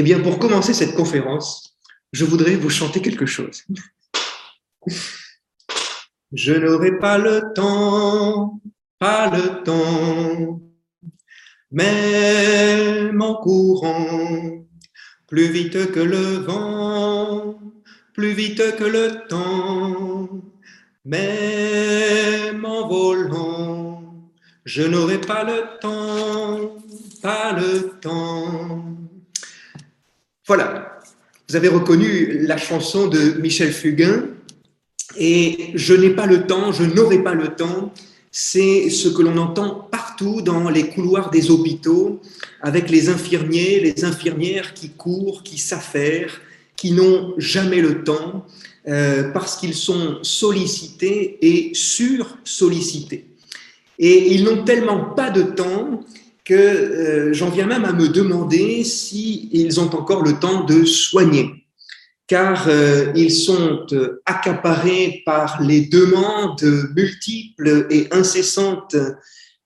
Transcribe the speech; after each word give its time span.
Eh 0.00 0.02
bien, 0.02 0.20
pour 0.20 0.38
commencer 0.38 0.72
cette 0.72 0.94
conférence, 0.94 1.76
je 2.14 2.24
voudrais 2.24 2.56
vous 2.56 2.70
chanter 2.70 3.02
quelque 3.02 3.26
chose. 3.26 3.64
Je 6.32 6.54
n'aurai 6.54 6.98
pas 6.98 7.18
le 7.18 7.52
temps, 7.54 8.62
pas 8.98 9.28
le 9.28 9.62
temps, 9.62 10.62
même 11.70 13.20
en 13.20 13.34
courant, 13.42 14.64
plus 15.28 15.48
vite 15.52 15.92
que 15.92 16.00
le 16.00 16.46
vent, 16.48 17.60
plus 18.14 18.32
vite 18.32 18.76
que 18.76 18.84
le 18.84 19.28
temps, 19.28 20.30
même 21.04 22.64
en 22.64 22.88
volant, 22.88 24.30
je 24.64 24.82
n'aurai 24.82 25.20
pas 25.20 25.44
le 25.44 25.78
temps, 25.78 26.78
pas 27.20 27.52
le 27.52 28.00
temps. 28.00 28.89
Voilà, 30.52 30.98
vous 31.48 31.54
avez 31.54 31.68
reconnu 31.68 32.40
la 32.40 32.56
chanson 32.56 33.06
de 33.06 33.40
Michel 33.40 33.72
Fugain, 33.72 34.24
et 35.16 35.70
je 35.74 35.94
n'ai 35.94 36.10
pas 36.10 36.26
le 36.26 36.44
temps, 36.48 36.72
je 36.72 36.82
n'aurai 36.82 37.22
pas 37.22 37.34
le 37.34 37.54
temps, 37.54 37.94
c'est 38.32 38.90
ce 38.90 39.08
que 39.08 39.22
l'on 39.22 39.36
entend 39.36 39.86
partout 39.92 40.42
dans 40.42 40.68
les 40.68 40.88
couloirs 40.88 41.30
des 41.30 41.52
hôpitaux, 41.52 42.20
avec 42.62 42.90
les 42.90 43.08
infirmiers, 43.10 43.78
les 43.78 44.04
infirmières 44.04 44.74
qui 44.74 44.88
courent, 44.88 45.44
qui 45.44 45.56
s'affairent, 45.56 46.40
qui 46.74 46.90
n'ont 46.90 47.32
jamais 47.38 47.80
le 47.80 48.02
temps, 48.02 48.44
euh, 48.88 49.30
parce 49.30 49.56
qu'ils 49.56 49.74
sont 49.74 50.18
sollicités 50.22 51.38
et 51.42 51.70
sur-sollicités. 51.74 53.24
Et 54.00 54.34
ils 54.34 54.42
n'ont 54.42 54.64
tellement 54.64 55.14
pas 55.14 55.30
de 55.30 55.42
temps 55.42 56.00
que 56.50 56.54
euh, 56.54 57.32
j'en 57.32 57.50
viens 57.50 57.66
même 57.66 57.84
à 57.84 57.92
me 57.92 58.08
demander 58.08 58.82
s'ils 58.82 59.80
ont 59.80 59.94
encore 59.94 60.22
le 60.24 60.38
temps 60.38 60.64
de 60.64 60.84
soigner, 60.84 61.64
car 62.26 62.66
euh, 62.68 63.12
ils 63.14 63.32
sont 63.32 63.86
accaparés 64.26 65.22
par 65.24 65.62
les 65.62 65.82
demandes 65.82 66.90
multiples 66.96 67.86
et 67.90 68.08
incessantes 68.10 68.96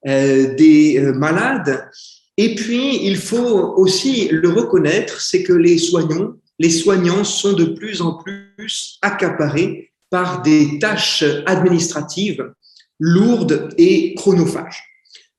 des 0.07 1.01
malades. 1.15 1.89
Et 2.37 2.55
puis, 2.55 3.07
il 3.07 3.17
faut 3.17 3.73
aussi 3.77 4.29
le 4.31 4.51
reconnaître, 4.51 5.19
c'est 5.23 5.43
que 5.43 5.55
les 5.55 5.79
soignants 5.79 6.35
les 6.59 6.71
soignants 6.71 7.25
sont 7.25 7.53
de 7.53 7.65
plus 7.65 8.01
en 8.01 8.15
plus 8.15 8.99
accaparés 9.03 9.93
par 10.11 10.43
des 10.43 10.79
tâches 10.79 11.25
administratives 11.47 12.53
lourdes 13.01 13.75
et 13.77 14.15
chronophages. 14.15 14.94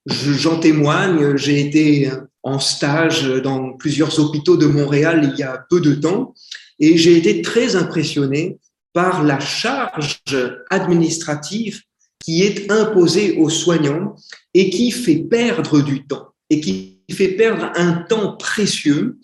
J'en 0.07 0.59
témoigne, 0.59 1.35
j'ai 1.35 1.59
été 1.59 2.11
en 2.43 2.59
stage 2.59 3.23
dans 3.41 3.73
plusieurs 3.73 4.19
hôpitaux 4.19 4.55
de 4.55 4.67
Montréal 4.67 5.31
il 5.33 5.39
y 5.39 5.43
a 5.43 5.65
peu 5.69 5.81
de 5.81 5.95
temps 5.95 6.35
et 6.79 6.97
j'ai 6.97 7.17
été 7.17 7.41
très 7.41 7.75
impressionné 7.75 8.59
par 8.93 9.23
la 9.23 9.39
charge 9.39 10.21
administrative 10.69 11.81
qui 12.23 12.43
est 12.43 12.71
imposée 12.71 13.37
aux 13.37 13.49
soignants 13.49 14.15
et 14.53 14.69
qui 14.69 14.91
fait 14.91 15.17
perdre 15.17 15.81
du 15.81 16.05
temps 16.05 16.29
et 16.49 16.61
qui 16.61 17.01
fait 17.11 17.29
perdre 17.29 17.71
un 17.75 17.93
temps 17.93 18.37
précieux 18.37 19.17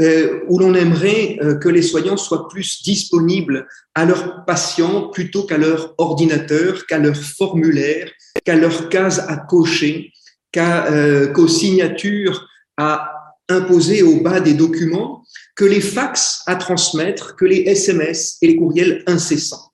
euh, 0.00 0.40
où 0.48 0.58
l'on 0.58 0.74
aimerait 0.74 1.38
euh, 1.42 1.56
que 1.56 1.68
les 1.68 1.82
soignants 1.82 2.16
soient 2.16 2.48
plus 2.48 2.82
disponibles 2.82 3.66
à 3.94 4.06
leurs 4.06 4.46
patients 4.46 5.08
plutôt 5.08 5.44
qu'à 5.44 5.58
leur 5.58 5.94
ordinateur, 5.98 6.86
qu'à 6.86 6.98
leur 6.98 7.16
formulaire, 7.16 8.10
qu'à 8.44 8.56
leurs 8.56 8.88
cases 8.88 9.18
à 9.18 9.36
cocher, 9.36 10.10
euh, 10.56 11.28
qu'aux 11.28 11.48
signatures 11.48 12.46
à 12.76 13.12
imposer 13.48 14.02
au 14.02 14.20
bas 14.20 14.40
des 14.40 14.54
documents, 14.54 15.24
que 15.56 15.64
les 15.64 15.80
fax 15.80 16.42
à 16.46 16.56
transmettre, 16.56 17.36
que 17.36 17.44
les 17.44 17.58
SMS 17.58 18.38
et 18.40 18.46
les 18.46 18.56
courriels 18.56 19.02
incessants. 19.06 19.72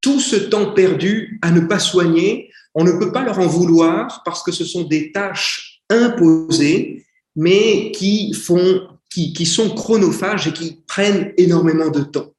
Tout 0.00 0.20
ce 0.20 0.36
temps 0.36 0.72
perdu 0.72 1.38
à 1.42 1.50
ne 1.50 1.60
pas 1.60 1.78
soigner, 1.78 2.50
on 2.74 2.84
ne 2.84 2.92
peut 2.92 3.12
pas 3.12 3.22
leur 3.22 3.38
en 3.38 3.46
vouloir 3.46 4.22
parce 4.24 4.42
que 4.42 4.52
ce 4.52 4.64
sont 4.64 4.84
des 4.84 5.12
tâches 5.12 5.82
imposées, 5.90 7.04
mais 7.36 7.92
qui 7.92 8.32
font 8.32 8.88
qui, 9.12 9.46
sont 9.46 9.70
chronophages 9.70 10.48
et 10.48 10.52
qui 10.52 10.82
prennent 10.86 11.32
énormément 11.36 11.90
de 11.90 12.00
temps. 12.00 12.32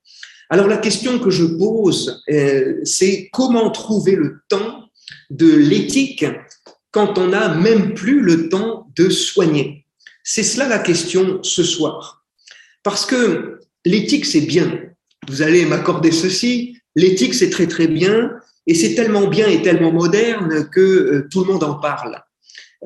Alors 0.49 0.67
la 0.67 0.77
question 0.77 1.19
que 1.19 1.29
je 1.29 1.45
pose, 1.45 2.23
euh, 2.29 2.79
c'est 2.83 3.29
comment 3.31 3.69
trouver 3.71 4.15
le 4.15 4.39
temps 4.49 4.89
de 5.29 5.53
l'éthique 5.53 6.25
quand 6.93 7.17
on 7.17 7.27
n'a 7.27 7.49
même 7.55 7.95
plus 7.95 8.21
le 8.21 8.47
temps 8.47 8.87
de 8.95 9.09
soigner 9.09 9.85
C'est 10.23 10.43
cela 10.43 10.69
la 10.69 10.79
question 10.79 11.39
ce 11.43 11.63
soir. 11.63 12.23
Parce 12.83 13.05
que 13.05 13.59
l'éthique, 13.83 14.25
c'est 14.25 14.41
bien. 14.41 14.79
Vous 15.27 15.41
allez 15.41 15.65
m'accorder 15.65 16.11
ceci. 16.11 16.77
L'éthique, 16.95 17.33
c'est 17.33 17.49
très 17.49 17.67
très 17.67 17.87
bien. 17.87 18.31
Et 18.67 18.75
c'est 18.75 18.95
tellement 18.95 19.27
bien 19.27 19.47
et 19.47 19.61
tellement 19.61 19.91
moderne 19.91 20.69
que 20.69 20.79
euh, 20.79 21.27
tout 21.29 21.43
le 21.43 21.51
monde 21.51 21.63
en 21.63 21.75
parle. 21.75 22.21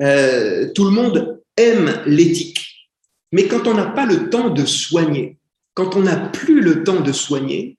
Euh, 0.00 0.72
tout 0.74 0.84
le 0.84 0.90
monde 0.90 1.40
aime 1.56 2.02
l'éthique. 2.06 2.90
Mais 3.30 3.46
quand 3.46 3.66
on 3.66 3.74
n'a 3.74 3.86
pas 3.86 4.06
le 4.06 4.30
temps 4.30 4.48
de 4.48 4.64
soigner, 4.64 5.38
quand 5.74 5.96
on 5.96 6.00
n'a 6.00 6.16
plus 6.16 6.62
le 6.62 6.82
temps 6.82 7.00
de 7.00 7.12
soigner, 7.12 7.76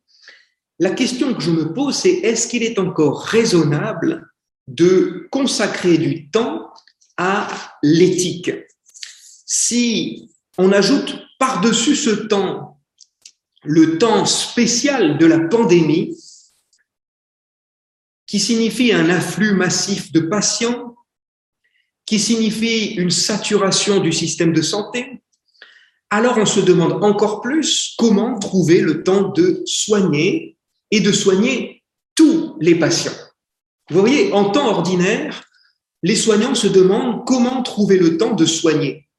la 0.78 0.91
question 0.91 1.34
que 1.34 1.41
je 1.41 1.51
me 1.51 1.73
pose, 1.73 1.95
c'est 1.95 2.12
est-ce 2.12 2.47
qu'il 2.47 2.63
est 2.63 2.79
encore 2.79 3.23
raisonnable 3.23 4.28
de 4.69 5.28
consacrer 5.31 5.97
du 5.97 6.30
temps 6.30 6.72
à 7.18 7.47
l'éthique 7.84 8.52
Si 9.46 10.31
on 10.57 10.72
ajoute 10.72 11.16
par-dessus 11.40 11.96
ce 11.96 12.12
temps 12.12 12.80
le 13.63 13.97
temps 13.97 14.25
spécial 14.25 15.18
de 15.18 15.25
la 15.25 15.40
pandémie, 15.40 16.16
qui 18.25 18.40
signifie 18.40 18.94
un 18.94 19.09
afflux 19.09 19.53
massif 19.53 20.12
de 20.12 20.22
patients, 20.22 20.96
qui 22.06 22.19
signifie 22.19 22.94
une 22.94 23.09
saturation 23.09 24.00
du 24.00 24.13
système 24.13 24.53
de 24.53 24.62
santé, 24.62 25.22
alors 26.09 26.38
on 26.38 26.46
se 26.46 26.59
demande 26.59 27.03
encore 27.03 27.41
plus 27.41 27.96
comment 27.97 28.38
trouver 28.40 28.81
le 28.81 29.03
temps 29.03 29.30
de 29.30 29.62
soigner 29.66 30.57
et 30.91 31.01
de 31.01 31.12
soigner 31.12 31.84
tous 32.16 32.56
les 32.62 32.75
patients. 32.75 33.28
Vous 33.89 34.00
voyez, 34.00 34.31
en 34.33 34.51
temps 34.51 34.67
ordinaire, 34.67 35.44
les 36.03 36.16
soignants 36.16 36.55
se 36.55 36.67
demandent 36.67 37.25
comment 37.25 37.63
trouver 37.63 37.97
le 37.97 38.17
temps 38.17 38.33
de 38.33 38.45
soigner. 38.45 39.09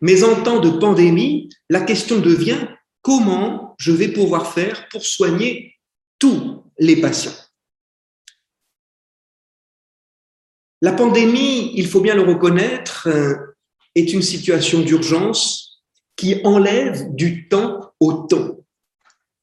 Mais 0.00 0.22
en 0.22 0.42
temps 0.42 0.60
de 0.60 0.70
pandémie, 0.70 1.48
la 1.68 1.80
question 1.80 2.20
devient 2.20 2.68
comment 3.02 3.74
je 3.78 3.92
vais 3.92 4.08
pouvoir 4.08 4.52
faire 4.52 4.88
pour 4.88 5.04
soigner 5.04 5.74
tous 6.18 6.64
les 6.78 6.96
patients? 7.00 7.34
La 10.82 10.92
pandémie, 10.92 11.72
il 11.74 11.88
faut 11.88 12.00
bien 12.00 12.14
le 12.14 12.22
reconnaître, 12.22 13.08
euh, 13.08 13.34
est 13.94 14.12
une 14.12 14.22
situation 14.22 14.80
d'urgence 14.80 15.82
qui 16.16 16.40
enlève 16.44 17.14
du 17.14 17.48
temps 17.48 17.92
au 17.98 18.12
temps. 18.12 18.58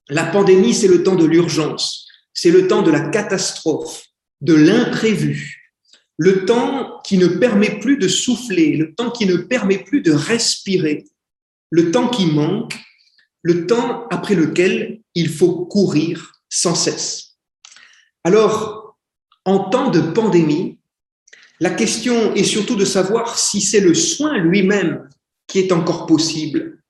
La 0.09 0.25
pandémie, 0.25 0.73
c'est 0.73 0.87
le 0.87 1.03
temps 1.03 1.15
de 1.15 1.25
l'urgence, 1.25 2.07
c'est 2.33 2.51
le 2.51 2.67
temps 2.67 2.83
de 2.83 2.91
la 2.91 3.09
catastrophe, 3.09 4.03
de 4.43 4.53
l'imprévu, 4.53 5.71
le 6.17 6.45
temps 6.45 7.01
qui 7.03 7.17
ne 7.17 7.27
permet 7.27 7.79
plus 7.79 7.97
de 7.97 8.07
souffler, 8.07 8.75
le 8.77 8.93
temps 8.93 9.09
qui 9.09 9.25
ne 9.25 9.37
permet 9.37 9.79
plus 9.79 10.01
de 10.01 10.11
respirer, 10.11 11.05
le 11.71 11.91
temps 11.91 12.09
qui 12.09 12.27
manque, 12.27 12.77
le 13.41 13.65
temps 13.65 14.07
après 14.09 14.35
lequel 14.35 14.99
il 15.15 15.29
faut 15.29 15.65
courir 15.65 16.33
sans 16.49 16.75
cesse. 16.75 17.37
Alors, 18.23 18.97
en 19.45 19.69
temps 19.69 19.89
de 19.89 20.01
pandémie, 20.01 20.77
la 21.59 21.69
question 21.69 22.33
est 22.35 22.43
surtout 22.43 22.75
de 22.75 22.85
savoir 22.85 23.39
si 23.39 23.61
c'est 23.61 23.79
le 23.79 23.93
soin 23.93 24.37
lui-même 24.37 25.09
qui 25.47 25.59
est 25.59 25.71
encore 25.71 26.05
possible. 26.05 26.83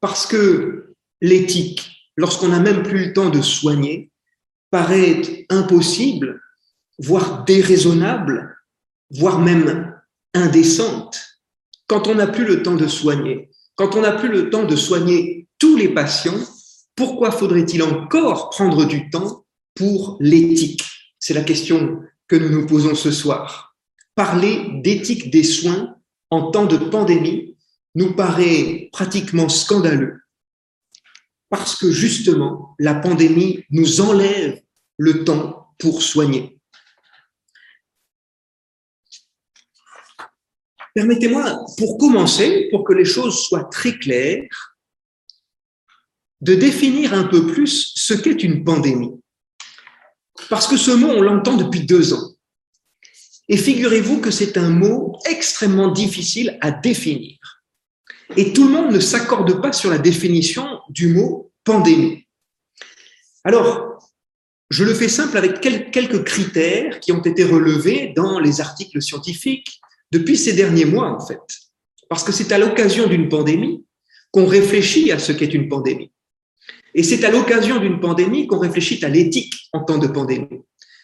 Parce 0.00 0.26
que 0.26 0.94
l'éthique, 1.22 2.10
lorsqu'on 2.16 2.48
n'a 2.48 2.60
même 2.60 2.82
plus 2.82 3.06
le 3.06 3.12
temps 3.14 3.30
de 3.30 3.40
soigner, 3.40 4.10
paraît 4.70 5.46
impossible, 5.48 6.43
voire 6.98 7.44
déraisonnable, 7.44 8.56
voire 9.10 9.38
même 9.38 9.94
indécente. 10.34 11.20
Quand 11.86 12.06
on 12.08 12.14
n'a 12.14 12.26
plus 12.26 12.44
le 12.44 12.62
temps 12.62 12.76
de 12.76 12.86
soigner, 12.86 13.50
quand 13.76 13.96
on 13.96 14.02
n'a 14.02 14.12
plus 14.12 14.28
le 14.28 14.50
temps 14.50 14.64
de 14.64 14.76
soigner 14.76 15.48
tous 15.58 15.76
les 15.76 15.88
patients, 15.88 16.38
pourquoi 16.96 17.30
faudrait-il 17.30 17.82
encore 17.82 18.50
prendre 18.50 18.84
du 18.84 19.10
temps 19.10 19.44
pour 19.74 20.16
l'éthique? 20.20 20.84
C'est 21.18 21.34
la 21.34 21.42
question 21.42 22.00
que 22.28 22.36
nous 22.36 22.48
nous 22.48 22.66
posons 22.66 22.94
ce 22.94 23.10
soir. 23.10 23.76
Parler 24.14 24.80
d'éthique 24.82 25.30
des 25.30 25.42
soins 25.42 25.96
en 26.30 26.50
temps 26.50 26.66
de 26.66 26.76
pandémie 26.76 27.56
nous 27.94 28.14
paraît 28.14 28.88
pratiquement 28.92 29.48
scandaleux 29.48 30.24
parce 31.54 31.76
que 31.76 31.88
justement, 31.92 32.74
la 32.80 32.96
pandémie 32.96 33.64
nous 33.70 34.00
enlève 34.00 34.60
le 34.98 35.22
temps 35.22 35.68
pour 35.78 36.02
soigner. 36.02 36.58
Permettez-moi, 40.94 41.64
pour 41.76 41.98
commencer, 41.98 42.68
pour 42.70 42.84
que 42.84 42.92
les 42.92 43.04
choses 43.04 43.42
soient 43.42 43.64
très 43.64 43.98
claires, 43.98 44.76
de 46.40 46.54
définir 46.54 47.14
un 47.14 47.24
peu 47.24 47.46
plus 47.46 47.92
ce 47.96 48.14
qu'est 48.14 48.42
une 48.42 48.64
pandémie. 48.64 49.20
Parce 50.48 50.66
que 50.66 50.76
ce 50.76 50.92
mot, 50.92 51.08
on 51.08 51.22
l'entend 51.22 51.56
depuis 51.56 51.84
deux 51.84 52.12
ans. 52.12 52.34
Et 53.48 53.56
figurez-vous 53.56 54.20
que 54.20 54.30
c'est 54.30 54.56
un 54.56 54.70
mot 54.70 55.18
extrêmement 55.28 55.90
difficile 55.90 56.58
à 56.60 56.70
définir. 56.70 57.38
Et 58.36 58.52
tout 58.52 58.66
le 58.66 58.72
monde 58.72 58.92
ne 58.92 59.00
s'accorde 59.00 59.60
pas 59.60 59.72
sur 59.72 59.90
la 59.90 59.98
définition 59.98 60.80
du 60.88 61.08
mot 61.08 61.52
pandémie. 61.64 62.26
Alors, 63.42 63.98
je 64.70 64.84
le 64.84 64.94
fais 64.94 65.08
simple 65.08 65.36
avec 65.36 65.60
quelques 65.60 66.24
critères 66.24 67.00
qui 67.00 67.12
ont 67.12 67.22
été 67.22 67.44
relevés 67.44 68.12
dans 68.16 68.38
les 68.38 68.60
articles 68.60 69.02
scientifiques 69.02 69.80
depuis 70.14 70.36
ces 70.36 70.52
derniers 70.52 70.84
mois, 70.84 71.10
en 71.10 71.26
fait. 71.26 71.42
Parce 72.08 72.22
que 72.22 72.30
c'est 72.30 72.52
à 72.52 72.58
l'occasion 72.58 73.08
d'une 73.08 73.28
pandémie 73.28 73.84
qu'on 74.30 74.46
réfléchit 74.46 75.10
à 75.10 75.18
ce 75.18 75.32
qu'est 75.32 75.52
une 75.52 75.68
pandémie. 75.68 76.12
Et 76.94 77.02
c'est 77.02 77.24
à 77.24 77.30
l'occasion 77.30 77.80
d'une 77.80 77.98
pandémie 77.98 78.46
qu'on 78.46 78.60
réfléchit 78.60 79.04
à 79.04 79.08
l'éthique 79.08 79.54
en 79.72 79.80
temps 79.80 79.98
de 79.98 80.06
pandémie. 80.06 80.62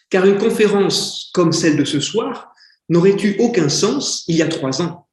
Car 0.09 0.25
une 0.25 0.37
conférence 0.37 1.29
comme 1.33 1.51
celle 1.51 1.75
de 1.75 1.83
ce 1.83 1.99
soir 1.99 2.53
n'aurait 2.87 3.21
eu 3.21 3.35
aucun 3.39 3.67
sens 3.67 4.23
il 4.27 4.37
y 4.37 4.41
a 4.41 4.47
trois 4.47 4.81
ans, 4.81 5.07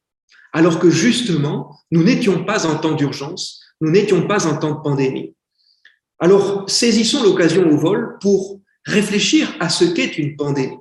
alors 0.52 0.78
que 0.78 0.90
justement, 0.90 1.76
nous 1.90 2.04
n'étions 2.04 2.44
pas 2.44 2.66
en 2.66 2.76
temps 2.76 2.94
d'urgence, 2.94 3.60
nous 3.80 3.90
n'étions 3.90 4.26
pas 4.26 4.46
en 4.46 4.56
temps 4.58 4.76
de 4.76 4.82
pandémie. 4.82 5.34
Alors, 6.20 6.68
saisissons 6.70 7.22
l'occasion 7.22 7.68
au 7.68 7.76
vol 7.76 8.16
pour 8.20 8.60
réfléchir 8.84 9.54
à 9.60 9.68
ce 9.68 9.84
qu'est 9.84 10.18
une 10.18 10.36
pandémie. 10.36 10.78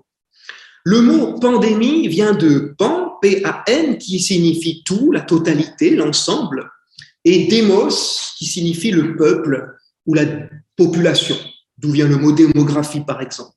Le 0.84 1.02
mot 1.02 1.38
pandémie 1.40 2.08
vient 2.08 2.34
de 2.34 2.74
pan, 2.78 3.07
P-A-N, 3.22 3.98
qui 3.98 4.20
signifie 4.20 4.84
tout, 4.84 5.12
la 5.12 5.22
totalité, 5.22 5.96
l'ensemble, 5.96 6.70
et 7.24 7.48
démos, 7.48 8.34
qui 8.38 8.46
signifie 8.46 8.92
le 8.92 9.16
peuple 9.16 9.76
ou 10.06 10.14
la 10.14 10.26
population, 10.76 11.36
d'où 11.78 11.92
vient 11.92 12.08
le 12.08 12.18
mot 12.18 12.32
démographie, 12.32 13.02
par 13.02 13.22
exemple. 13.22 13.54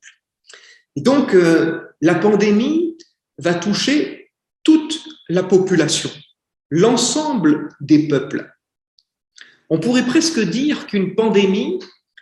Et 0.95 1.01
donc, 1.01 1.33
euh, 1.33 1.81
la 2.01 2.15
pandémie 2.15 2.97
va 3.37 3.53
toucher 3.53 4.31
toute 4.63 4.99
la 5.29 5.43
population, 5.43 6.11
l'ensemble 6.69 7.69
des 7.79 8.07
peuples. 8.07 8.51
On 9.69 9.79
pourrait 9.79 10.05
presque 10.05 10.39
dire 10.39 10.85
qu'une 10.87 11.15
pandémie, 11.15 11.79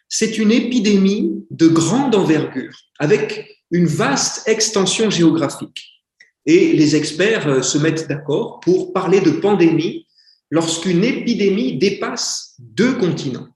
c'est 0.08 0.38
une 0.38 0.52
épidémie 0.52 1.46
de 1.50 1.68
grande 1.68 2.14
envergure, 2.14 2.78
avec 3.00 3.64
une 3.72 3.88
vaste 3.88 4.48
extension 4.48 5.10
géographique. 5.10 5.99
Et 6.46 6.74
les 6.74 6.96
experts 6.96 7.48
euh, 7.48 7.62
se 7.62 7.78
mettent 7.78 8.08
d'accord 8.08 8.60
pour 8.62 8.94
parler 8.94 9.22
de 9.22 9.32
pandémie 9.32 10.08
lorsqu'une 10.50 11.04
épidémie 11.04 11.78
dépasse 11.78 12.56
deux 12.60 12.96
continents. 12.96 13.48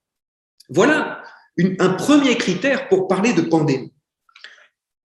Voilà 0.70 1.22
un 1.80 1.90
premier 1.90 2.36
critère 2.38 2.88
pour 2.90 3.08
parler 3.08 3.34
de 3.34 3.42
pandémie. 3.42 3.94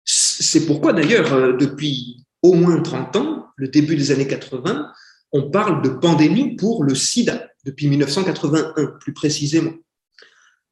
C'est 0.06 0.66
pourquoi 0.66 0.94
d'ailleurs, 0.94 1.34
euh, 1.34 1.54
depuis 1.54 2.26
au 2.42 2.54
moins 2.54 2.82
30 2.82 3.16
ans, 3.18 3.48
le 3.56 3.68
début 3.68 3.96
des 3.96 4.12
années 4.12 4.28
80, 4.28 4.92
on 5.34 5.50
parle 5.50 5.82
de 5.82 5.90
pandémie 5.90 6.56
pour 6.56 6.84
le 6.84 6.96
sida, 6.96 7.48
depuis 7.66 7.88
1981 7.88 8.98
plus 9.02 9.14
précisément. 9.14 9.74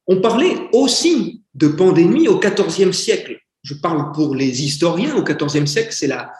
On 0.06 0.20
parlait 0.20 0.54
aussi 0.72 1.42
de 1.54 1.68
pandémie 1.68 2.28
au 2.28 2.38
XIVe 2.38 2.92
siècle. 2.92 3.38
Je 3.62 3.74
parle 3.74 4.12
pour 4.12 4.34
les 4.34 4.62
historiens, 4.64 5.16
au 5.16 5.22
XIVe 5.22 5.66
siècle, 5.66 5.92
c'est 5.92 6.06
la, 6.06 6.32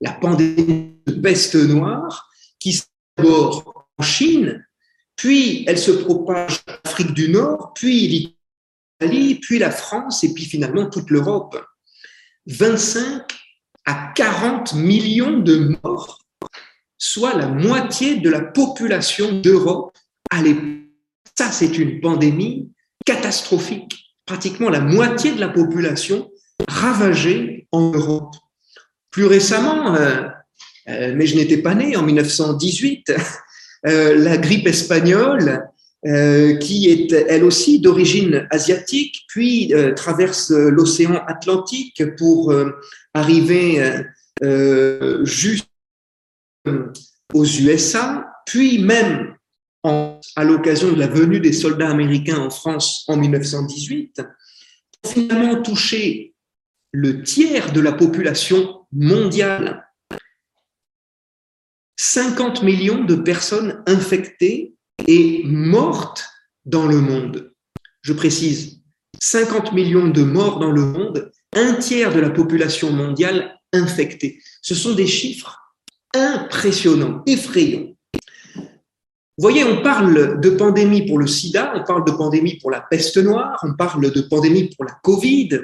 la 0.00 0.12
pandémie 0.12 0.94
de 1.06 1.12
peste 1.12 1.54
noire 1.54 2.30
qui 2.58 2.82
d'abord 3.16 3.88
en 3.98 4.02
Chine, 4.02 4.66
puis 5.16 5.64
elle 5.66 5.78
se 5.78 5.90
propage 5.90 6.62
en 6.68 6.88
Afrique 6.88 7.12
du 7.12 7.30
Nord, 7.30 7.72
puis 7.74 8.34
l'Italie, 9.00 9.36
puis 9.36 9.58
la 9.58 9.70
France, 9.70 10.22
et 10.24 10.34
puis 10.34 10.44
finalement 10.44 10.88
toute 10.88 11.10
l'Europe. 11.10 11.64
25 12.46 13.22
à 13.86 14.12
40 14.14 14.74
millions 14.74 15.38
de 15.38 15.78
morts, 15.82 16.20
soit 16.98 17.34
la 17.34 17.48
moitié 17.48 18.16
de 18.16 18.30
la 18.30 18.42
population 18.42 19.40
d'Europe 19.40 19.96
à 20.30 20.42
l'époque. 20.42 20.74
Ça, 21.38 21.52
c'est 21.52 21.76
une 21.78 22.00
pandémie 22.00 22.72
catastrophique. 23.04 24.16
Pratiquement 24.24 24.70
la 24.70 24.80
moitié 24.80 25.34
de 25.34 25.40
la 25.40 25.48
population 25.48 26.30
ravagée 26.66 27.68
en 27.72 27.92
Europe. 27.92 28.34
Plus 29.16 29.24
récemment, 29.24 29.94
euh, 29.94 30.28
euh, 30.90 31.14
mais 31.16 31.26
je 31.26 31.36
n'étais 31.36 31.56
pas 31.62 31.74
né 31.74 31.96
en 31.96 32.02
1918, 32.02 33.14
euh, 33.86 34.14
la 34.14 34.36
grippe 34.36 34.66
espagnole 34.66 35.70
qui 36.60 36.90
est 36.90 37.10
elle 37.12 37.42
aussi 37.42 37.80
d'origine 37.80 38.46
asiatique, 38.50 39.24
puis 39.26 39.72
traverse 39.96 40.50
l'océan 40.52 41.20
Atlantique 41.26 42.00
pour 42.16 42.54
arriver 43.12 43.82
juste 45.24 45.66
aux 47.34 47.44
USA, 47.44 48.24
puis 48.44 48.78
même 48.78 49.34
à 49.82 50.44
l'occasion 50.44 50.92
de 50.92 50.98
la 51.00 51.08
venue 51.08 51.40
des 51.40 51.52
soldats 51.52 51.90
américains 51.90 52.38
en 52.38 52.50
France 52.50 53.04
en 53.08 53.16
1918, 53.16 54.22
pour 55.02 55.12
finalement 55.12 55.60
toucher 55.60 56.34
le 56.92 57.24
tiers 57.24 57.72
de 57.72 57.80
la 57.80 57.92
population 57.92 58.75
mondiale. 58.92 59.86
50 61.96 62.62
millions 62.62 63.04
de 63.04 63.14
personnes 63.14 63.82
infectées 63.86 64.74
et 65.06 65.42
mortes 65.44 66.24
dans 66.64 66.86
le 66.86 67.00
monde. 67.00 67.52
Je 68.02 68.12
précise, 68.12 68.82
50 69.20 69.72
millions 69.72 70.08
de 70.08 70.22
morts 70.22 70.58
dans 70.58 70.70
le 70.70 70.84
monde, 70.84 71.32
un 71.54 71.74
tiers 71.74 72.14
de 72.14 72.20
la 72.20 72.30
population 72.30 72.92
mondiale 72.92 73.58
infectée. 73.72 74.40
Ce 74.62 74.74
sont 74.74 74.94
des 74.94 75.06
chiffres 75.06 75.58
impressionnants, 76.14 77.22
effrayants. 77.26 77.96
Vous 79.38 79.42
voyez, 79.42 79.64
on 79.64 79.82
parle 79.82 80.40
de 80.40 80.50
pandémie 80.50 81.06
pour 81.06 81.18
le 81.18 81.26
sida, 81.26 81.74
on 81.76 81.84
parle 81.84 82.06
de 82.06 82.12
pandémie 82.12 82.58
pour 82.58 82.70
la 82.70 82.80
peste 82.80 83.18
noire, 83.18 83.58
on 83.62 83.74
parle 83.74 84.10
de 84.10 84.20
pandémie 84.22 84.70
pour 84.74 84.86
la 84.86 84.92
Covid, 85.02 85.60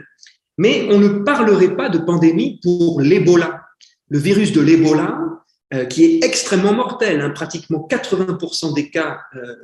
mais 0.59 0.89
on 0.91 0.99
ne 0.99 1.09
parlerait 1.09 1.77
pas 1.77 1.89
de 1.89 1.99
pandémie 1.99 2.61
pour 2.63 3.01
l'Ebola. 3.01 3.63
Le 4.09 4.19
virus 4.19 4.53
de 4.53 4.61
l'Ebola, 4.61 5.19
euh, 5.75 5.87
qui 5.87 6.05
est 6.05 6.25
extrêmement 6.25 6.75
mortel. 6.75 7.21
Hein. 7.21 7.31
Pratiquement 7.31 7.87
80% 7.91 8.75
des 8.75 8.91
cas 8.91 9.21
euh, 9.35 9.57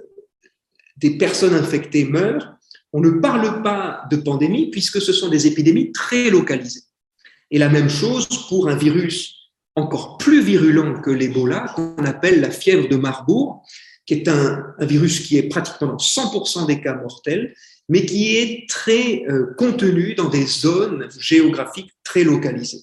des 0.96 1.18
personnes 1.18 1.54
infectées 1.54 2.04
meurent. 2.04 2.54
On 2.92 3.00
ne 3.00 3.10
parle 3.10 3.62
pas 3.62 4.04
de 4.10 4.16
pandémie 4.16 4.70
puisque 4.70 5.00
ce 5.00 5.12
sont 5.12 5.28
des 5.28 5.46
épidémies 5.46 5.92
très 5.92 6.30
localisées. 6.30 6.84
Et 7.50 7.58
la 7.58 7.68
même 7.68 7.88
chose 7.88 8.26
pour 8.48 8.68
un 8.68 8.76
virus 8.76 9.34
encore 9.74 10.18
plus 10.18 10.42
virulent 10.42 11.00
que 11.00 11.10
l'Ebola, 11.10 11.72
qu'on 11.74 12.04
appelle 12.04 12.40
la 12.40 12.50
fièvre 12.50 12.88
de 12.88 12.96
Marbourg, 12.96 13.64
qui 14.06 14.14
est 14.14 14.28
un, 14.28 14.74
virus 14.80 15.20
qui 15.20 15.36
est 15.36 15.48
pratiquement 15.48 15.88
dans 15.88 15.96
100% 15.96 16.66
des 16.66 16.80
cas 16.80 16.94
mortels, 16.94 17.54
mais 17.88 18.04
qui 18.04 18.36
est 18.36 18.68
très 18.68 19.24
euh, 19.28 19.54
contenu 19.56 20.14
dans 20.14 20.28
des 20.28 20.46
zones 20.46 21.08
géographiques 21.18 21.92
très 22.04 22.24
localisées 22.24 22.82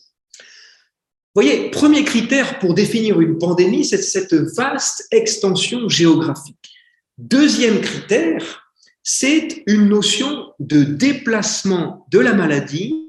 voyez, 1.35 1.69
premier 1.69 2.03
critère 2.05 2.59
pour 2.59 2.73
définir 2.73 3.19
une 3.19 3.37
pandémie, 3.37 3.85
c'est 3.85 4.01
cette 4.01 4.33
vaste 4.33 5.05
extension 5.11 5.87
géographique. 5.89 6.71
Deuxième 7.17 7.81
critère, 7.81 8.71
c'est 9.03 9.63
une 9.67 9.89
notion 9.89 10.53
de 10.59 10.83
déplacement 10.83 12.07
de 12.09 12.19
la 12.19 12.33
maladie, 12.33 13.07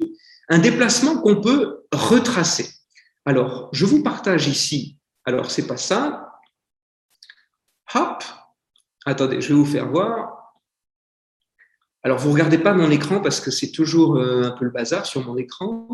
un 0.48 0.58
déplacement 0.58 1.18
qu'on 1.18 1.40
peut 1.40 1.84
retracer. 1.92 2.68
Alors, 3.24 3.70
je 3.72 3.86
vous 3.86 4.02
partage 4.02 4.48
ici. 4.48 4.98
Alors, 5.24 5.50
c'est 5.50 5.66
pas 5.66 5.76
ça. 5.76 6.32
Hop. 7.94 8.22
Attendez, 9.04 9.40
je 9.40 9.48
vais 9.48 9.54
vous 9.54 9.64
faire 9.64 9.88
voir. 9.88 10.35
Alors, 12.06 12.20
vous 12.20 12.30
regardez 12.30 12.58
pas 12.58 12.72
mon 12.72 12.88
écran 12.92 13.20
parce 13.20 13.40
que 13.40 13.50
c'est 13.50 13.72
toujours 13.72 14.14
euh, 14.14 14.44
un 14.44 14.52
peu 14.52 14.64
le 14.64 14.70
bazar 14.70 15.06
sur 15.06 15.26
mon 15.26 15.36
écran. 15.36 15.88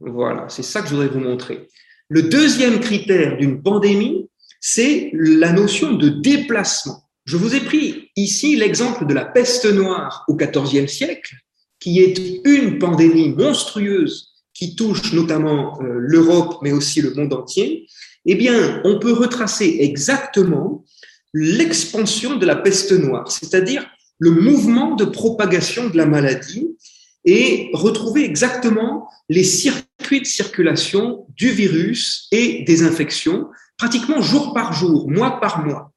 Voilà, 0.00 0.48
c'est 0.48 0.62
ça 0.62 0.80
que 0.80 0.88
je 0.88 0.94
voudrais 0.94 1.08
vous 1.08 1.20
montrer. 1.20 1.68
Le 2.08 2.22
deuxième 2.22 2.80
critère 2.80 3.36
d'une 3.36 3.62
pandémie, 3.62 4.30
c'est 4.58 5.10
la 5.12 5.52
notion 5.52 5.92
de 5.92 6.08
déplacement. 6.08 7.10
Je 7.26 7.36
vous 7.36 7.54
ai 7.54 7.60
pris 7.60 8.10
ici 8.16 8.56
l'exemple 8.56 9.04
de 9.04 9.12
la 9.12 9.26
peste 9.26 9.66
noire 9.66 10.24
au 10.28 10.34
XIVe 10.34 10.86
siècle, 10.86 11.34
qui 11.78 12.00
est 12.00 12.40
une 12.46 12.78
pandémie 12.78 13.34
monstrueuse 13.34 14.32
qui 14.54 14.76
touche 14.76 15.12
notamment 15.12 15.78
euh, 15.82 15.96
l'Europe, 15.98 16.60
mais 16.62 16.72
aussi 16.72 17.02
le 17.02 17.12
monde 17.12 17.34
entier. 17.34 17.86
Eh 18.24 18.34
bien, 18.34 18.80
on 18.84 18.98
peut 18.98 19.12
retracer 19.12 19.76
exactement 19.80 20.86
l'expansion 21.32 22.36
de 22.36 22.46
la 22.46 22.56
peste 22.56 22.92
noire, 22.92 23.30
c'est-à-dire 23.30 23.86
le 24.18 24.30
mouvement 24.30 24.94
de 24.94 25.04
propagation 25.04 25.88
de 25.88 25.96
la 25.96 26.06
maladie 26.06 26.76
et 27.24 27.70
retrouver 27.72 28.24
exactement 28.24 29.08
les 29.28 29.44
circuits 29.44 30.20
de 30.20 30.26
circulation 30.26 31.26
du 31.30 31.50
virus 31.50 32.28
et 32.32 32.62
des 32.64 32.82
infections, 32.82 33.48
pratiquement 33.76 34.20
jour 34.20 34.54
par 34.54 34.72
jour, 34.72 35.10
mois 35.10 35.40
par 35.40 35.64
mois. 35.64 35.92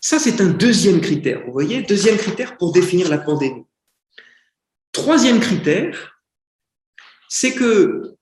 Ça, 0.00 0.18
c'est 0.18 0.40
un 0.40 0.48
deuxième 0.48 1.00
critère. 1.00 1.42
Vous 1.46 1.52
voyez, 1.52 1.82
deuxième 1.82 2.16
critère 2.16 2.56
pour 2.56 2.72
définir 2.72 3.08
la 3.08 3.18
pandémie. 3.18 3.64
Troisième 4.92 5.40
critère, 5.40 6.20
c'est 7.28 7.52
que 7.52 8.16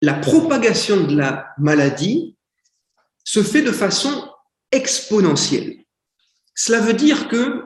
la 0.00 0.14
propagation 0.14 1.06
de 1.06 1.16
la 1.16 1.48
maladie 1.58 2.36
se 3.24 3.42
fait 3.42 3.62
de 3.62 3.72
façon 3.72 4.27
exponentielle. 4.72 5.84
Cela 6.54 6.80
veut 6.80 6.94
dire 6.94 7.28
que 7.28 7.64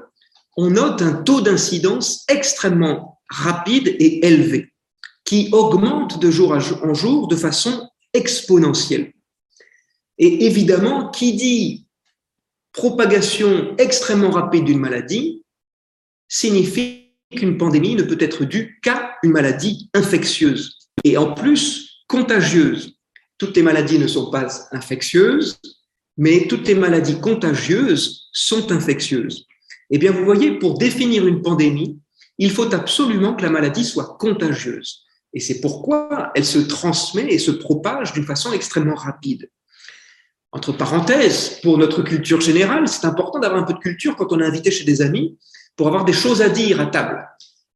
on 0.56 0.70
note 0.70 1.00
un 1.00 1.14
taux 1.22 1.40
d'incidence 1.40 2.24
extrêmement 2.28 3.20
rapide 3.28 3.88
et 3.88 4.26
élevé, 4.26 4.72
qui 5.24 5.48
augmente 5.52 6.20
de 6.20 6.30
jour 6.30 6.52
en 6.52 6.94
jour 6.94 7.28
de 7.28 7.36
façon 7.36 7.88
exponentielle. 8.12 9.12
Et 10.18 10.44
évidemment, 10.44 11.10
qui 11.10 11.34
dit 11.34 11.86
propagation 12.72 13.74
extrêmement 13.78 14.30
rapide 14.30 14.64
d'une 14.64 14.78
maladie 14.78 15.42
signifie 16.28 17.14
qu'une 17.30 17.58
pandémie 17.58 17.94
ne 17.94 18.02
peut 18.02 18.18
être 18.20 18.44
due 18.44 18.78
qu'à 18.82 19.16
une 19.22 19.32
maladie 19.32 19.90
infectieuse 19.94 20.78
et 21.04 21.16
en 21.16 21.34
plus 21.34 22.04
contagieuse. 22.08 22.98
Toutes 23.38 23.56
les 23.56 23.62
maladies 23.62 23.98
ne 23.98 24.06
sont 24.06 24.30
pas 24.30 24.48
infectieuses, 24.72 25.58
mais 26.16 26.46
toutes 26.48 26.66
les 26.68 26.74
maladies 26.74 27.20
contagieuses 27.20 28.28
sont 28.32 28.70
infectieuses. 28.72 29.46
Eh 29.90 29.98
bien, 29.98 30.12
vous 30.12 30.24
voyez, 30.24 30.58
pour 30.58 30.78
définir 30.78 31.26
une 31.26 31.42
pandémie, 31.42 31.98
il 32.38 32.50
faut 32.50 32.72
absolument 32.74 33.34
que 33.34 33.42
la 33.42 33.50
maladie 33.50 33.84
soit 33.84 34.16
contagieuse. 34.18 35.04
Et 35.34 35.40
c'est 35.40 35.60
pourquoi 35.60 36.30
elle 36.34 36.44
se 36.44 36.58
transmet 36.58 37.32
et 37.32 37.38
se 37.38 37.50
propage 37.50 38.12
d'une 38.12 38.24
façon 38.24 38.52
extrêmement 38.52 38.94
rapide. 38.94 39.50
Entre 40.50 40.72
parenthèses, 40.72 41.60
pour 41.62 41.78
notre 41.78 42.02
culture 42.02 42.40
générale, 42.40 42.86
c'est 42.86 43.06
important 43.06 43.38
d'avoir 43.38 43.62
un 43.62 43.64
peu 43.64 43.72
de 43.72 43.78
culture 43.78 44.16
quand 44.16 44.32
on 44.32 44.40
est 44.40 44.44
invité 44.44 44.70
chez 44.70 44.84
des 44.84 45.00
amis 45.00 45.38
pour 45.76 45.86
avoir 45.86 46.04
des 46.04 46.12
choses 46.12 46.42
à 46.42 46.50
dire 46.50 46.80
à 46.80 46.86
table. 46.86 47.26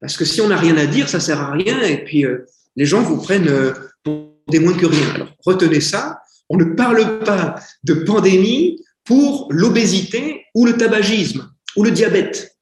Parce 0.00 0.18
que 0.18 0.26
si 0.26 0.42
on 0.42 0.48
n'a 0.48 0.58
rien 0.58 0.76
à 0.76 0.84
dire, 0.84 1.08
ça 1.08 1.20
sert 1.20 1.40
à 1.40 1.52
rien 1.52 1.80
et 1.80 2.04
puis 2.04 2.26
euh, 2.26 2.44
les 2.76 2.84
gens 2.84 3.02
vous 3.02 3.20
prennent 3.20 3.48
euh, 3.48 3.72
pour 4.04 4.34
des 4.48 4.58
moins 4.58 4.74
que 4.74 4.84
rien. 4.84 5.14
Alors 5.14 5.28
retenez 5.44 5.80
ça, 5.80 6.20
on 6.48 6.56
ne 6.56 6.64
parle 6.64 7.20
pas 7.20 7.56
de 7.84 7.94
pandémie 7.94 8.80
pour 9.04 9.48
l'obésité 9.50 10.44
ou 10.54 10.66
le 10.66 10.76
tabagisme 10.76 11.50
ou 11.76 11.84
le 11.84 11.90
diabète. 11.90 12.56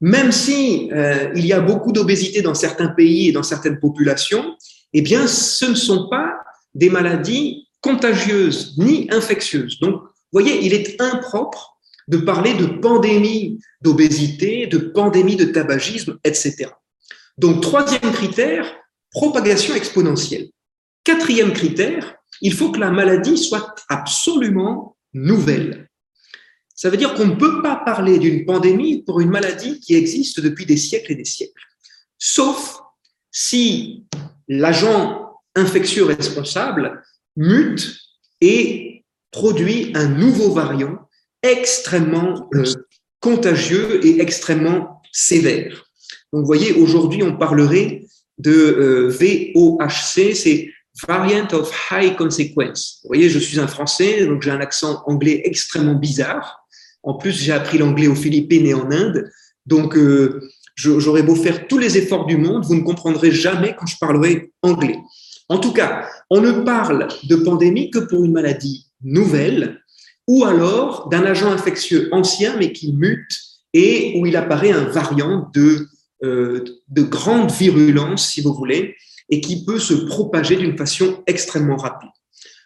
Même 0.00 0.32
si 0.32 0.90
euh, 0.92 1.30
il 1.34 1.46
y 1.46 1.52
a 1.52 1.60
beaucoup 1.60 1.92
d'obésité 1.92 2.40
dans 2.40 2.54
certains 2.54 2.88
pays 2.88 3.28
et 3.28 3.32
dans 3.32 3.42
certaines 3.42 3.78
populations, 3.78 4.56
eh 4.92 5.02
bien, 5.02 5.26
ce 5.26 5.66
ne 5.66 5.74
sont 5.74 6.08
pas 6.08 6.32
des 6.74 6.88
maladies 6.88 7.68
contagieuses 7.80 8.74
ni 8.78 9.08
infectieuses. 9.10 9.78
Donc, 9.80 9.94
vous 9.94 10.40
voyez, 10.40 10.64
il 10.64 10.72
est 10.72 11.00
impropre 11.00 11.78
de 12.08 12.16
parler 12.16 12.54
de 12.54 12.66
pandémie 12.66 13.60
d'obésité, 13.82 14.66
de 14.66 14.78
pandémie 14.78 15.36
de 15.36 15.44
tabagisme, 15.44 16.18
etc. 16.24 16.70
Donc, 17.38 17.60
troisième 17.62 18.12
critère, 18.12 18.66
propagation 19.12 19.74
exponentielle. 19.74 20.48
Quatrième 21.04 21.52
critère, 21.52 22.16
il 22.40 22.54
faut 22.54 22.70
que 22.70 22.80
la 22.80 22.90
maladie 22.90 23.38
soit 23.38 23.74
absolument 23.88 24.96
nouvelle. 25.12 25.88
Ça 26.74 26.88
veut 26.88 26.96
dire 26.96 27.14
qu'on 27.14 27.26
ne 27.26 27.34
peut 27.34 27.62
pas 27.62 27.76
parler 27.76 28.18
d'une 28.18 28.46
pandémie 28.46 29.02
pour 29.02 29.20
une 29.20 29.30
maladie 29.30 29.80
qui 29.80 29.94
existe 29.94 30.40
depuis 30.40 30.64
des 30.64 30.78
siècles 30.78 31.12
et 31.12 31.16
des 31.16 31.24
siècles. 31.24 31.62
Sauf 32.18 32.80
si 33.30 34.06
l'agent 34.48 35.30
infectieux 35.54 36.04
responsable 36.04 37.02
mute 37.36 37.96
et 38.40 39.04
produit 39.30 39.92
un 39.94 40.08
nouveau 40.08 40.52
variant 40.52 41.08
extrêmement 41.42 42.48
euh, 42.54 42.64
contagieux 43.20 44.04
et 44.04 44.20
extrêmement 44.20 45.02
sévère. 45.12 45.86
Donc, 46.32 46.42
vous 46.42 46.46
voyez, 46.46 46.72
aujourd'hui, 46.72 47.22
on 47.22 47.36
parlerait 47.36 48.04
de 48.38 48.52
euh, 48.52 49.08
VOHC, 49.08 50.34
c'est 50.34 50.70
Variant 51.06 51.48
of 51.52 51.72
High 51.90 52.16
Consequence. 52.16 53.00
Vous 53.02 53.08
voyez, 53.08 53.28
je 53.28 53.38
suis 53.38 53.58
un 53.58 53.66
Français, 53.66 54.26
donc 54.26 54.42
j'ai 54.42 54.50
un 54.50 54.60
accent 54.60 55.02
anglais 55.06 55.42
extrêmement 55.44 55.94
bizarre. 55.94 56.66
En 57.02 57.14
plus, 57.14 57.32
j'ai 57.32 57.52
appris 57.52 57.78
l'anglais 57.78 58.08
aux 58.08 58.14
Philippines 58.14 58.66
et 58.66 58.74
en 58.74 58.90
Inde. 58.90 59.30
Donc, 59.66 59.96
euh, 59.96 60.40
j'aurais 60.76 61.22
beau 61.22 61.34
faire 61.34 61.66
tous 61.68 61.78
les 61.78 61.98
efforts 61.98 62.26
du 62.26 62.36
monde, 62.36 62.64
vous 62.64 62.74
ne 62.74 62.82
comprendrez 62.82 63.30
jamais 63.30 63.74
quand 63.78 63.86
je 63.86 63.96
parlerai 63.98 64.52
anglais. 64.62 64.98
En 65.48 65.58
tout 65.58 65.72
cas, 65.72 66.06
on 66.30 66.40
ne 66.40 66.52
parle 66.52 67.08
de 67.24 67.36
pandémie 67.36 67.90
que 67.90 67.98
pour 67.98 68.24
une 68.24 68.32
maladie 68.32 68.86
nouvelle 69.02 69.80
ou 70.26 70.44
alors 70.44 71.08
d'un 71.08 71.24
agent 71.24 71.50
infectieux 71.50 72.08
ancien 72.12 72.56
mais 72.56 72.72
qui 72.72 72.92
mute 72.92 73.32
et 73.72 74.14
où 74.16 74.26
il 74.26 74.36
apparaît 74.36 74.72
un 74.72 74.84
variant 74.84 75.50
de, 75.52 75.88
euh, 76.22 76.64
de 76.88 77.02
grande 77.02 77.50
virulence, 77.50 78.28
si 78.28 78.40
vous 78.40 78.54
voulez, 78.54 78.94
et 79.30 79.40
qui 79.40 79.64
peut 79.64 79.78
se 79.78 79.94
propager 79.94 80.56
d'une 80.56 80.76
façon 80.76 81.22
extrêmement 81.26 81.76
rapide. 81.76 82.10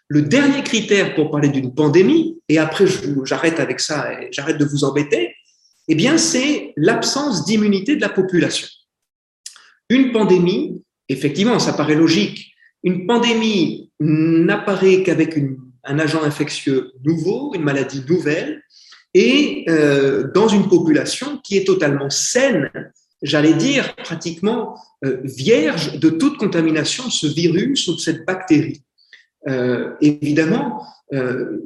Le 0.07 0.21
dernier 0.21 0.63
critère 0.63 1.15
pour 1.15 1.31
parler 1.31 1.49
d'une 1.49 1.73
pandémie, 1.73 2.39
et 2.47 2.57
après 2.59 2.85
j'arrête 3.23 3.59
avec 3.59 3.79
ça 3.79 4.13
et 4.13 4.29
j'arrête 4.31 4.57
de 4.57 4.65
vous 4.65 4.83
embêter, 4.83 5.35
eh 5.87 5.95
bien 5.95 6.17
c'est 6.17 6.73
l'absence 6.75 7.45
d'immunité 7.45 7.95
de 7.95 8.01
la 8.01 8.09
population. 8.09 8.67
Une 9.89 10.11
pandémie, 10.11 10.83
effectivement, 11.09 11.59
ça 11.59 11.73
paraît 11.73 11.95
logique, 11.95 12.53
une 12.83 13.07
pandémie 13.07 13.91
n'apparaît 13.99 15.03
qu'avec 15.03 15.37
un 15.83 15.99
agent 15.99 16.21
infectieux 16.23 16.91
nouveau, 17.03 17.53
une 17.55 17.63
maladie 17.63 18.03
nouvelle, 18.07 18.63
et 19.13 19.65
euh, 19.69 20.29
dans 20.33 20.47
une 20.47 20.67
population 20.67 21.39
qui 21.43 21.57
est 21.57 21.65
totalement 21.65 22.09
saine, 22.09 22.69
j'allais 23.21 23.53
dire 23.53 23.95
pratiquement 23.95 24.75
vierge 25.23 25.99
de 25.99 26.09
toute 26.09 26.37
contamination 26.37 27.05
de 27.05 27.11
ce 27.11 27.27
virus 27.27 27.87
ou 27.87 27.95
de 27.95 27.99
cette 27.99 28.25
bactérie. 28.25 28.81
Euh, 29.47 29.93
évidemment, 30.01 30.83
euh, 31.13 31.59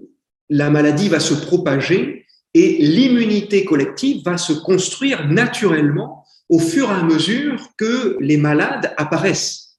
la 0.50 0.70
maladie 0.70 1.10
va 1.10 1.20
se 1.20 1.34
propager 1.34 2.26
et 2.54 2.78
l'immunité 2.80 3.64
collective 3.64 4.24
va 4.24 4.38
se 4.38 4.54
construire 4.54 5.28
naturellement 5.28 6.26
au 6.50 6.60
fur 6.60 6.90
et 6.90 6.94
à 6.94 7.04
mesure 7.04 7.70
que 7.78 8.18
les 8.20 8.38
malades 8.38 8.94
apparaissent, 8.98 9.78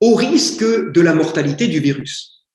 au 0.00 0.14
risque 0.14 0.64
de 0.64 1.00
la 1.00 1.14
mortalité 1.14 1.68
du 1.68 1.78
virus. 1.78 2.46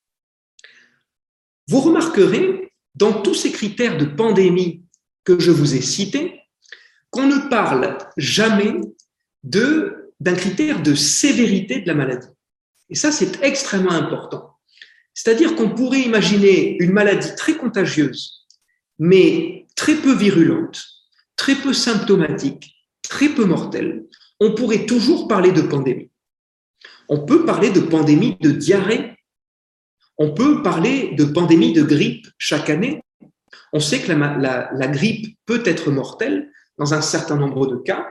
Vous 1.67 1.79
remarquerez, 1.79 2.73
dans 2.95 3.21
tous 3.21 3.35
ces 3.35 3.51
critères 3.51 3.97
de 3.97 4.05
pandémie 4.05 4.83
que 5.23 5.39
je 5.39 5.51
vous 5.51 5.75
ai 5.75 5.81
cités, 5.81 6.41
qu'on 7.11 7.27
ne 7.27 7.49
parle 7.49 7.97
jamais 8.17 8.81
d'un 10.21 10.35
critère 10.35 10.83
de 10.83 10.93
sévérité 10.93 11.81
de 11.81 11.87
la 11.87 11.95
maladie. 11.95 12.27
Et 12.91 12.95
ça, 12.95 13.11
c'est 13.11 13.43
extrêmement 13.43 13.91
important. 13.91 14.51
C'est-à-dire 15.15 15.55
qu'on 15.55 15.71
pourrait 15.71 16.01
imaginer 16.01 16.77
une 16.79 16.91
maladie 16.91 17.35
très 17.35 17.55
contagieuse, 17.55 18.45
mais 18.99 19.65
très 19.75 19.95
peu 19.95 20.13
virulente, 20.13 20.83
très 21.35 21.55
peu 21.55 21.73
symptomatique, 21.73 22.71
très 23.01 23.29
peu 23.29 23.45
mortelle. 23.45 24.05
On 24.39 24.53
pourrait 24.53 24.85
toujours 24.85 25.27
parler 25.27 25.51
de 25.51 25.63
pandémie. 25.63 26.11
On 27.09 27.25
peut 27.25 27.43
parler 27.43 27.71
de 27.71 27.79
pandémie 27.81 28.37
de 28.41 28.51
diarrhée. 28.51 29.15
On 30.19 30.35
peut 30.35 30.61
parler 30.61 31.15
de 31.15 31.25
pandémie 31.25 31.73
de 31.73 31.81
grippe 31.81 32.27
chaque 32.37 32.69
année. 32.69 33.01
On 33.73 33.79
sait 33.79 34.01
que 34.01 34.11
la, 34.11 34.87
grippe 34.87 35.35
peut 35.47 35.63
être 35.65 35.89
mortelle 35.89 36.51
dans 36.77 36.93
un 36.93 37.01
certain 37.01 37.37
nombre 37.37 37.65
de 37.65 37.77
cas, 37.77 38.07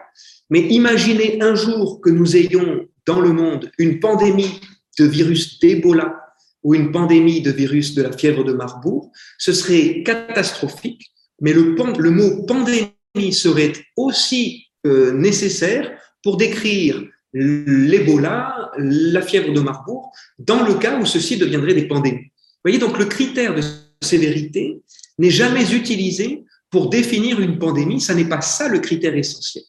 mais 0.50 0.61
imaginez 0.61 1.40
un 1.40 1.54
jour 1.54 2.00
que 2.00 2.11
nous 2.11 2.37
ayons 2.37 2.87
dans 3.07 3.21
le 3.21 3.33
monde 3.33 3.71
une 3.78 4.00
pandémie 4.00 4.61
de 4.99 5.04
virus 5.04 5.59
d'Ebola 5.61 6.16
ou 6.62 6.75
une 6.75 6.92
pandémie 6.92 7.40
de 7.40 7.50
virus 7.50 7.95
de 7.95 8.02
la 8.02 8.12
fièvre 8.12 8.45
de 8.45 8.52
Marbourg, 8.52 9.11
ce 9.38 9.52
serait 9.52 10.02
catastrophique, 10.02 11.11
mais 11.40 11.54
le, 11.54 11.75
le 11.99 12.11
mot 12.11 12.42
pandémie 12.42 13.33
serait 13.33 13.73
aussi 13.97 14.66
euh, 14.87 15.12
nécessaire 15.12 15.90
pour 16.23 16.37
décrire 16.37 17.02
l'Ebola, 17.33 18.71
la 18.76 19.23
fièvre 19.23 19.52
de 19.52 19.61
Marbourg, 19.61 20.12
dans 20.38 20.66
le 20.66 20.75
cas 20.75 20.99
où 20.99 21.07
ceci 21.07 21.38
deviendrait 21.38 21.75
des 21.75 21.87
pandémies. 21.87 22.25
Vous 22.25 22.64
voyez, 22.64 22.78
donc 22.78 22.99
le 22.99 23.07
critère 23.07 23.54
de 23.54 23.62
sévérité 24.02 24.83
n'est 25.19 25.30
jamais 25.30 25.73
utilisé 25.73 26.45
pour 26.71 26.90
définir 26.90 27.40
une 27.40 27.59
pandémie, 27.59 28.00
ça 28.00 28.14
n'est 28.14 28.28
pas 28.28 28.40
ça 28.40 28.69
le 28.69 28.80
critère 28.80 29.16
essentiel. 29.16 29.64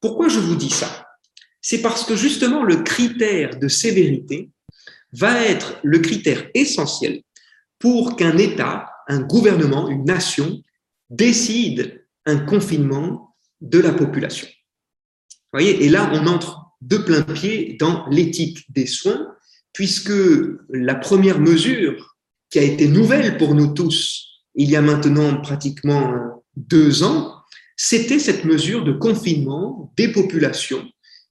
Pourquoi 0.00 0.28
je 0.28 0.40
vous 0.40 0.56
dis 0.56 0.70
ça? 0.70 1.06
C'est 1.60 1.82
parce 1.82 2.04
que 2.04 2.16
justement 2.16 2.64
le 2.64 2.76
critère 2.76 3.58
de 3.58 3.68
sévérité 3.68 4.50
va 5.12 5.42
être 5.42 5.78
le 5.82 5.98
critère 5.98 6.48
essentiel 6.54 7.22
pour 7.78 8.16
qu'un 8.16 8.38
État, 8.38 8.90
un 9.08 9.20
gouvernement, 9.20 9.88
une 9.88 10.04
nation 10.04 10.62
décide 11.08 12.06
un 12.26 12.38
confinement 12.38 13.36
de 13.60 13.78
la 13.78 13.92
population. 13.92 14.48
Vous 15.52 15.58
voyez, 15.58 15.84
et 15.84 15.88
là, 15.88 16.10
on 16.14 16.26
entre 16.26 16.60
de 16.80 16.96
plein 16.96 17.22
pied 17.22 17.76
dans 17.78 18.06
l'éthique 18.08 18.64
des 18.70 18.86
soins, 18.86 19.26
puisque 19.72 20.12
la 20.70 20.94
première 20.94 21.40
mesure 21.40 22.16
qui 22.50 22.58
a 22.58 22.62
été 22.62 22.88
nouvelle 22.88 23.36
pour 23.36 23.54
nous 23.54 23.74
tous, 23.74 24.26
il 24.54 24.70
y 24.70 24.76
a 24.76 24.82
maintenant 24.82 25.40
pratiquement 25.40 26.42
deux 26.56 27.02
ans, 27.02 27.39
c'était 27.82 28.18
cette 28.18 28.44
mesure 28.44 28.84
de 28.84 28.92
confinement 28.92 29.90
des 29.96 30.12
populations 30.12 30.86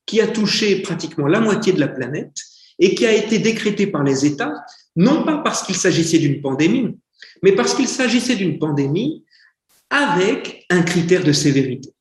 qui 0.07 0.19
a 0.19 0.25
touché 0.25 0.81
pratiquement 0.81 1.27
la 1.27 1.39
moitié 1.39 1.73
de 1.73 1.79
la 1.79 1.87
planète 1.87 2.41
et 2.79 2.95
qui 2.95 3.05
a 3.05 3.13
été 3.13 3.37
décrétée 3.37 3.85
par 3.85 4.03
les 4.03 4.25
États, 4.25 4.55
non 4.95 5.23
pas 5.23 5.37
parce 5.43 5.61
qu'il 5.61 5.75
s'agissait 5.75 6.17
d'une 6.17 6.41
pandémie, 6.41 6.97
mais 7.43 7.51
parce 7.51 7.75
qu'il 7.75 7.87
s'agissait 7.87 8.35
d'une 8.35 8.57
pandémie 8.57 9.23
avec 9.91 10.65
un 10.71 10.81
critère 10.81 11.23
de 11.23 11.33
sévérité. 11.33 11.93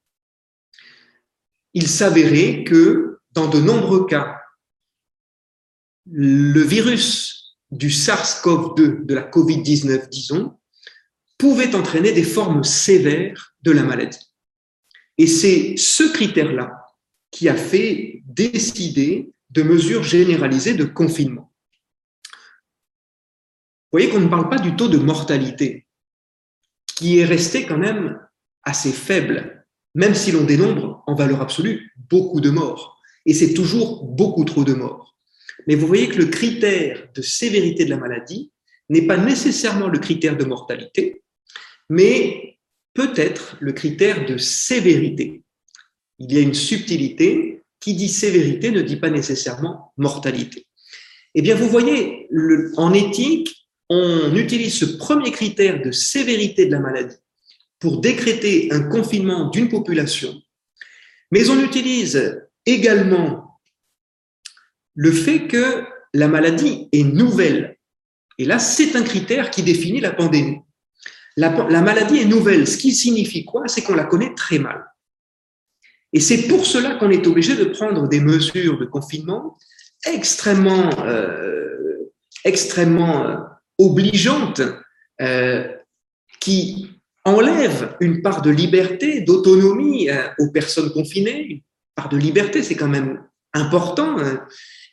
Il 1.74 1.86
s'avérait 1.86 2.64
que 2.64 3.18
dans 3.32 3.48
de 3.48 3.60
nombreux 3.60 4.06
cas, 4.06 4.38
le 6.10 6.62
virus 6.62 7.58
du 7.70 7.90
SARS-CoV-2, 7.90 9.04
de 9.04 9.14
la 9.14 9.28
COVID-19, 9.28 10.08
disons, 10.08 10.58
pouvait 11.36 11.74
entraîner 11.74 12.12
des 12.12 12.24
formes 12.24 12.64
sévères 12.64 13.54
de 13.60 13.72
la 13.72 13.82
maladie. 13.82 14.27
Et 15.18 15.26
c'est 15.26 15.76
ce 15.76 16.04
critère-là 16.12 16.72
qui 17.30 17.48
a 17.48 17.56
fait 17.56 18.22
décider 18.24 19.32
de 19.50 19.62
mesures 19.62 20.04
généralisées 20.04 20.74
de 20.74 20.84
confinement. 20.84 21.52
Vous 23.90 23.98
voyez 23.98 24.10
qu'on 24.10 24.20
ne 24.20 24.28
parle 24.28 24.48
pas 24.48 24.58
du 24.58 24.76
taux 24.76 24.88
de 24.88 24.98
mortalité, 24.98 25.86
qui 26.86 27.18
est 27.18 27.24
resté 27.24 27.66
quand 27.66 27.78
même 27.78 28.20
assez 28.62 28.92
faible, 28.92 29.66
même 29.94 30.14
si 30.14 30.30
l'on 30.30 30.44
dénombre 30.44 31.02
en 31.06 31.14
valeur 31.14 31.40
absolue 31.40 31.92
beaucoup 31.96 32.40
de 32.40 32.50
morts. 32.50 33.00
Et 33.24 33.34
c'est 33.34 33.54
toujours 33.54 34.04
beaucoup 34.04 34.44
trop 34.44 34.64
de 34.64 34.74
morts. 34.74 35.16
Mais 35.66 35.74
vous 35.74 35.86
voyez 35.86 36.08
que 36.08 36.18
le 36.18 36.26
critère 36.26 37.08
de 37.14 37.22
sévérité 37.22 37.84
de 37.84 37.90
la 37.90 37.96
maladie 37.96 38.52
n'est 38.88 39.06
pas 39.06 39.16
nécessairement 39.16 39.88
le 39.88 39.98
critère 39.98 40.36
de 40.36 40.44
mortalité, 40.44 41.22
mais 41.88 42.57
peut-être 42.98 43.56
le 43.60 43.70
critère 43.70 44.26
de 44.26 44.36
sévérité. 44.38 45.44
Il 46.18 46.32
y 46.32 46.36
a 46.36 46.40
une 46.40 46.52
subtilité 46.52 47.62
qui 47.78 47.94
dit 47.94 48.08
sévérité 48.08 48.72
ne 48.72 48.82
dit 48.82 48.96
pas 48.96 49.08
nécessairement 49.08 49.92
mortalité. 49.96 50.66
Eh 51.36 51.40
bien, 51.40 51.54
vous 51.54 51.68
voyez, 51.68 52.28
en 52.76 52.92
éthique, 52.92 53.68
on 53.88 54.34
utilise 54.34 54.74
ce 54.74 54.84
premier 54.84 55.30
critère 55.30 55.80
de 55.80 55.92
sévérité 55.92 56.66
de 56.66 56.72
la 56.72 56.80
maladie 56.80 57.14
pour 57.78 58.00
décréter 58.00 58.72
un 58.72 58.82
confinement 58.82 59.48
d'une 59.48 59.68
population, 59.68 60.34
mais 61.30 61.48
on 61.50 61.62
utilise 61.62 62.42
également 62.66 63.60
le 64.96 65.12
fait 65.12 65.46
que 65.46 65.84
la 66.14 66.26
maladie 66.26 66.88
est 66.90 67.04
nouvelle. 67.04 67.78
Et 68.38 68.44
là, 68.44 68.58
c'est 68.58 68.96
un 68.96 69.04
critère 69.04 69.50
qui 69.50 69.62
définit 69.62 70.00
la 70.00 70.10
pandémie. 70.10 70.58
La, 71.38 71.50
la 71.70 71.82
maladie 71.82 72.18
est 72.18 72.24
nouvelle, 72.24 72.66
ce 72.66 72.76
qui 72.76 72.92
signifie 72.92 73.44
quoi? 73.44 73.68
C'est 73.68 73.82
qu'on 73.82 73.94
la 73.94 74.04
connaît 74.04 74.34
très 74.34 74.58
mal. 74.58 74.84
Et 76.12 76.20
c'est 76.20 76.48
pour 76.48 76.66
cela 76.66 76.96
qu'on 76.96 77.10
est 77.10 77.26
obligé 77.26 77.54
de 77.54 77.64
prendre 77.64 78.08
des 78.08 78.20
mesures 78.20 78.78
de 78.78 78.86
confinement 78.86 79.56
extrêmement, 80.04 80.90
euh, 81.04 82.10
euh, 82.46 83.36
obligeantes 83.78 84.62
euh, 85.20 85.68
qui 86.40 86.90
enlèvent 87.24 87.96
une 88.00 88.22
part 88.22 88.42
de 88.42 88.50
liberté, 88.50 89.20
d'autonomie 89.20 90.08
aux 90.38 90.50
personnes 90.50 90.90
confinées. 90.90 91.44
Une 91.44 91.60
part 91.94 92.08
de 92.08 92.16
liberté, 92.16 92.62
c'est 92.62 92.74
quand 92.74 92.88
même 92.88 93.22
important. 93.52 94.18
Hein. 94.18 94.44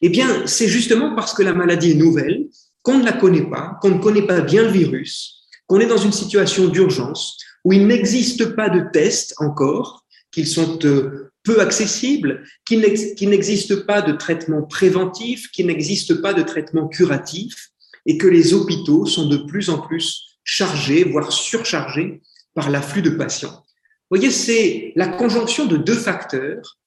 Eh 0.01 0.09
bien, 0.09 0.45
c'est 0.45 0.67
justement 0.67 1.15
parce 1.15 1.33
que 1.33 1.43
la 1.43 1.53
maladie 1.53 1.91
est 1.91 1.95
nouvelle, 1.95 2.47
qu'on 2.81 2.99
ne 2.99 3.05
la 3.05 3.13
connaît 3.13 3.49
pas, 3.49 3.77
qu'on 3.81 3.91
ne 3.91 3.99
connaît 3.99 4.27
pas 4.27 4.41
bien 4.41 4.63
le 4.63 4.69
virus, 4.69 5.44
qu'on 5.67 5.79
est 5.79 5.87
dans 5.87 5.97
une 5.97 6.11
situation 6.11 6.67
d'urgence 6.67 7.37
où 7.63 7.73
il 7.73 7.87
n'existe 7.87 8.55
pas 8.55 8.69
de 8.69 8.89
test 8.91 9.33
encore, 9.39 10.05
qu'ils 10.31 10.47
sont 10.47 10.79
euh, 10.85 11.31
peu 11.43 11.61
accessibles, 11.61 12.43
qu'il 12.65 12.81
n'existe 12.81 13.85
pas 13.85 14.01
de 14.01 14.13
traitement 14.13 14.63
préventif, 14.63 15.49
qu'il 15.51 15.67
n'existe 15.67 16.21
pas 16.21 16.33
de 16.33 16.43
traitement 16.43 16.87
curatif, 16.87 17.69
et 18.05 18.17
que 18.17 18.27
les 18.27 18.53
hôpitaux 18.53 19.05
sont 19.05 19.27
de 19.27 19.37
plus 19.37 19.69
en 19.69 19.79
plus 19.79 20.37
chargés, 20.43 21.03
voire 21.03 21.31
surchargés 21.31 22.21
par 22.53 22.69
l'afflux 22.69 23.01
de 23.01 23.09
patients. 23.09 23.63
Vous 24.09 24.17
voyez, 24.17 24.31
c'est 24.31 24.93
la 24.95 25.07
conjonction 25.07 25.65
de 25.65 25.77
deux 25.77 25.95
facteurs 25.95 26.77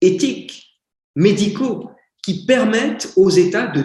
éthiques, 0.00 0.80
médicaux, 1.16 1.90
qui 2.22 2.46
permettent 2.46 3.12
aux 3.16 3.30
États 3.30 3.66
de 3.66 3.84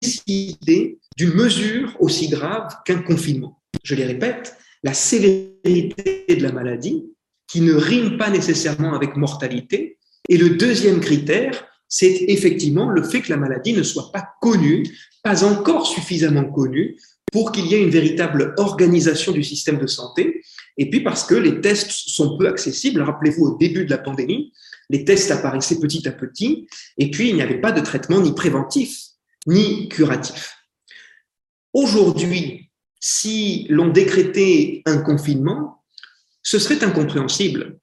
décider 0.00 0.98
d'une 1.18 1.34
mesure 1.34 1.96
aussi 1.98 2.28
grave 2.28 2.72
qu'un 2.84 3.02
confinement. 3.02 3.60
Je 3.82 3.96
les 3.96 4.04
répète, 4.04 4.56
la 4.84 4.94
sévérité 4.94 6.24
de 6.28 6.42
la 6.42 6.52
maladie 6.52 7.06
qui 7.48 7.60
ne 7.60 7.74
rime 7.74 8.16
pas 8.18 8.30
nécessairement 8.30 8.94
avec 8.94 9.16
mortalité. 9.16 9.98
Et 10.28 10.36
le 10.36 10.50
deuxième 10.50 11.00
critère, 11.00 11.66
c'est 11.88 12.24
effectivement 12.28 12.88
le 12.88 13.02
fait 13.02 13.20
que 13.20 13.30
la 13.30 13.36
maladie 13.36 13.72
ne 13.72 13.82
soit 13.82 14.12
pas 14.12 14.28
connue, 14.40 14.84
pas 15.24 15.42
encore 15.42 15.88
suffisamment 15.88 16.44
connue 16.44 16.96
pour 17.32 17.50
qu'il 17.50 17.66
y 17.66 17.74
ait 17.74 17.82
une 17.82 17.90
véritable 17.90 18.54
organisation 18.56 19.32
du 19.32 19.42
système 19.42 19.78
de 19.78 19.88
santé. 19.88 20.42
Et 20.76 20.88
puis 20.88 21.00
parce 21.00 21.24
que 21.24 21.34
les 21.34 21.60
tests 21.60 21.90
sont 21.90 22.38
peu 22.38 22.46
accessibles. 22.46 23.02
Rappelez-vous, 23.02 23.44
au 23.44 23.56
début 23.58 23.84
de 23.84 23.90
la 23.90 23.98
pandémie, 23.98 24.52
les 24.88 25.04
tests 25.04 25.32
apparaissaient 25.32 25.80
petit 25.80 26.06
à 26.06 26.12
petit, 26.12 26.68
et 26.96 27.10
puis 27.10 27.30
il 27.30 27.34
n'y 27.34 27.42
avait 27.42 27.60
pas 27.60 27.72
de 27.72 27.80
traitement 27.80 28.20
ni 28.20 28.34
préventif, 28.34 28.98
ni 29.46 29.88
curatif. 29.88 30.57
Aujourd'hui, 31.80 32.72
si 32.98 33.66
l'on 33.70 33.86
décrétait 33.86 34.82
un 34.84 35.00
confinement, 35.00 35.84
ce 36.42 36.58
serait 36.58 36.82
incompréhensible. 36.82 37.78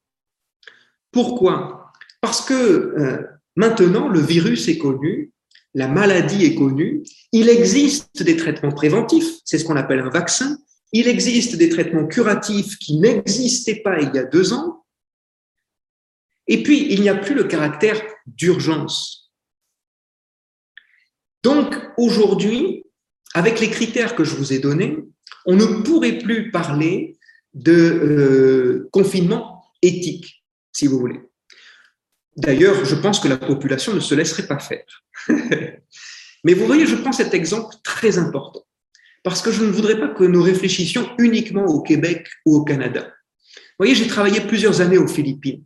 Pourquoi? 1.13 1.93
Parce 2.19 2.41
que 2.41 2.53
euh, 2.53 3.23
maintenant, 3.55 4.09
le 4.09 4.19
virus 4.19 4.67
est 4.67 4.77
connu, 4.77 5.31
la 5.73 5.87
maladie 5.87 6.43
est 6.43 6.55
connue, 6.55 7.03
il 7.31 7.47
existe 7.47 8.21
des 8.21 8.35
traitements 8.35 8.73
préventifs, 8.73 9.39
c'est 9.45 9.57
ce 9.57 9.63
qu'on 9.63 9.77
appelle 9.77 10.01
un 10.01 10.09
vaccin, 10.09 10.57
il 10.91 11.07
existe 11.07 11.55
des 11.55 11.69
traitements 11.69 12.05
curatifs 12.05 12.77
qui 12.77 12.97
n'existaient 12.97 13.81
pas 13.81 14.01
il 14.01 14.13
y 14.13 14.19
a 14.19 14.25
deux 14.25 14.51
ans, 14.51 14.85
et 16.47 16.63
puis 16.63 16.91
il 16.91 16.99
n'y 16.99 17.07
a 17.07 17.15
plus 17.15 17.33
le 17.33 17.45
caractère 17.45 18.01
d'urgence. 18.25 19.31
Donc 21.43 21.73
aujourd'hui, 21.97 22.84
avec 23.35 23.59
les 23.59 23.69
critères 23.69 24.15
que 24.15 24.23
je 24.23 24.33
vous 24.33 24.53
ai 24.53 24.59
donnés, 24.59 24.97
on 25.45 25.57
ne 25.57 25.65
pourrait 25.83 26.19
plus 26.19 26.51
parler 26.51 27.17
de 27.53 27.73
euh, 27.73 28.89
confinement 28.91 29.65
éthique, 29.81 30.43
si 30.71 30.87
vous 30.87 30.97
voulez. 30.97 31.19
D'ailleurs, 32.37 32.85
je 32.85 32.95
pense 32.95 33.19
que 33.19 33.27
la 33.27 33.37
population 33.37 33.93
ne 33.93 33.99
se 33.99 34.15
laisserait 34.15 34.47
pas 34.47 34.59
faire. 34.59 34.85
Mais 36.45 36.53
vous 36.53 36.65
voyez, 36.65 36.85
je 36.85 36.95
prends 36.95 37.11
cet 37.11 37.33
exemple 37.33 37.75
très 37.83 38.17
important, 38.17 38.65
parce 39.21 39.41
que 39.41 39.51
je 39.51 39.65
ne 39.65 39.71
voudrais 39.71 39.99
pas 39.99 40.09
que 40.09 40.23
nous 40.23 40.41
réfléchissions 40.41 41.09
uniquement 41.19 41.65
au 41.65 41.81
Québec 41.81 42.27
ou 42.45 42.55
au 42.55 42.63
Canada. 42.63 43.01
Vous 43.01 43.79
voyez, 43.79 43.95
j'ai 43.95 44.07
travaillé 44.07 44.39
plusieurs 44.41 44.79
années 44.79 44.97
aux 44.97 45.07
Philippines. 45.07 45.63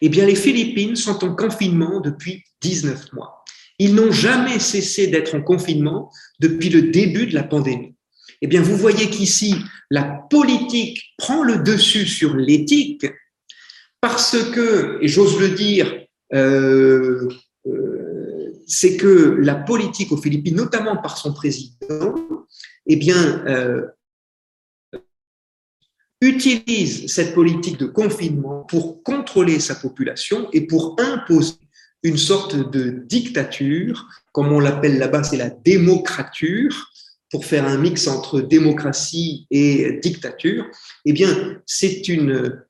Eh 0.00 0.08
bien, 0.08 0.24
les 0.24 0.34
Philippines 0.34 0.96
sont 0.96 1.22
en 1.24 1.36
confinement 1.36 2.00
depuis 2.00 2.42
19 2.62 3.12
mois. 3.12 3.41
Ils 3.78 3.94
n'ont 3.94 4.12
jamais 4.12 4.58
cessé 4.58 5.06
d'être 5.06 5.34
en 5.34 5.42
confinement 5.42 6.10
depuis 6.40 6.68
le 6.68 6.82
début 6.82 7.26
de 7.26 7.34
la 7.34 7.42
pandémie. 7.42 7.94
Eh 8.40 8.46
bien, 8.46 8.60
vous 8.60 8.76
voyez 8.76 9.08
qu'ici, 9.08 9.54
la 9.90 10.02
politique 10.02 11.14
prend 11.16 11.42
le 11.42 11.58
dessus 11.58 12.06
sur 12.06 12.36
l'éthique 12.36 13.06
parce 14.00 14.36
que, 14.50 14.98
et 15.00 15.06
j'ose 15.06 15.40
le 15.40 15.50
dire, 15.50 16.06
euh, 16.34 17.28
euh, 17.66 18.52
c'est 18.66 18.96
que 18.96 19.36
la 19.38 19.54
politique 19.54 20.10
aux 20.10 20.16
Philippines, 20.16 20.56
notamment 20.56 20.96
par 20.96 21.18
son 21.18 21.32
président, 21.32 22.14
eh 22.86 22.96
bien, 22.96 23.46
euh, 23.46 23.86
utilise 26.20 27.12
cette 27.12 27.34
politique 27.34 27.78
de 27.78 27.86
confinement 27.86 28.62
pour 28.64 29.04
contrôler 29.04 29.60
sa 29.60 29.76
population 29.76 30.48
et 30.52 30.66
pour 30.66 30.96
imposer 30.98 31.54
une 32.02 32.18
sorte 32.18 32.56
de 32.70 33.04
dictature, 33.06 34.08
comme 34.32 34.52
on 34.52 34.60
l'appelle 34.60 34.98
là-bas, 34.98 35.22
c'est 35.22 35.36
la 35.36 35.50
démocrature, 35.50 36.90
pour 37.30 37.46
faire 37.46 37.66
un 37.66 37.78
mix 37.78 38.08
entre 38.08 38.40
démocratie 38.40 39.46
et 39.50 39.98
dictature, 40.02 40.66
eh 41.06 41.12
bien, 41.12 41.62
c'est 41.64 42.06
une, 42.08 42.60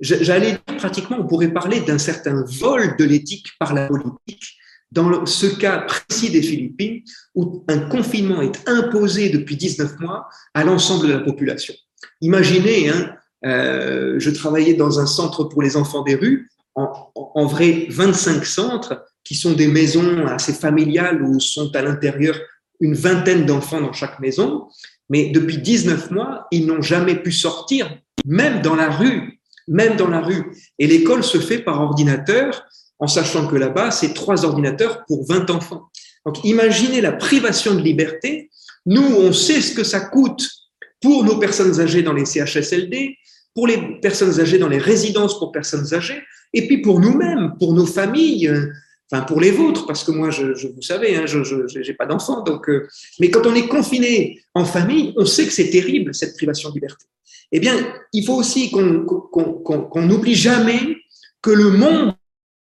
j'allais 0.00 0.52
dire 0.52 0.76
pratiquement, 0.78 1.18
on 1.20 1.26
pourrait 1.26 1.52
parler 1.52 1.80
d'un 1.80 1.98
certain 1.98 2.44
vol 2.44 2.96
de 2.98 3.04
l'éthique 3.04 3.48
par 3.58 3.72
la 3.72 3.86
politique, 3.86 4.56
dans 4.90 5.24
ce 5.26 5.46
cas 5.46 5.82
précis 5.82 6.30
des 6.30 6.42
Philippines, 6.42 7.02
où 7.36 7.64
un 7.68 7.78
confinement 7.78 8.42
est 8.42 8.68
imposé 8.68 9.28
depuis 9.28 9.56
19 9.56 10.00
mois 10.00 10.28
à 10.54 10.64
l'ensemble 10.64 11.06
de 11.06 11.12
la 11.12 11.20
population. 11.20 11.74
Imaginez, 12.20 12.88
hein, 12.88 13.14
euh, 13.46 14.16
je 14.18 14.30
travaillais 14.30 14.74
dans 14.74 14.98
un 14.98 15.06
centre 15.06 15.44
pour 15.44 15.62
les 15.62 15.76
enfants 15.76 16.02
des 16.02 16.16
rues, 16.16 16.50
en, 16.74 17.46
vrai 17.46 17.86
25 17.90 18.44
centres 18.44 19.04
qui 19.24 19.34
sont 19.34 19.52
des 19.52 19.66
maisons 19.66 20.26
assez 20.26 20.52
familiales 20.52 21.22
où 21.22 21.40
sont 21.40 21.74
à 21.74 21.82
l'intérieur 21.82 22.38
une 22.80 22.94
vingtaine 22.94 23.44
d'enfants 23.44 23.80
dans 23.80 23.92
chaque 23.92 24.20
maison, 24.20 24.68
Mais 25.10 25.30
depuis 25.30 25.58
19 25.58 26.12
mois, 26.12 26.46
ils 26.50 26.66
n'ont 26.66 26.82
jamais 26.82 27.16
pu 27.16 27.32
sortir, 27.32 27.98
même 28.24 28.62
dans 28.62 28.76
la 28.76 28.88
rue, 28.88 29.40
même 29.68 29.96
dans 29.96 30.08
la 30.08 30.20
rue. 30.20 30.56
Et 30.78 30.86
l'école 30.86 31.24
se 31.24 31.38
fait 31.38 31.58
par 31.58 31.80
ordinateur, 31.80 32.64
en 32.98 33.06
sachant 33.06 33.46
que 33.48 33.56
là-bas, 33.56 33.90
c'est 33.90 34.14
trois 34.14 34.44
ordinateurs 34.44 35.04
pour 35.06 35.26
20 35.26 35.50
enfants. 35.50 35.90
Donc 36.24 36.44
imaginez 36.44 37.00
la 37.00 37.12
privation 37.12 37.74
de 37.74 37.80
liberté. 37.80 38.50
Nous, 38.86 39.02
on 39.02 39.32
sait 39.32 39.60
ce 39.60 39.74
que 39.74 39.84
ça 39.84 40.00
coûte 40.00 40.46
pour 41.00 41.24
nos 41.24 41.38
personnes 41.38 41.80
âgées 41.80 42.02
dans 42.02 42.12
les 42.12 42.26
CHSLD, 42.26 43.16
pour 43.60 43.66
les 43.66 44.00
personnes 44.00 44.40
âgées 44.40 44.56
dans 44.56 44.70
les 44.70 44.78
résidences 44.78 45.38
pour 45.38 45.52
personnes 45.52 45.92
âgées, 45.92 46.22
et 46.54 46.66
puis 46.66 46.78
pour 46.78 46.98
nous-mêmes, 46.98 47.56
pour 47.58 47.74
nos 47.74 47.84
familles, 47.84 48.48
euh, 48.48 48.72
enfin 49.12 49.22
pour 49.24 49.38
les 49.38 49.50
vôtres, 49.50 49.86
parce 49.86 50.02
que 50.02 50.12
moi, 50.12 50.30
je, 50.30 50.66
vous 50.66 50.80
savez, 50.80 51.14
hein, 51.14 51.26
je 51.26 51.78
n'ai 51.78 51.92
pas 51.92 52.06
d'enfants. 52.06 52.42
Donc, 52.42 52.70
euh, 52.70 52.88
mais 53.18 53.30
quand 53.30 53.46
on 53.46 53.54
est 53.54 53.68
confiné 53.68 54.40
en 54.54 54.64
famille, 54.64 55.12
on 55.18 55.26
sait 55.26 55.44
que 55.44 55.52
c'est 55.52 55.68
terrible 55.68 56.14
cette 56.14 56.38
privation 56.38 56.70
de 56.70 56.74
liberté. 56.76 57.04
Eh 57.52 57.60
bien, 57.60 57.76
il 58.14 58.24
faut 58.24 58.36
aussi 58.36 58.70
qu'on 58.70 60.06
n'oublie 60.06 60.34
jamais 60.34 60.96
que 61.42 61.50
le 61.50 61.72
monde 61.72 62.14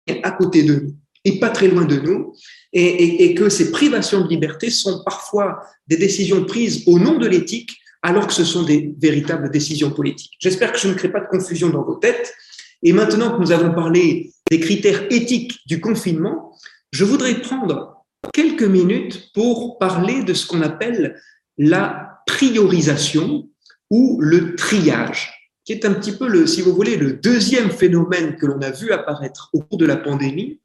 est 0.07 0.23
à 0.23 0.31
côté 0.31 0.63
de 0.63 0.73
nous 0.73 0.95
et 1.25 1.37
pas 1.37 1.49
très 1.49 1.67
loin 1.67 1.83
de 1.83 1.97
nous, 1.97 2.33
et 2.71 3.35
que 3.35 3.49
ces 3.49 3.71
privations 3.71 4.21
de 4.21 4.29
liberté 4.29 4.69
sont 4.69 5.03
parfois 5.03 5.59
des 5.85 5.97
décisions 5.97 6.45
prises 6.45 6.83
au 6.85 6.97
nom 6.97 7.17
de 7.17 7.27
l'éthique 7.27 7.71
alors 8.07 8.25
que 8.25 8.33
ce 8.33 8.45
sont 8.45 8.63
des 8.63 8.95
véritables 8.97 9.51
décisions 9.51 9.91
politiques. 9.91 10.31
J'espère 10.39 10.71
que 10.71 10.79
je 10.79 10.87
ne 10.87 10.93
crée 10.93 11.11
pas 11.11 11.19
de 11.19 11.27
confusion 11.27 11.67
dans 11.67 11.83
vos 11.83 11.95
têtes. 11.95 12.33
Et 12.81 12.93
maintenant 12.93 13.35
que 13.35 13.41
nous 13.41 13.51
avons 13.51 13.73
parlé 13.73 14.31
des 14.49 14.61
critères 14.61 15.11
éthiques 15.11 15.59
du 15.65 15.81
confinement, 15.81 16.57
je 16.93 17.03
voudrais 17.03 17.41
prendre 17.41 18.05
quelques 18.33 18.63
minutes 18.63 19.33
pour 19.33 19.77
parler 19.77 20.23
de 20.23 20.33
ce 20.33 20.47
qu'on 20.47 20.61
appelle 20.61 21.19
la 21.57 22.21
priorisation 22.25 23.49
ou 23.89 24.21
le 24.21 24.55
triage, 24.55 25.51
qui 25.65 25.73
est 25.73 25.83
un 25.83 25.93
petit 25.93 26.13
peu, 26.13 26.29
le, 26.29 26.47
si 26.47 26.61
vous 26.61 26.73
voulez, 26.73 26.95
le 26.95 27.11
deuxième 27.11 27.71
phénomène 27.71 28.37
que 28.37 28.45
l'on 28.45 28.61
a 28.61 28.71
vu 28.71 28.93
apparaître 28.93 29.49
au 29.51 29.59
cours 29.59 29.79
de 29.79 29.85
la 29.85 29.97
pandémie, 29.97 30.61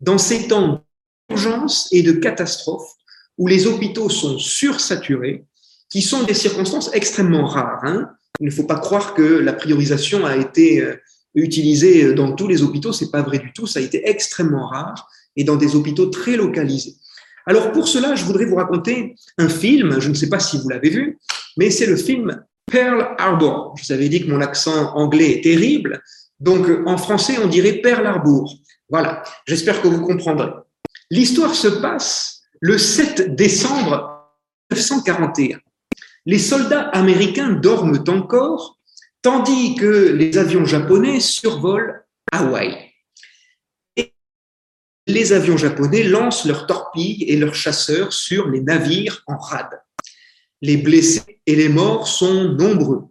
dans 0.00 0.18
ces 0.18 0.48
temps 0.48 0.82
d'urgence 1.28 1.86
et 1.92 2.02
de 2.02 2.10
catastrophe 2.10 2.96
où 3.38 3.46
les 3.46 3.68
hôpitaux 3.68 4.08
sont 4.08 4.40
sursaturés 4.40 5.44
qui 5.90 6.02
sont 6.02 6.22
des 6.22 6.34
circonstances 6.34 6.90
extrêmement 6.94 7.46
rares. 7.46 7.80
Hein. 7.84 8.10
Il 8.38 8.46
ne 8.46 8.50
faut 8.50 8.64
pas 8.64 8.78
croire 8.78 9.14
que 9.14 9.22
la 9.22 9.52
priorisation 9.52 10.24
a 10.24 10.36
été 10.36 10.80
euh, 10.80 10.94
utilisée 11.34 12.14
dans 12.14 12.32
tous 12.32 12.48
les 12.48 12.62
hôpitaux, 12.62 12.92
c'est 12.92 13.10
pas 13.10 13.22
vrai 13.22 13.38
du 13.38 13.52
tout, 13.52 13.66
ça 13.66 13.80
a 13.80 13.82
été 13.82 14.08
extrêmement 14.08 14.66
rare 14.66 15.08
et 15.36 15.44
dans 15.44 15.56
des 15.56 15.76
hôpitaux 15.76 16.06
très 16.06 16.36
localisés. 16.36 16.94
Alors 17.46 17.72
pour 17.72 17.88
cela, 17.88 18.14
je 18.14 18.24
voudrais 18.24 18.44
vous 18.44 18.56
raconter 18.56 19.16
un 19.38 19.48
film, 19.48 20.00
je 20.00 20.08
ne 20.08 20.14
sais 20.14 20.28
pas 20.28 20.40
si 20.40 20.58
vous 20.58 20.68
l'avez 20.68 20.90
vu, 20.90 21.18
mais 21.56 21.70
c'est 21.70 21.86
le 21.86 21.96
film 21.96 22.44
Pearl 22.70 23.14
Harbor. 23.18 23.74
Je 23.76 23.86
vous 23.86 23.92
avais 23.92 24.08
dit 24.08 24.24
que 24.24 24.30
mon 24.30 24.40
accent 24.40 24.94
anglais 24.94 25.32
est 25.32 25.42
terrible, 25.42 26.02
donc 26.38 26.66
en 26.86 26.96
français 26.96 27.38
on 27.42 27.48
dirait 27.48 27.74
Pearl 27.74 28.06
Harbor. 28.06 28.52
Voilà, 28.88 29.22
j'espère 29.46 29.80
que 29.82 29.88
vous 29.88 30.04
comprendrez. 30.04 30.50
L'histoire 31.10 31.54
se 31.54 31.68
passe 31.68 32.42
le 32.60 32.76
7 32.78 33.34
décembre 33.34 34.28
1941 34.70 35.58
les 36.26 36.38
soldats 36.38 36.88
américains 36.90 37.50
dorment 37.50 38.04
encore, 38.08 38.78
tandis 39.22 39.74
que 39.74 40.12
les 40.12 40.38
avions 40.38 40.64
japonais 40.64 41.20
survolent 41.20 42.04
Hawaï. 42.32 42.92
Et 43.96 44.12
les 45.06 45.32
avions 45.32 45.56
japonais 45.56 46.02
lancent 46.02 46.44
leurs 46.44 46.66
torpilles 46.66 47.24
et 47.24 47.36
leurs 47.36 47.54
chasseurs 47.54 48.12
sur 48.12 48.48
les 48.48 48.60
navires 48.60 49.22
en 49.26 49.38
rade. 49.38 49.80
Les 50.62 50.76
blessés 50.76 51.40
et 51.46 51.56
les 51.56 51.68
morts 51.68 52.06
sont 52.06 52.52
nombreux. 52.52 53.04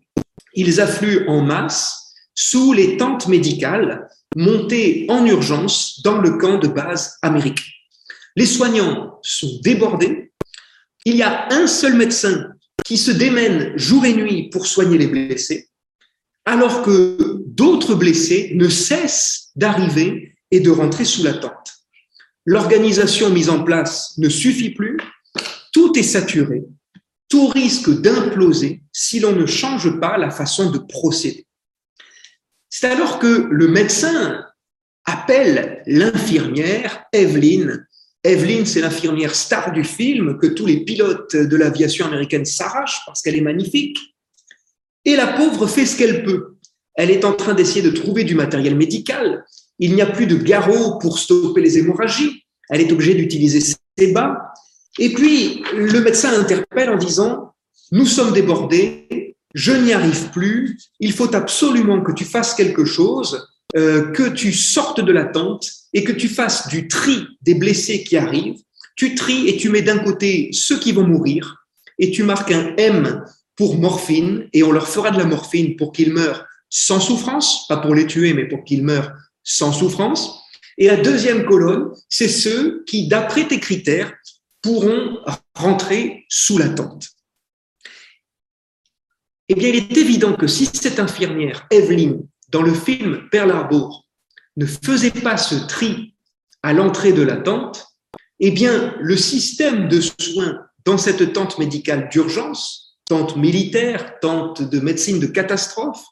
Ils 0.54 0.80
affluent 0.80 1.28
en 1.28 1.42
masse 1.42 2.14
sous 2.36 2.74
les 2.74 2.98
tentes 2.98 3.28
médicales 3.28 4.08
montées 4.36 5.08
en 5.10 5.26
urgence 5.26 6.02
dans 6.04 6.20
le 6.20 6.38
camp 6.38 6.60
de 6.60 6.68
base 6.68 7.18
américain. 7.24 7.64
Les 8.36 8.46
soignants 8.46 9.20
sont 9.24 9.60
débordés. 9.64 10.32
Il 11.06 11.16
y 11.16 11.24
a 11.24 11.48
un 11.52 11.66
seul 11.66 11.96
médecin 11.96 12.54
qui 12.86 12.98
se 12.98 13.12
démènent 13.12 13.78
jour 13.78 14.06
et 14.06 14.14
nuit 14.14 14.50
pour 14.50 14.68
soigner 14.68 14.98
les 14.98 15.08
blessés, 15.08 15.70
alors 16.46 16.82
que 16.82 17.44
d'autres 17.46 17.96
blessés 17.96 18.52
ne 18.56 18.70
cessent 18.70 19.52
d'arriver 19.56 20.36
et 20.52 20.60
de 20.60 20.70
rentrer 20.70 21.06
sous 21.06 21.24
la 21.24 21.34
tente. 21.34 21.74
L'organisation 22.46 23.30
mise 23.30 23.50
en 23.50 23.64
place 23.64 24.18
ne 24.18 24.30
suffit 24.30 24.72
plus, 24.72 24.98
tout 25.72 25.98
est 25.98 26.04
saturé, 26.04 26.64
tout 27.28 27.48
risque 27.48 27.90
d'imploser 28.02 28.82
si 28.92 29.20
l'on 29.20 29.34
ne 29.34 29.46
change 29.46 30.00
pas 30.00 30.18
la 30.18 30.32
façon 30.32 30.72
de 30.72 30.80
procéder. 30.80 31.46
C'est 32.70 32.88
alors 32.88 33.20
que 33.20 33.48
le 33.52 33.68
médecin 33.68 34.46
appelle 35.06 35.84
l'infirmière 35.86 37.04
Evelyne 37.14 37.86
Evelyn, 38.24 38.66
c'est 38.66 38.82
l'infirmière 38.82 39.34
star 39.34 39.72
du 39.72 39.84
film 39.84 40.38
que 40.38 40.48
tous 40.48 40.66
les 40.66 40.84
pilotes 40.84 41.36
de 41.36 41.56
l'aviation 41.56 42.06
américaine 42.06 42.46
s'arrachent 42.46 43.02
parce 43.06 43.22
qu'elle 43.22 43.38
est 43.38 43.42
magnifique. 43.42 43.98
Et 45.06 45.16
la 45.16 45.28
pauvre 45.28 45.68
fait 45.68 45.86
ce 45.86 45.98
qu'elle 45.98 46.24
peut. 46.24 46.58
Elle 46.96 47.12
est 47.12 47.24
en 47.24 47.34
train 47.34 47.54
d'essayer 47.54 47.82
de 47.82 47.92
trouver 47.92 48.26
du 48.26 48.36
matériel 48.36 48.76
médical. 48.76 49.46
Il 49.80 49.96
n'y 49.96 50.02
a 50.02 50.06
plus 50.06 50.28
de 50.28 50.36
garrot 50.36 51.00
pour 51.00 51.18
stopper 51.18 51.62
les 51.62 51.78
hémorragies. 51.78 52.44
Elle 52.70 52.82
est 52.82 52.92
obligée 52.92 53.16
d'utiliser 53.16 53.62
ses 53.62 54.12
bas. 54.12 54.54
Et 54.98 55.14
puis, 55.14 55.64
le 55.74 56.02
médecin 56.02 56.38
interpelle 56.38 56.90
en 56.90 56.98
disant, 56.98 57.54
nous 57.94 58.06
sommes 58.06 58.34
débordés, 58.34 59.38
je 59.54 59.72
n'y 59.72 59.94
arrive 59.94 60.30
plus, 60.32 60.78
il 61.00 61.14
faut 61.14 61.34
absolument 61.34 62.02
que 62.02 62.12
tu 62.12 62.26
fasses 62.26 62.54
quelque 62.54 62.84
chose, 62.84 63.48
euh, 63.76 64.12
que 64.12 64.30
tu 64.30 64.52
sortes 64.52 65.02
de 65.02 65.12
la 65.12 65.26
tente 65.26 65.72
et 65.94 66.04
que 66.04 66.12
tu 66.12 66.28
fasses 66.28 66.68
du 66.68 66.88
tri 66.88 67.28
des 67.42 67.56
blessés 67.56 68.04
qui 68.04 68.18
arrivent. 68.18 68.62
Tu 68.96 69.16
tries 69.16 69.48
et 69.48 69.58
tu 69.58 69.70
mets 69.70 69.82
d'un 69.82 70.00
côté 70.00 70.50
ceux 70.52 70.80
qui 70.80 70.92
vont 70.92 71.06
mourir 71.06 71.66
et 72.00 72.12
tu 72.12 72.24
marques 72.24 72.52
un 72.52 72.74
M 72.78 73.24
pour 73.56 73.78
morphine 73.78 74.50
et 74.54 74.64
on 74.64 74.72
leur 74.72 74.88
fera 74.88 75.12
de 75.12 75.18
la 75.18 75.26
morphine 75.26 75.76
pour 75.76 75.92
qu'ils 75.92 76.14
meurent 76.14 76.46
sans 76.70 77.00
souffrance, 77.00 77.68
pas 77.68 77.78
pour 77.78 77.94
les 77.94 78.08
tuer, 78.08 78.34
mais 78.34 78.48
pour 78.48 78.64
qu'ils 78.64 78.84
meurent 78.84 79.12
sans 79.44 79.72
souffrance. 79.72 80.40
Et 80.78 80.88
la 80.88 80.98
deuxième 80.98 81.46
colonne, 81.46 81.92
c'est 82.08 82.30
ceux 82.30 82.84
qui, 82.86 83.08
d'après 83.08 83.48
tes 83.48 83.60
critères, 83.60 84.14
pourront 84.62 85.20
rentrer 85.54 86.26
sous 86.30 86.58
la 86.58 86.70
tente. 86.70 87.10
Eh 89.50 89.56
bien, 89.56 89.70
il 89.70 89.76
est 89.76 89.98
évident 89.98 90.34
que 90.34 90.48
si 90.48 90.66
cette 90.66 91.00
infirmière, 91.00 91.68
Evelyne, 91.72 92.28
dans 92.52 92.62
le 92.62 92.74
film 92.74 93.28
Pearl 93.32 93.52
Harbor, 93.52 94.06
ne 94.58 94.66
faisait 94.66 95.12
pas 95.12 95.38
ce 95.38 95.56
tri 95.68 96.16
à 96.64 96.74
l'entrée 96.74 97.14
de 97.14 97.22
la 97.22 97.38
tente, 97.38 97.88
eh 98.40 98.52
bien, 98.52 98.96
le 99.00 99.16
système 99.16 99.88
de 99.88 100.02
soins 100.02 100.60
dans 100.86 100.98
cette 100.98 101.34
tente 101.34 101.58
médicale 101.60 102.10
d'urgence, 102.10 102.98
tente 103.06 103.36
militaire, 103.36 104.20
tente 104.20 104.62
de 104.62 104.80
médecine 104.80 105.20
de 105.20 105.28
catastrophe, 105.28 106.04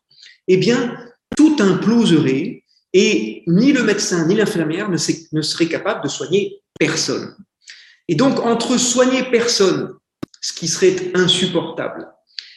eh 0.48 0.58
bien, 0.58 0.98
tout 1.36 1.56
imploserait 1.60 2.64
et 2.94 3.44
ni 3.48 3.74
le 3.74 3.84
médecin 3.84 4.28
ni 4.28 4.36
l'infirmière 4.36 4.90
ne, 4.90 4.98
ne 5.32 5.42
seraient 5.42 5.68
capables 5.68 6.04
de 6.04 6.10
soigner 6.10 6.62
personne. 6.80 7.36
Et 8.08 8.16
donc, 8.16 8.40
entre 8.40 8.78
soigner 8.78 9.24
personne, 9.24 9.94
ce 10.42 10.54
qui 10.54 10.68
serait 10.68 11.12
insupportable, 11.14 12.08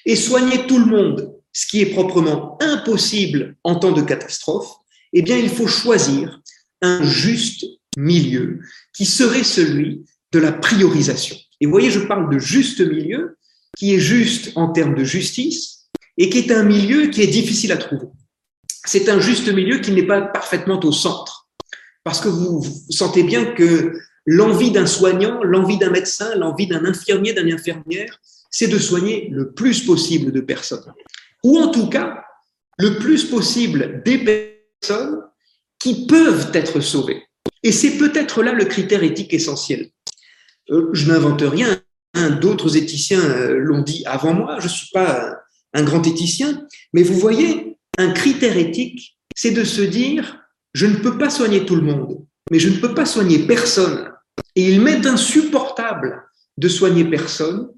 et 0.06 0.16
soigner 0.16 0.66
tout 0.66 0.78
le 0.78 0.86
monde, 0.86 1.34
ce 1.52 1.66
qui 1.66 1.80
est 1.80 1.86
proprement 1.86 2.56
impossible 2.60 3.56
en 3.64 3.76
temps 3.76 3.92
de 3.92 4.02
catastrophe, 4.02 4.72
eh 5.12 5.22
bien, 5.22 5.36
il 5.36 5.48
faut 5.48 5.66
choisir 5.66 6.40
un 6.82 7.02
juste 7.02 7.64
milieu 7.96 8.60
qui 8.94 9.04
serait 9.04 9.44
celui 9.44 10.04
de 10.32 10.38
la 10.38 10.52
priorisation. 10.52 11.36
Et 11.60 11.66
vous 11.66 11.72
voyez, 11.72 11.90
je 11.90 12.00
parle 12.00 12.32
de 12.32 12.38
juste 12.38 12.80
milieu 12.80 13.36
qui 13.76 13.94
est 13.94 14.00
juste 14.00 14.52
en 14.56 14.68
termes 14.72 14.94
de 14.94 15.04
justice 15.04 15.88
et 16.16 16.30
qui 16.30 16.38
est 16.38 16.52
un 16.52 16.64
milieu 16.64 17.08
qui 17.08 17.22
est 17.22 17.26
difficile 17.26 17.72
à 17.72 17.76
trouver. 17.76 18.06
C'est 18.84 19.08
un 19.08 19.20
juste 19.20 19.52
milieu 19.52 19.78
qui 19.78 19.92
n'est 19.92 20.06
pas 20.06 20.22
parfaitement 20.22 20.80
au 20.80 20.92
centre. 20.92 21.48
Parce 22.04 22.20
que 22.20 22.28
vous, 22.28 22.64
sentez 22.88 23.22
bien 23.22 23.44
que 23.44 23.92
l'envie 24.24 24.70
d'un 24.70 24.86
soignant, 24.86 25.42
l'envie 25.42 25.78
d'un 25.78 25.90
médecin, 25.90 26.34
l'envie 26.36 26.66
d'un 26.66 26.84
infirmier, 26.84 27.32
d'un 27.32 27.50
infirmière, 27.50 28.20
c'est 28.50 28.68
de 28.68 28.78
soigner 28.78 29.28
le 29.30 29.52
plus 29.52 29.84
possible 29.84 30.32
de 30.32 30.40
personnes. 30.40 30.92
Ou 31.44 31.58
en 31.58 31.68
tout 31.68 31.88
cas, 31.88 32.24
le 32.78 32.98
plus 32.98 33.24
possible 33.24 34.02
des 34.04 34.18
personnes 34.18 35.22
qui 35.78 36.06
peuvent 36.06 36.50
être 36.54 36.80
sauvées. 36.80 37.22
Et 37.62 37.72
c'est 37.72 37.98
peut-être 37.98 38.42
là 38.42 38.52
le 38.52 38.64
critère 38.64 39.02
éthique 39.02 39.34
essentiel. 39.34 39.90
Euh, 40.70 40.88
je 40.92 41.10
n'invente 41.10 41.42
rien, 41.42 41.80
hein, 42.14 42.30
d'autres 42.30 42.76
éthiciens 42.76 43.20
euh, 43.20 43.56
l'ont 43.58 43.82
dit 43.82 44.02
avant 44.06 44.34
moi, 44.34 44.58
je 44.60 44.64
ne 44.64 44.70
suis 44.70 44.88
pas 44.92 45.36
un 45.74 45.82
grand 45.82 46.06
éthicien, 46.06 46.66
mais 46.92 47.02
vous 47.02 47.18
voyez, 47.18 47.78
un 47.98 48.12
critère 48.12 48.56
éthique, 48.56 49.18
c'est 49.36 49.50
de 49.50 49.64
se 49.64 49.82
dire, 49.82 50.38
je 50.74 50.86
ne 50.86 50.96
peux 50.96 51.18
pas 51.18 51.30
soigner 51.30 51.66
tout 51.66 51.76
le 51.76 51.82
monde, 51.82 52.24
mais 52.50 52.58
je 52.58 52.68
ne 52.68 52.76
peux 52.76 52.94
pas 52.94 53.06
soigner 53.06 53.46
personne. 53.46 54.10
Et 54.56 54.70
il 54.70 54.80
m'est 54.80 55.06
insupportable 55.06 56.22
de 56.56 56.68
soigner 56.68 57.04
personne, 57.04 57.68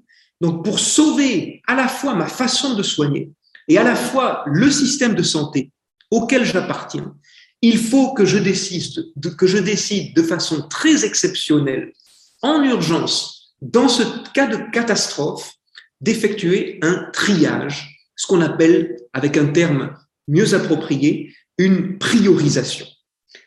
Donc, 0.41 0.65
pour 0.65 0.79
sauver 0.79 1.61
à 1.67 1.75
la 1.75 1.87
fois 1.87 2.15
ma 2.15 2.27
façon 2.27 2.75
de 2.75 2.83
soigner 2.83 3.31
et 3.67 3.77
à 3.77 3.83
la 3.83 3.95
fois 3.95 4.43
le 4.47 4.69
système 4.69 5.15
de 5.15 5.23
santé 5.23 5.71
auquel 6.11 6.45
j'appartiens, 6.45 7.15
il 7.61 7.77
faut 7.77 8.13
que 8.13 8.25
je 8.25 8.37
décide 8.37 9.05
de, 9.15 9.29
que 9.29 9.47
je 9.47 9.57
décide 9.57 10.15
de 10.15 10.21
façon 10.21 10.67
très 10.67 11.05
exceptionnelle, 11.05 11.93
en 12.41 12.61
urgence, 12.63 13.55
dans 13.61 13.87
ce 13.87 14.03
cas 14.33 14.47
de 14.47 14.69
catastrophe, 14.71 15.53
d'effectuer 16.01 16.79
un 16.81 17.09
triage, 17.13 18.09
ce 18.17 18.27
qu'on 18.27 18.41
appelle, 18.41 18.97
avec 19.13 19.37
un 19.37 19.47
terme 19.47 19.97
mieux 20.27 20.53
approprié, 20.53 21.33
une 21.57 21.97
priorisation. 21.97 22.85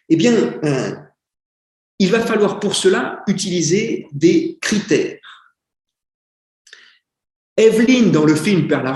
Eh 0.09 0.17
bien, 0.17 0.59
euh, 0.65 0.95
il 1.99 2.11
va 2.11 2.21
falloir 2.21 2.59
pour 2.59 2.75
cela 2.75 3.23
utiliser 3.27 4.09
des 4.13 4.59
critères. 4.61 5.19
Evelyne, 7.57 8.11
dans 8.13 8.25
le 8.25 8.35
film 8.35 8.69
Pearl 8.69 8.87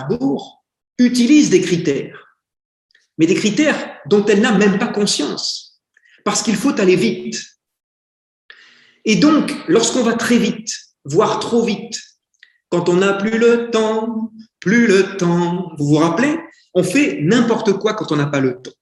utilise 1.01 1.51
des 1.51 1.61
critères 1.61 2.31
mais 3.21 3.27
des 3.27 3.35
critères 3.35 3.99
dont 4.07 4.25
elle 4.25 4.41
n'a 4.41 4.57
même 4.57 4.79
pas 4.79 4.89
conscience, 4.89 5.79
parce 6.25 6.43
qu'il 6.43 6.57
faut 6.57 6.81
aller 6.81 6.97
vite. 6.97 7.39
Et 9.05 9.17
donc, 9.17 9.55
lorsqu'on 9.69 10.03
va 10.03 10.15
très 10.15 10.39
vite, 10.39 10.71
voire 11.05 11.39
trop 11.39 11.63
vite, 11.63 12.01
quand 12.71 12.89
on 12.89 12.97
n'a 12.97 13.13
plus 13.13 13.39
le 13.39 13.71
temps, 13.71 14.33
plus 14.59 14.87
le 14.87 15.19
temps, 15.19 15.71
vous 15.77 15.89
vous 15.89 15.97
rappelez, 15.97 16.35
on 16.73 16.83
fait 16.83 17.19
n'importe 17.21 17.75
quoi 17.75 17.93
quand 17.93 18.11
on 18.11 18.17
n'a 18.17 18.27
pas 18.27 18.41
le 18.41 18.55
temps. 18.55 18.73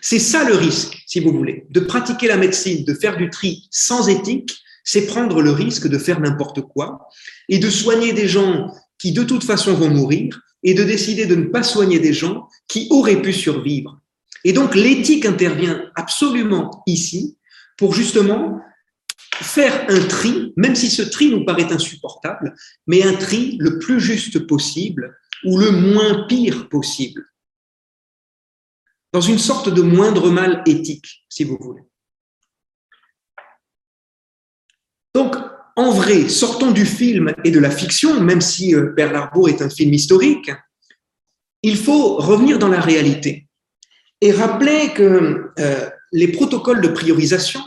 C'est 0.00 0.18
ça 0.18 0.42
le 0.42 0.56
risque, 0.56 1.00
si 1.06 1.20
vous 1.20 1.30
voulez, 1.30 1.64
de 1.70 1.78
pratiquer 1.78 2.26
la 2.26 2.36
médecine, 2.36 2.84
de 2.84 2.94
faire 2.94 3.16
du 3.16 3.30
tri 3.30 3.68
sans 3.70 4.08
éthique, 4.08 4.58
c'est 4.82 5.06
prendre 5.06 5.40
le 5.40 5.52
risque 5.52 5.86
de 5.86 5.98
faire 5.98 6.18
n'importe 6.18 6.62
quoi 6.62 7.08
et 7.48 7.58
de 7.58 7.70
soigner 7.70 8.12
des 8.12 8.26
gens 8.26 8.74
qui 8.98 9.12
de 9.12 9.22
toute 9.22 9.44
façon 9.44 9.74
vont 9.74 9.88
mourir 9.88 10.40
et 10.62 10.74
de 10.74 10.84
décider 10.84 11.26
de 11.26 11.34
ne 11.34 11.46
pas 11.46 11.62
soigner 11.62 11.98
des 11.98 12.12
gens 12.12 12.48
qui 12.66 12.88
auraient 12.90 13.22
pu 13.22 13.32
survivre. 13.32 14.00
Et 14.44 14.52
donc 14.52 14.74
l'éthique 14.74 15.26
intervient 15.26 15.90
absolument 15.94 16.82
ici 16.86 17.38
pour 17.76 17.94
justement 17.94 18.60
faire 19.34 19.86
un 19.88 20.00
tri, 20.00 20.52
même 20.56 20.74
si 20.74 20.90
ce 20.90 21.02
tri 21.02 21.30
nous 21.30 21.44
paraît 21.44 21.72
insupportable, 21.72 22.54
mais 22.86 23.02
un 23.04 23.14
tri 23.14 23.56
le 23.60 23.78
plus 23.78 24.00
juste 24.00 24.46
possible 24.46 25.16
ou 25.44 25.58
le 25.58 25.70
moins 25.70 26.26
pire 26.26 26.68
possible. 26.68 27.24
Dans 29.12 29.20
une 29.20 29.38
sorte 29.38 29.72
de 29.72 29.80
moindre 29.80 30.30
mal 30.30 30.62
éthique, 30.66 31.24
si 31.28 31.44
vous 31.44 31.56
voulez. 31.60 31.82
Donc, 35.14 35.36
en 35.78 35.92
vrai, 35.92 36.28
sortons 36.28 36.72
du 36.72 36.84
film 36.84 37.32
et 37.44 37.52
de 37.52 37.60
la 37.60 37.70
fiction, 37.70 38.20
même 38.20 38.40
si 38.40 38.74
euh, 38.74 38.92
Pearl 38.96 39.14
Harbor 39.14 39.48
est 39.48 39.62
un 39.62 39.70
film 39.70 39.94
historique, 39.94 40.50
il 41.62 41.76
faut 41.76 42.16
revenir 42.16 42.58
dans 42.58 42.66
la 42.66 42.80
réalité 42.80 43.46
et 44.20 44.32
rappeler 44.32 44.88
que 44.92 45.52
euh, 45.60 45.88
les 46.10 46.32
protocoles 46.32 46.80
de 46.80 46.88
priorisation, 46.88 47.60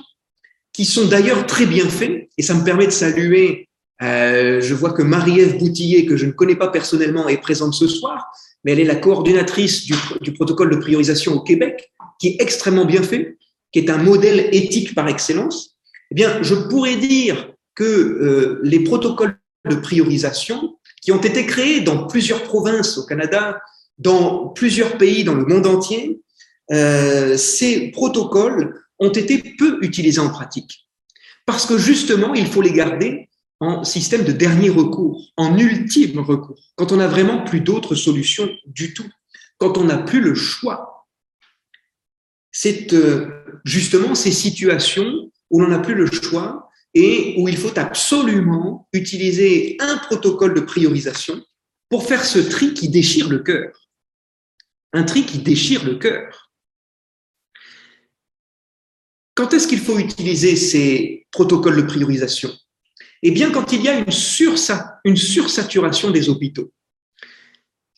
qui 0.74 0.84
sont 0.84 1.08
d'ailleurs 1.08 1.46
très 1.46 1.66
bien 1.66 1.88
faits, 1.88 2.28
et 2.38 2.42
ça 2.42 2.54
me 2.54 2.66
permet 2.66 2.86
de 2.86 2.92
saluer, 2.92 3.70
euh, 4.02 4.60
je 4.60 4.74
vois 4.74 4.92
que 4.92 5.04
Marie-Ève 5.04 5.58
Boutillier, 5.58 6.06
que 6.06 6.18
je 6.18 6.26
ne 6.26 6.32
connais 6.32 6.58
pas 6.58 6.68
personnellement, 6.68 7.30
est 7.30 7.38
présente 7.38 7.74
ce 7.74 7.88
soir, 7.88 8.26
mais 8.66 8.74
elle 8.74 8.82
est 8.82 8.84
la 8.84 8.98
coordinatrice 8.98 9.86
du 9.86 10.34
protocole 10.34 10.70
de 10.70 10.82
priorisation 10.82 11.32
au 11.36 11.40
Québec, 11.44 11.94
qui 12.20 12.28
est 12.28 12.42
extrêmement 12.42 12.86
bien 12.86 13.04
fait, 13.04 13.38
qui 13.72 13.80
est 13.80 13.90
un 13.90 14.04
modèle 14.04 14.50
éthique 14.52 14.96
par 14.96 15.08
excellence. 15.08 15.78
Eh 16.12 16.16
bien, 16.16 16.44
je 16.44 16.56
pourrais 16.56 16.98
dire 16.98 17.51
que 17.76 17.84
euh, 17.84 18.60
les 18.64 18.84
protocoles 18.84 19.40
de 19.70 19.76
priorisation 19.76 20.78
qui 21.02 21.12
ont 21.12 21.22
été 21.22 21.46
créés 21.46 21.82
dans 21.82 22.08
plusieurs 22.08 22.44
provinces 22.44 22.98
au 22.98 23.06
Canada, 23.06 23.62
dans 23.98 24.50
plusieurs 24.50 24.98
pays 24.98 25.24
dans 25.24 25.36
le 25.36 25.46
monde 25.46 25.68
entier, 25.68 26.22
euh, 26.72 27.38
ces 27.38 27.92
protocoles 27.92 28.82
ont 29.00 29.12
été 29.12 29.56
peu 29.58 29.80
utilisés 29.82 30.22
en 30.22 30.30
pratique. 30.30 30.88
Parce 31.46 31.66
que 31.66 31.78
justement, 31.78 32.34
il 32.34 32.48
faut 32.48 32.62
les 32.62 32.72
garder 32.72 33.30
en 33.60 33.84
système 33.84 34.24
de 34.24 34.32
dernier 34.32 34.70
recours, 34.70 35.22
en 35.38 35.58
ultime 35.58 36.20
recours, 36.20 36.60
quand 36.76 36.92
on 36.92 36.98
n'a 36.98 37.08
vraiment 37.08 37.44
plus 37.44 37.62
d'autres 37.62 37.96
solutions 37.96 38.50
du 38.66 38.94
tout, 38.94 39.10
quand 39.58 39.78
on 39.78 39.84
n'a 39.84 39.98
plus 39.98 40.22
le 40.22 40.34
choix. 40.34 41.08
C'est 42.52 42.94
euh, 42.94 43.28
justement 43.64 44.16
ces 44.16 44.32
situations 44.32 45.32
où 45.50 45.60
l'on 45.60 45.68
n'a 45.68 45.80
plus 45.80 45.94
le 45.94 46.08
choix 46.08 46.71
et 46.94 47.36
où 47.38 47.48
il 47.48 47.58
faut 47.58 47.78
absolument 47.78 48.88
utiliser 48.94 49.78
un 49.80 49.98
protocole 49.98 50.54
de 50.54 50.62
priorisation 50.62 51.42
pour 51.90 52.06
faire 52.06 52.26
ce 52.26 52.40
tri 52.40 52.74
qui 52.74 52.90
déchire 52.90 53.30
le 53.30 53.40
cœur. 53.40 53.90
Un 54.94 55.04
tri 55.04 55.26
qui 55.26 55.40
déchire 55.40 55.86
le 55.86 55.96
cœur. 55.96 56.52
Quand 59.36 59.54
est-ce 59.54 59.68
qu'il 59.68 59.80
faut 59.80 59.98
utiliser 59.98 60.56
ces 60.56 61.28
protocoles 61.32 61.78
de 61.78 61.82
priorisation? 61.84 62.52
Eh 63.24 63.32
bien, 63.32 63.52
quand 63.52 63.72
il 63.72 63.82
y 63.82 63.88
a 63.88 64.00
une, 64.00 64.06
une 65.06 65.18
sursaturation 65.18 66.12
des 66.12 66.30
hôpitaux. 66.30 66.72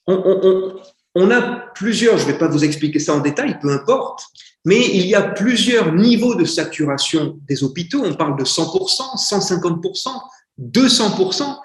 On, 0.05 0.75
on 1.15 1.31
a 1.31 1.41
plusieurs, 1.73 2.17
je 2.17 2.27
ne 2.27 2.31
vais 2.31 2.37
pas 2.37 2.47
vous 2.47 2.63
expliquer 2.63 2.99
ça 2.99 3.15
en 3.15 3.19
détail, 3.19 3.59
peu 3.59 3.69
importe, 3.69 4.25
mais 4.65 4.95
il 4.95 5.05
y 5.05 5.15
a 5.15 5.21
plusieurs 5.21 5.93
niveaux 5.93 6.35
de 6.35 6.45
saturation 6.45 7.37
des 7.47 7.63
hôpitaux. 7.63 8.03
On 8.03 8.13
parle 8.13 8.37
de 8.37 8.45
100%, 8.45 9.17
150%, 9.17 10.07
200%. 10.59 11.57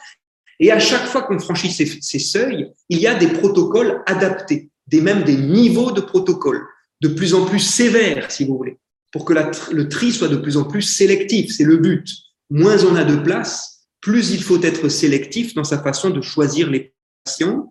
Et 0.61 0.73
à 0.73 0.81
chaque 0.81 1.07
fois 1.07 1.23
qu'on 1.23 1.39
franchit 1.39 1.71
ces, 1.71 2.19
seuils, 2.19 2.73
il 2.89 2.99
y 2.99 3.07
a 3.07 3.15
des 3.15 3.29
protocoles 3.29 4.03
adaptés, 4.07 4.71
des, 4.89 5.01
même 5.01 5.23
des 5.23 5.37
niveaux 5.37 5.93
de 5.93 6.01
protocoles, 6.01 6.67
de 7.01 7.09
plus 7.09 7.35
en 7.35 7.45
plus 7.45 7.61
sévères, 7.61 8.31
si 8.31 8.45
vous 8.45 8.57
voulez, 8.57 8.79
pour 9.13 9.25
que 9.25 9.33
le 9.73 9.89
tri 9.89 10.13
soit 10.13 10.29
de 10.29 10.37
plus 10.37 10.57
en 10.57 10.65
plus 10.65 10.83
sélectif. 10.83 11.55
C'est 11.57 11.65
le 11.65 11.77
but. 11.77 12.09
Moins 12.51 12.85
on 12.85 12.97
a 12.97 13.05
de 13.05 13.17
place, 13.17 13.85
plus 14.01 14.31
il 14.33 14.43
faut 14.43 14.61
être 14.63 14.89
sélectif 14.89 15.55
dans 15.55 15.65
sa 15.65 15.81
façon 15.81 16.11
de 16.11 16.21
choisir 16.21 16.69
les 16.69 16.93
patients, 17.25 17.71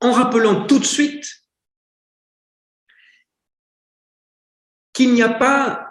en 0.00 0.10
rappelant 0.10 0.66
tout 0.66 0.80
de 0.80 0.84
suite 0.84 1.24
qu'il 4.94 5.12
n'y 5.12 5.22
a 5.22 5.28
pas 5.28 5.86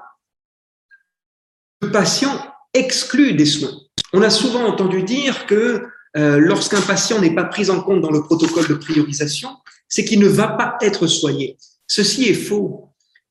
de 1.82 1.88
patient 1.90 2.40
exclu 2.74 3.34
des 3.34 3.46
soins. 3.46 3.78
On 4.14 4.22
a 4.22 4.30
souvent 4.30 4.66
entendu 4.66 5.04
dire 5.04 5.46
que 5.46 5.86
euh, 6.16 6.38
lorsqu'un 6.38 6.82
patient 6.82 7.20
n'est 7.20 7.36
pas 7.36 7.46
pris 7.46 7.70
en 7.70 7.82
compte 7.82 8.02
dans 8.02 8.12
le 8.12 8.24
protocole 8.24 8.68
de 8.68 8.76
priorisation, 8.76 9.50
c'est 9.88 10.06
qu'il 10.06 10.20
ne 10.20 10.28
va 10.28 10.48
pas 10.48 10.78
être 10.82 11.08
soigné. 11.08 11.58
Ceci 11.88 12.30
est 12.30 12.34
faux. 12.34 12.90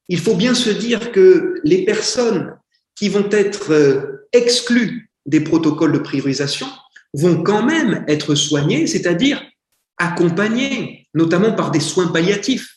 Il 0.09 0.21
faut 0.21 0.35
bien 0.35 0.55
se 0.55 0.71
dire 0.71 1.13
que 1.13 1.61
les 1.65 1.85
personnes 1.85 2.57
qui 2.95 3.09
vont 3.09 3.29
être 3.31 3.73
euh, 3.73 4.29
exclues 4.33 5.11
des 5.27 5.41
protocoles 5.41 5.93
de 5.93 5.99
priorisation 5.99 6.67
vont 7.15 7.43
quand 7.43 7.63
même 7.63 8.05
être 8.09 8.35
soignées, 8.35 8.87
c'est-à-dire 8.87 9.43
accompagnées, 9.99 11.09
notamment 11.15 11.53
par 11.53 11.71
des 11.71 11.81
soins 11.81 12.09
palliatifs. 12.09 12.72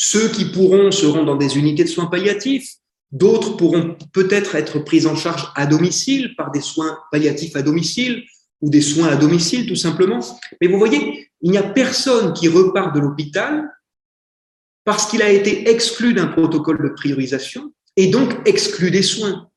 Ceux 0.00 0.28
qui 0.28 0.44
pourront 0.44 0.92
seront 0.92 1.24
dans 1.24 1.34
des 1.34 1.58
unités 1.58 1.82
de 1.82 1.88
soins 1.88 2.06
palliatifs, 2.06 2.76
d'autres 3.10 3.56
pourront 3.56 3.96
peut-être 4.12 4.54
être 4.54 4.78
pris 4.78 5.06
en 5.06 5.16
charge 5.16 5.50
à 5.56 5.66
domicile 5.66 6.36
par 6.36 6.52
des 6.52 6.60
soins 6.60 6.96
palliatifs 7.10 7.56
à 7.56 7.62
domicile 7.62 8.22
ou 8.60 8.70
des 8.70 8.80
soins 8.80 9.08
à 9.08 9.16
domicile 9.16 9.66
tout 9.66 9.74
simplement. 9.74 10.20
Mais 10.60 10.68
vous 10.68 10.78
voyez, 10.78 11.28
il 11.42 11.50
n'y 11.50 11.58
a 11.58 11.64
personne 11.64 12.32
qui 12.32 12.46
repart 12.46 12.94
de 12.94 13.00
l'hôpital 13.00 13.68
parce 14.84 15.06
qu'il 15.06 15.20
a 15.20 15.30
été 15.30 15.68
exclu 15.68 16.14
d'un 16.14 16.28
protocole 16.28 16.80
de 16.80 16.94
priorisation 16.94 17.72
et 17.96 18.06
donc 18.06 18.48
exclu 18.48 18.92
des 18.92 19.02
soins. 19.02 19.50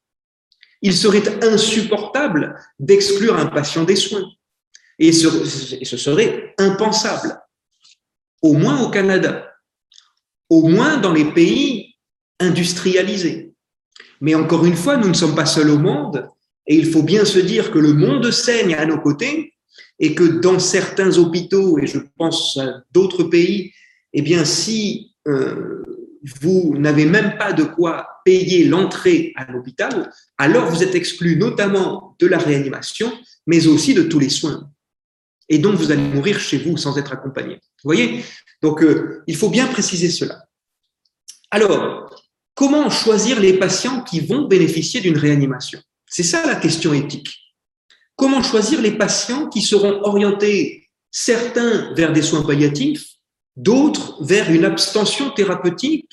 Il 0.82 0.94
serait 0.96 1.44
insupportable 1.44 2.60
d'exclure 2.80 3.38
un 3.38 3.46
patient 3.46 3.84
des 3.84 3.96
soins. 3.96 4.28
Et 4.98 5.12
ce 5.14 5.98
serait 5.98 6.56
impensable, 6.58 7.40
au 8.42 8.54
moins 8.54 8.82
au 8.82 8.90
Canada 8.90 9.51
au 10.52 10.68
moins 10.68 10.98
dans 10.98 11.14
les 11.14 11.32
pays 11.32 11.96
industrialisés. 12.42 13.54
Mais 14.20 14.36
encore 14.36 14.66
une 14.66 14.76
fois, 14.76 14.98
nous 14.98 15.08
ne 15.08 15.14
sommes 15.14 15.34
pas 15.34 15.46
seuls 15.46 15.70
au 15.70 15.80
monde, 15.80 16.28
et 16.68 16.76
il 16.76 16.92
faut 16.92 17.04
bien 17.04 17.24
se 17.24 17.40
dire 17.40 17.72
que 17.72 17.80
le 17.80 17.94
monde 17.94 18.30
saigne 18.32 18.76
à 18.76 18.86
nos 18.86 19.00
côtés, 19.00 19.54
et 19.98 20.14
que 20.14 20.26
dans 20.42 20.60
certains 20.60 21.18
hôpitaux, 21.18 21.80
et 21.80 21.88
je 21.88 22.00
pense 22.18 22.58
à 22.58 22.84
d'autres 22.92 23.24
pays, 23.24 23.72
eh 24.12 24.22
bien, 24.22 24.44
si 24.44 25.16
euh, 25.26 25.84
vous 26.42 26.76
n'avez 26.78 27.06
même 27.06 27.38
pas 27.38 27.54
de 27.54 27.64
quoi 27.64 28.08
payer 28.26 28.66
l'entrée 28.66 29.32
à 29.38 29.50
l'hôpital, 29.50 30.12
alors 30.38 30.70
vous 30.70 30.84
êtes 30.84 30.96
exclu 30.96 31.38
notamment 31.38 32.18
de 32.20 32.28
la 32.28 32.38
réanimation, 32.38 33.10
mais 33.48 33.68
aussi 33.68 33.94
de 33.94 34.04
tous 34.04 34.20
les 34.20 34.30
soins. 34.30 34.70
Et 35.48 35.60
donc, 35.60 35.76
vous 35.76 35.92
allez 35.92 36.04
mourir 36.04 36.42
chez 36.42 36.58
vous 36.58 36.76
sans 36.76 36.98
être 36.98 37.14
accompagné. 37.14 37.56
Vous 37.56 37.88
voyez 37.88 38.22
Donc, 38.62 38.84
euh, 38.84 39.24
il 39.28 39.36
faut 39.36 39.50
bien 39.50 39.68
préciser 39.68 40.10
cela. 40.10 40.46
Alors, 41.50 42.16
comment 42.54 42.90
choisir 42.90 43.40
les 43.40 43.58
patients 43.58 44.02
qui 44.04 44.20
vont 44.20 44.48
bénéficier 44.48 45.02
d'une 45.02 45.18
réanimation? 45.18 45.80
C'est 46.08 46.24
ça 46.24 46.46
la 46.46 46.56
question 46.56 46.94
éthique. 46.94 47.38
comment 48.18 48.44
choisir 48.44 48.82
les 48.82 48.92
patients 48.92 49.48
qui 49.50 49.62
seront 49.62 50.04
orientés, 50.04 50.90
certains 51.10 51.92
vers 51.96 52.14
des 52.14 52.22
soins 52.22 52.44
palliatifs, 52.44 53.06
d'autres 53.56 54.24
vers 54.24 54.52
une 54.52 54.64
abstention 54.64 55.32
thérapeutique, 55.32 56.12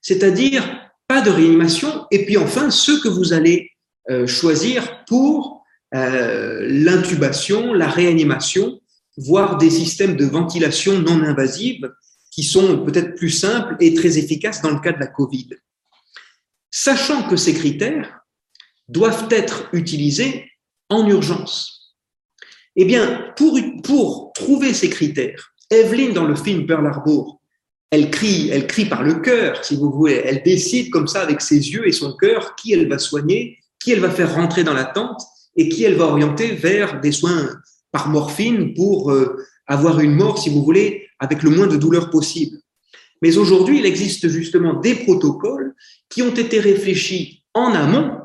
c'est-à-dire 0.00 0.62
pas 1.08 1.20
de 1.20 1.30
réanimation, 1.30 2.06
et 2.10 2.24
puis 2.24 2.36
enfin 2.36 2.70
ceux 2.70 3.00
que 3.00 3.08
vous 3.08 3.32
allez 3.32 3.72
euh, 4.10 4.26
choisir 4.26 5.04
pour 5.06 5.64
euh, 5.94 6.66
l'intubation, 6.68 7.72
la 7.72 7.88
réanimation, 7.88 8.80
voire 9.18 9.58
des 9.58 9.70
systèmes 9.70 10.16
de 10.16 10.24
ventilation 10.24 10.98
non 11.00 11.22
invasive 11.22 11.90
qui 12.30 12.44
sont 12.44 12.84
peut-être 12.84 13.16
plus 13.16 13.30
simples 13.30 13.76
et 13.80 13.94
très 13.94 14.16
efficaces 14.16 14.62
dans 14.62 14.70
le 14.70 14.80
cas 14.80 14.92
de 14.92 15.00
la 15.00 15.08
Covid. 15.08 15.48
Sachant 16.70 17.28
que 17.28 17.36
ces 17.36 17.54
critères 17.54 18.20
doivent 18.88 19.26
être 19.30 19.68
utilisés 19.72 20.50
en 20.88 21.06
urgence. 21.08 21.96
Eh 22.76 22.84
bien, 22.84 23.32
pour, 23.36 23.58
pour 23.82 24.32
trouver 24.34 24.72
ces 24.72 24.88
critères, 24.88 25.52
Evelyn, 25.70 26.12
dans 26.12 26.24
le 26.24 26.36
film 26.36 26.66
Pearl 26.66 26.86
Harbor, 26.86 27.40
elle 27.90 28.10
crie, 28.10 28.50
elle 28.50 28.66
crie 28.66 28.84
par 28.84 29.02
le 29.02 29.14
cœur, 29.14 29.64
si 29.64 29.74
vous 29.74 29.90
voulez. 29.90 30.22
Elle 30.24 30.42
décide 30.42 30.90
comme 30.90 31.08
ça 31.08 31.22
avec 31.22 31.40
ses 31.40 31.70
yeux 31.70 31.88
et 31.88 31.92
son 31.92 32.16
cœur 32.16 32.54
qui 32.54 32.72
elle 32.72 32.88
va 32.88 32.98
soigner, 32.98 33.58
qui 33.80 33.92
elle 33.92 34.00
va 34.00 34.10
faire 34.10 34.34
rentrer 34.34 34.62
dans 34.62 34.74
la 34.74 34.84
tente 34.84 35.22
et 35.56 35.68
qui 35.68 35.84
elle 35.84 35.96
va 35.96 36.04
orienter 36.04 36.52
vers 36.52 37.00
des 37.00 37.12
soins 37.12 37.50
par 37.90 38.08
morphine 38.08 38.74
pour 38.74 39.10
euh, 39.10 39.36
avoir 39.66 40.00
une 40.00 40.14
mort, 40.14 40.38
si 40.38 40.50
vous 40.50 40.62
voulez, 40.62 41.08
avec 41.18 41.42
le 41.42 41.50
moins 41.50 41.66
de 41.66 41.76
douleur 41.76 42.10
possible. 42.10 42.58
Mais 43.22 43.36
aujourd'hui, 43.36 43.78
il 43.78 43.86
existe 43.86 44.28
justement 44.28 44.74
des 44.74 44.94
protocoles 44.94 45.74
qui 46.08 46.22
ont 46.22 46.34
été 46.34 46.60
réfléchis 46.60 47.44
en 47.54 47.72
amont 47.74 48.18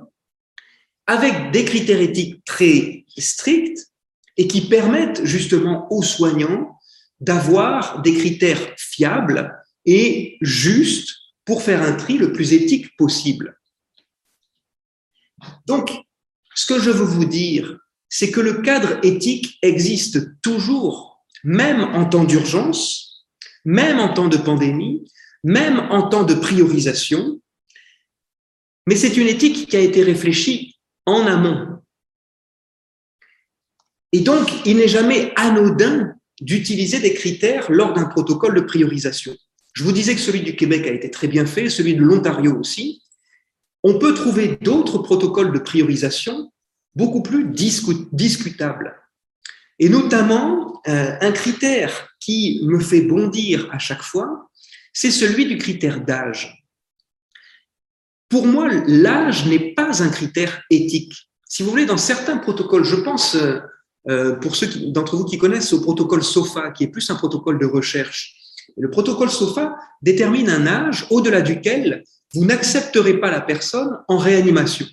avec 1.08 1.52
des 1.52 1.66
critères 1.66 2.00
éthiques 2.00 2.44
très 2.46 3.06
stricts 3.18 3.88
et 4.38 4.48
qui 4.48 4.62
permettent 4.68 5.26
justement 5.26 5.92
aux 5.92 6.04
soignants 6.04 6.80
d'avoir 7.20 8.02
des 8.02 8.14
critères 8.14 8.74
fiables 8.78 9.54
et 9.86 10.38
justes 10.42 11.10
pour 11.46 11.62
faire 11.62 11.82
un 11.82 11.94
tri 11.94 12.18
le 12.18 12.32
plus 12.32 12.54
éthique 12.54 12.96
possible. 12.98 13.58
Donc, 15.66 15.92
ce 16.56 16.66
que 16.66 16.80
je 16.80 16.90
veux 16.90 17.06
vous 17.06 17.26
dire, 17.26 17.78
c'est 18.16 18.30
que 18.30 18.42
le 18.42 18.62
cadre 18.62 19.00
éthique 19.02 19.58
existe 19.64 20.40
toujours, 20.44 21.26
même 21.44 21.82
en 21.82 22.06
temps 22.06 22.26
d'urgence, 22.26 23.26
même 23.66 23.98
en 23.98 24.14
temps 24.14 24.28
de 24.28 24.38
pandémie, 24.38 25.04
même 25.44 25.80
en 25.90 26.08
temps 26.10 26.24
de 26.24 26.36
priorisation, 26.36 27.42
mais 28.86 28.96
c'est 28.96 29.18
une 29.18 29.26
éthique 29.26 29.68
qui 29.68 29.76
a 29.76 29.80
été 29.80 30.04
réfléchie 30.04 30.78
en 31.08 31.26
amont. 31.26 31.80
Et 34.12 34.20
donc, 34.20 34.48
il 34.68 34.78
n'est 34.78 34.88
jamais 34.88 35.34
anodin 35.36 36.14
d'utiliser 36.40 37.00
des 37.00 37.16
critères 37.16 37.72
lors 37.72 37.94
d'un 37.94 38.06
protocole 38.06 38.54
de 38.54 38.62
priorisation. 38.62 39.36
Je 39.74 39.84
vous 39.84 39.92
disais 39.92 40.14
que 40.14 40.22
celui 40.22 40.42
du 40.42 40.56
Québec 40.56 40.86
a 40.86 40.92
été 40.92 41.10
très 41.10 41.28
bien 41.28 41.48
fait, 41.48 41.68
celui 41.68 41.96
de 41.96 42.04
l'Ontario 42.04 42.60
aussi. 42.60 43.02
On 43.82 43.98
peut 43.98 44.14
trouver 44.14 44.56
d'autres 44.62 45.00
protocoles 45.00 45.52
de 45.52 45.58
priorisation 45.58 46.52
beaucoup 46.96 47.22
plus 47.22 47.46
discutables. 48.12 48.96
Et 49.80 49.90
notamment, 49.90 50.82
euh, 50.88 51.16
un 51.20 51.32
critère 51.32 52.10
qui 52.20 52.62
me 52.66 52.80
fait 52.80 53.02
bondir 53.02 53.68
à 53.72 53.80
chaque 53.80 54.04
fois, 54.04 54.50
c'est 54.94 55.12
celui 55.12 55.46
du 55.46 55.58
critère 55.58 56.02
d'âge. 56.02 56.64
Pour 58.30 58.46
moi, 58.48 58.70
l'âge 58.88 59.46
n'est 59.46 59.74
pas 59.74 60.04
un 60.04 60.10
critère 60.10 60.62
éthique. 60.70 61.14
Si 61.48 61.64
vous 61.64 61.70
voulez, 61.70 61.86
dans 61.86 61.98
certains 61.98 62.38
protocoles, 62.38 62.84
je 62.84 62.96
pense 62.96 63.36
euh, 63.36 63.60
euh, 64.10 64.36
pour 64.36 64.56
ceux 64.56 64.68
d'entre 64.92 65.16
vous 65.16 65.26
qui 65.26 65.38
connaissent, 65.38 65.74
au 65.74 65.82
protocole 65.82 66.24
SOFA, 66.24 66.72
qui 66.72 66.84
est 66.84 66.88
plus 66.88 67.10
un 67.10 67.16
protocole 67.16 67.60
de 67.60 67.66
recherche. 67.66 68.36
Le 68.78 68.90
protocole 68.90 69.30
SOFA 69.30 69.76
détermine 70.02 70.50
un 70.50 70.68
âge 70.68 71.06
au-delà 71.10 71.42
duquel 71.42 72.04
vous 72.34 72.46
n'accepterez 72.46 73.20
pas 73.20 73.32
la 73.32 73.42
personne 73.42 74.00
en 74.08 74.18
réanimation. 74.18 74.88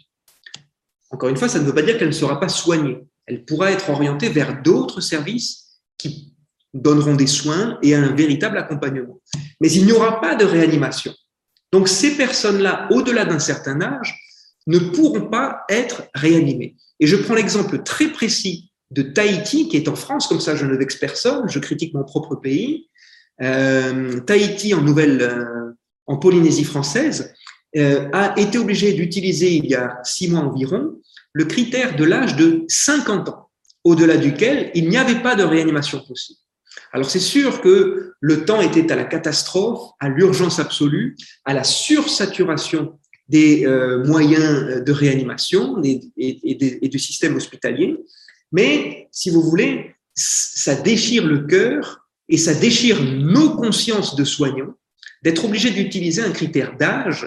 Encore 1.11 1.29
une 1.29 1.37
fois, 1.37 1.49
ça 1.49 1.59
ne 1.59 1.65
veut 1.65 1.75
pas 1.75 1.83
dire 1.83 1.99
qu'elle 1.99 2.09
ne 2.09 2.13
sera 2.13 2.39
pas 2.39 2.49
soignée. 2.49 2.99
Elle 3.27 3.45
pourra 3.45 3.71
être 3.71 3.91
orientée 3.91 4.29
vers 4.29 4.63
d'autres 4.63 5.01
services 5.01 5.81
qui 5.99 6.35
donneront 6.73 7.15
des 7.15 7.27
soins 7.27 7.79
et 7.83 7.95
un 7.95 8.15
véritable 8.15 8.59
accompagnement. 8.59 9.21
Mais 9.61 9.71
il 9.73 9.87
n'y 9.87 9.93
aura 9.93 10.21
pas 10.21 10.37
de 10.37 10.45
réanimation. 10.45 11.13
Donc 11.73 11.89
ces 11.89 12.17
personnes-là, 12.17 12.89
au-delà 12.91 13.25
d'un 13.25 13.39
certain 13.39 13.81
âge, 13.81 14.17
ne 14.67 14.79
pourront 14.79 15.29
pas 15.29 15.63
être 15.69 16.05
réanimées. 16.15 16.77
Et 17.01 17.07
je 17.07 17.17
prends 17.17 17.35
l'exemple 17.35 17.83
très 17.83 18.09
précis 18.09 18.71
de 18.91 19.03
Tahiti, 19.03 19.69
qui 19.69 19.77
est 19.77 19.89
en 19.89 19.97
France, 19.97 20.27
comme 20.27 20.41
ça 20.41 20.57
je 20.57 20.67
ne 20.67 20.77
vexe 20.77 20.97
personne, 20.97 21.49
je 21.49 21.59
critique 21.59 21.95
mon 21.95 22.05
propre 22.05 22.37
pays. 22.37 22.89
Euh, 23.41 24.21
Tahiti, 24.21 24.75
en 24.75 24.83
Nouvelle, 24.83 25.23
euh, 25.23 25.73
en 26.07 26.19
Polynésie 26.19 26.65
française, 26.65 27.33
a 27.77 28.35
été 28.37 28.59
obligé 28.59 28.93
d'utiliser 28.93 29.55
il 29.55 29.67
y 29.67 29.75
a 29.75 29.99
six 30.05 30.29
mois 30.29 30.41
environ 30.41 30.99
le 31.33 31.45
critère 31.45 31.95
de 31.95 32.05
l'âge 32.05 32.37
de 32.37 32.65
50 32.69 33.29
ans, 33.29 33.49
au-delà 33.85 34.17
duquel 34.17 34.71
il 34.75 34.89
n'y 34.89 34.97
avait 34.97 35.23
pas 35.23 35.37
de 35.37 35.45
réanimation 35.45 36.01
possible. 36.01 36.41
Alors 36.93 37.09
c'est 37.09 37.21
sûr 37.21 37.61
que 37.61 38.15
le 38.19 38.45
temps 38.45 38.61
était 38.61 38.91
à 38.91 38.97
la 38.97 39.05
catastrophe, 39.05 39.93
à 40.01 40.09
l'urgence 40.09 40.59
absolue, 40.59 41.17
à 41.45 41.55
la 41.55 41.63
sursaturation 41.63 42.99
des 43.29 43.65
moyens 44.05 44.83
de 44.85 44.93
réanimation 44.93 45.81
et, 45.85 46.01
et, 46.17 46.85
et, 46.85 46.89
du 46.89 46.99
système 46.99 47.37
hospitalier. 47.37 47.97
Mais, 48.51 49.09
si 49.13 49.31
vous 49.31 49.43
voulez, 49.43 49.95
ça 50.15 50.75
déchire 50.75 51.25
le 51.25 51.47
cœur 51.47 52.09
et 52.29 52.37
ça 52.37 52.55
déchire 52.55 53.03
nos 53.03 53.57
consciences 53.57 54.17
de 54.17 54.25
soignants 54.25 54.75
d'être 55.23 55.45
obligés 55.45 55.71
d'utiliser 55.71 56.23
un 56.23 56.33
critère 56.33 56.77
d'âge 56.77 57.27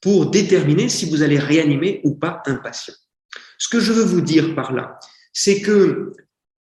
pour 0.00 0.30
déterminer 0.30 0.88
si 0.88 1.08
vous 1.08 1.22
allez 1.22 1.38
réanimer 1.38 2.00
ou 2.04 2.14
pas 2.14 2.42
un 2.46 2.56
patient. 2.56 2.94
Ce 3.58 3.68
que 3.68 3.80
je 3.80 3.92
veux 3.92 4.04
vous 4.04 4.22
dire 4.22 4.54
par 4.54 4.72
là, 4.72 4.98
c'est 5.32 5.60
que 5.60 6.12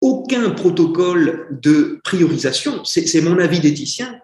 aucun 0.02 0.50
protocole 0.52 1.48
de 1.62 2.02
priorisation, 2.04 2.84
c'est 2.84 3.22
mon 3.22 3.40
avis 3.40 3.62
d'éthicien, 3.62 4.20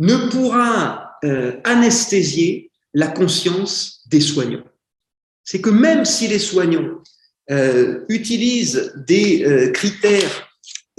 ne 0.00 0.16
pourra 0.28 1.12
euh, 1.24 1.52
anesthésier 1.64 2.70
la 2.94 3.06
conscience 3.06 4.02
des 4.08 4.20
soignants. 4.20 4.64
C'est 5.44 5.60
que 5.60 5.70
même 5.70 6.04
si 6.04 6.26
les 6.26 6.40
soignants 6.40 7.02
euh, 7.50 8.00
utilisent 8.08 8.92
des 9.06 9.44
euh, 9.44 9.70
critères 9.70 10.48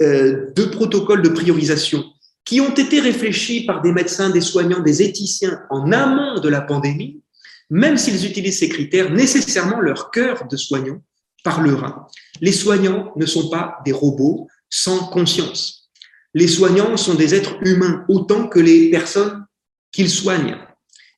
de 0.00 0.64
protocole 0.64 1.22
de 1.22 1.28
priorisation 1.28 2.02
qui 2.44 2.60
ont 2.60 2.74
été 2.74 2.98
réfléchis 2.98 3.66
par 3.66 3.82
des 3.82 3.92
médecins, 3.92 4.30
des 4.30 4.40
soignants, 4.40 4.80
des 4.80 5.00
éthiciens 5.00 5.62
en 5.70 5.92
amont 5.92 6.40
de 6.40 6.48
la 6.48 6.60
pandémie, 6.60 7.22
même 7.70 7.96
s'ils 7.96 8.26
utilisent 8.26 8.58
ces 8.58 8.68
critères, 8.68 9.10
nécessairement 9.10 9.80
leur 9.80 10.10
cœur 10.10 10.46
de 10.48 10.56
soignant 10.56 11.02
parlera. 11.44 12.08
Les 12.40 12.52
soignants 12.52 13.12
ne 13.16 13.26
sont 13.26 13.48
pas 13.50 13.78
des 13.84 13.92
robots 13.92 14.48
sans 14.70 15.06
conscience. 15.08 15.90
Les 16.34 16.48
soignants 16.48 16.96
sont 16.96 17.14
des 17.14 17.34
êtres 17.34 17.56
humains 17.62 18.04
autant 18.08 18.48
que 18.48 18.60
les 18.60 18.90
personnes 18.90 19.44
qu'ils 19.90 20.10
soignent. 20.10 20.56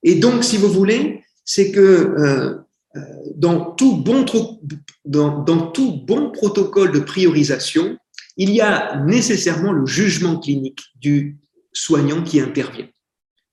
Et 0.03 0.16
donc, 0.16 0.45
si 0.45 0.57
vous 0.57 0.68
voulez, 0.68 1.24
c'est 1.45 1.70
que 1.70 1.80
euh, 1.80 2.64
dans 3.34 3.72
tout, 3.72 3.97
bon, 3.97 4.24
dans, 5.05 5.70
tout 5.72 6.03
bon 6.07 6.30
protocole 6.30 6.92
de 6.92 7.01
priorisation, 7.01 7.97
il 8.36 8.51
y 8.51 8.61
a 8.61 9.01
nécessairement 9.05 9.72
le 9.72 9.86
jugement 9.86 10.38
clinique 10.38 10.80
du 10.97 11.38
soignant 11.72 12.22
qui 12.22 12.40
intervient. 12.40 12.88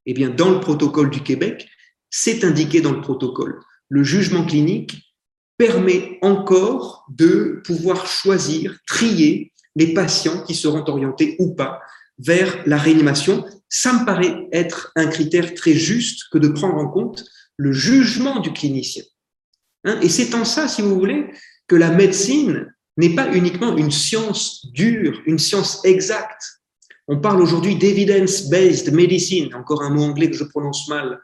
Eh 0.05 0.13
bien, 0.13 0.29
dans 0.29 0.49
le 0.49 0.59
protocole 0.59 1.09
du 1.09 1.21
Québec, 1.21 1.67
c'est 2.11 2.43
indiqué 2.43 2.81
dans 2.81 2.91
le 2.91 3.01
protocole. 3.01 3.59
Le 3.89 4.03
jugement 4.03 4.45
clinique 4.45 5.01
permet 5.57 6.19
encore 6.21 7.05
de 7.09 7.61
pouvoir 7.65 8.05
choisir, 8.05 8.77
trier 8.85 9.51
les 9.75 9.93
patients 9.93 10.43
qui 10.43 10.53
seront 10.53 10.87
orientés 10.87 11.35
ou 11.39 11.55
pas 11.55 11.81
vers 12.19 12.61
la 12.67 12.77
réanimation. 12.77 13.45
Ça 13.69 13.93
me 13.93 14.05
paraît 14.05 14.47
être 14.51 14.91
un 14.95 15.07
critère 15.07 15.53
très 15.55 15.73
juste 15.73 16.25
que 16.31 16.37
de 16.37 16.49
prendre 16.49 16.75
en 16.75 16.87
compte 16.87 17.23
le 17.57 17.71
jugement 17.71 18.39
du 18.39 18.51
clinicien. 18.53 19.03
Hein, 19.85 19.99
et 20.01 20.09
c'est 20.09 20.35
en 20.35 20.45
ça, 20.45 20.67
si 20.67 20.81
vous 20.81 20.95
voulez, 20.95 21.27
que 21.67 21.75
la 21.75 21.91
médecine 21.91 22.73
n'est 22.97 23.15
pas 23.15 23.33
uniquement 23.33 23.77
une 23.77 23.91
science 23.91 24.65
dure, 24.73 25.21
une 25.25 25.39
science 25.39 25.83
exacte. 25.85 26.61
On 27.07 27.19
parle 27.19 27.41
aujourd'hui 27.41 27.75
d'evidence-based 27.75 28.91
medicine, 28.93 29.53
encore 29.55 29.81
un 29.83 29.89
mot 29.89 30.03
anglais 30.03 30.29
que 30.29 30.37
je 30.37 30.43
prononce 30.43 30.87
mal. 30.87 31.19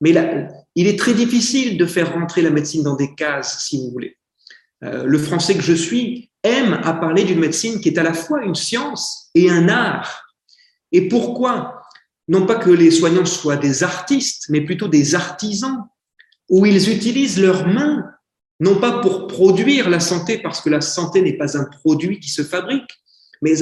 Mais 0.00 0.12
là, 0.12 0.48
il 0.74 0.86
est 0.86 0.98
très 0.98 1.14
difficile 1.14 1.76
de 1.76 1.86
faire 1.86 2.12
rentrer 2.14 2.42
la 2.42 2.50
médecine 2.50 2.82
dans 2.82 2.96
des 2.96 3.14
cases, 3.14 3.64
si 3.66 3.78
vous 3.78 3.90
voulez. 3.90 4.16
Euh, 4.82 5.04
le 5.04 5.18
français 5.18 5.54
que 5.54 5.62
je 5.62 5.74
suis 5.74 6.30
aime 6.42 6.80
à 6.84 6.94
parler 6.94 7.24
d'une 7.24 7.40
médecine 7.40 7.80
qui 7.80 7.90
est 7.90 7.98
à 7.98 8.02
la 8.02 8.14
fois 8.14 8.42
une 8.42 8.54
science 8.54 9.30
et 9.34 9.50
un 9.50 9.68
art. 9.68 10.34
Et 10.92 11.08
pourquoi? 11.08 11.82
Non 12.28 12.46
pas 12.46 12.56
que 12.56 12.70
les 12.70 12.90
soignants 12.90 13.26
soient 13.26 13.56
des 13.56 13.82
artistes, 13.82 14.46
mais 14.48 14.62
plutôt 14.62 14.88
des 14.88 15.14
artisans 15.14 15.84
où 16.48 16.64
ils 16.64 16.90
utilisent 16.90 17.40
leurs 17.40 17.66
mains 17.66 18.04
non 18.60 18.78
pas 18.78 19.00
pour 19.00 19.26
produire 19.26 19.88
la 19.88 20.00
santé, 20.00 20.38
parce 20.38 20.60
que 20.60 20.68
la 20.68 20.82
santé 20.82 21.22
n'est 21.22 21.36
pas 21.36 21.56
un 21.56 21.64
produit 21.64 22.20
qui 22.20 22.28
se 22.28 22.44
fabrique, 22.44 22.90
mais 23.40 23.54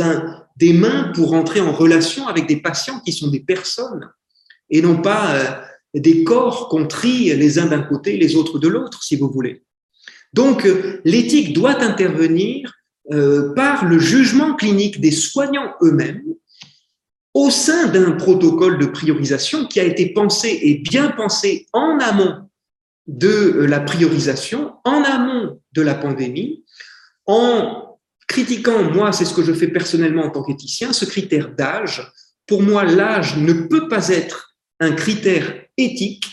des 0.56 0.72
mains 0.72 1.12
pour 1.14 1.34
entrer 1.34 1.60
en 1.60 1.72
relation 1.72 2.26
avec 2.26 2.46
des 2.46 2.60
patients 2.60 3.00
qui 3.00 3.12
sont 3.12 3.28
des 3.28 3.40
personnes, 3.40 4.10
et 4.70 4.82
non 4.82 5.00
pas 5.00 5.34
euh, 5.34 5.62
des 5.94 6.24
corps 6.24 6.68
qu'on 6.68 6.86
trie 6.86 7.34
les 7.34 7.58
uns 7.58 7.66
d'un 7.66 7.82
côté, 7.82 8.16
les 8.16 8.36
autres 8.36 8.58
de 8.58 8.68
l'autre, 8.68 9.02
si 9.02 9.16
vous 9.16 9.30
voulez. 9.30 9.62
Donc, 10.32 10.66
euh, 10.66 11.00
l'éthique 11.04 11.52
doit 11.52 11.82
intervenir 11.82 12.74
euh, 13.10 13.54
par 13.54 13.86
le 13.86 13.98
jugement 13.98 14.54
clinique 14.54 15.00
des 15.00 15.10
soignants 15.10 15.72
eux-mêmes 15.82 16.22
au 17.32 17.50
sein 17.50 17.86
d'un 17.88 18.12
protocole 18.12 18.78
de 18.78 18.86
priorisation 18.86 19.66
qui 19.66 19.80
a 19.80 19.84
été 19.84 20.12
pensé 20.12 20.58
et 20.62 20.78
bien 20.78 21.10
pensé 21.10 21.66
en 21.72 21.98
amont 22.00 22.48
de 23.06 23.28
euh, 23.28 23.66
la 23.66 23.80
priorisation, 23.80 24.74
en 24.84 25.02
amont 25.02 25.60
de 25.72 25.82
la 25.82 25.94
pandémie, 25.94 26.64
en 27.24 27.98
critiquant, 28.26 28.82
moi 28.82 29.12
c'est 29.12 29.24
ce 29.24 29.32
que 29.32 29.42
je 29.42 29.52
fais 29.54 29.68
personnellement 29.68 30.24
en 30.24 30.30
tant 30.30 30.42
qu'éthicien, 30.42 30.92
ce 30.92 31.06
critère 31.06 31.54
d'âge. 31.54 32.12
Pour 32.46 32.62
moi, 32.62 32.84
l'âge 32.84 33.38
ne 33.38 33.52
peut 33.52 33.88
pas 33.88 34.08
être 34.08 34.56
un 34.80 34.92
critère 34.92 35.54
éthique, 35.78 36.24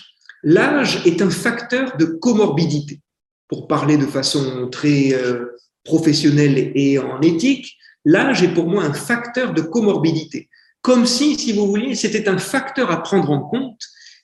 l'âge 0.44 1.02
est 1.06 1.22
un 1.22 1.30
facteur 1.30 1.96
de 1.98 2.06
comorbidité. 2.06 3.00
Pour 3.48 3.68
parler 3.68 3.98
de 3.98 4.06
façon 4.06 4.70
très 4.70 5.14
euh, 5.14 5.46
professionnelle 5.84 6.72
et 6.76 7.00
en 7.00 7.22
éthique, 7.22 7.78
l'âge 8.04 8.44
est 8.44 8.54
pour 8.54 8.68
moi 8.68 8.84
un 8.84 8.94
facteur 8.94 9.54
de 9.54 9.62
comorbidité 9.62 10.50
comme 10.86 11.08
si, 11.08 11.36
si 11.36 11.52
vous 11.52 11.66
voulez, 11.66 11.96
c'était 11.96 12.30
un 12.30 12.38
facteur 12.38 12.92
à 12.92 13.02
prendre 13.02 13.32
en 13.32 13.42
compte, 13.42 13.82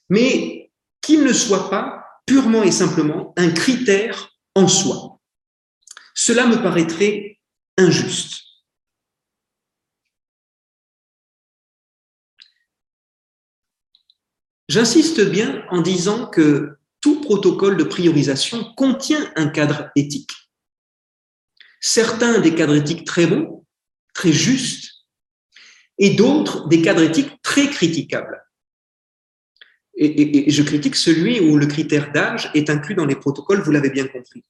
mais 0.08 0.70
qu'il 1.00 1.24
ne 1.24 1.32
soit 1.32 1.68
pas 1.68 2.04
purement 2.24 2.62
et 2.62 2.70
simplement 2.70 3.34
un 3.36 3.50
critère 3.50 4.30
en 4.54 4.68
soi. 4.68 5.18
Cela 6.14 6.46
me 6.46 6.62
paraîtrait 6.62 7.40
injuste. 7.76 8.42
J'insiste 14.72 15.20
bien 15.20 15.66
en 15.68 15.82
disant 15.82 16.28
que 16.28 16.78
tout 17.02 17.20
protocole 17.20 17.76
de 17.76 17.84
priorisation 17.84 18.72
contient 18.74 19.30
un 19.36 19.48
cadre 19.48 19.90
éthique. 19.96 20.32
Certains 21.78 22.40
des 22.40 22.54
cadres 22.54 22.76
éthiques 22.76 23.04
très 23.04 23.26
bons, 23.26 23.66
très 24.14 24.32
justes, 24.32 24.90
et 25.98 26.14
d'autres 26.14 26.68
des 26.68 26.80
cadres 26.80 27.02
éthiques 27.02 27.32
très 27.42 27.68
critiquables. 27.68 28.42
Et, 29.94 30.50
je 30.50 30.62
critique 30.62 30.96
celui 30.96 31.38
où 31.40 31.58
le 31.58 31.66
critère 31.66 32.10
d'âge 32.10 32.50
est 32.54 32.70
inclus 32.70 32.94
dans 32.94 33.04
les 33.04 33.16
protocoles, 33.16 33.60
vous 33.60 33.72
l'avez 33.72 33.90
bien 33.90 34.06
compris. 34.06 34.42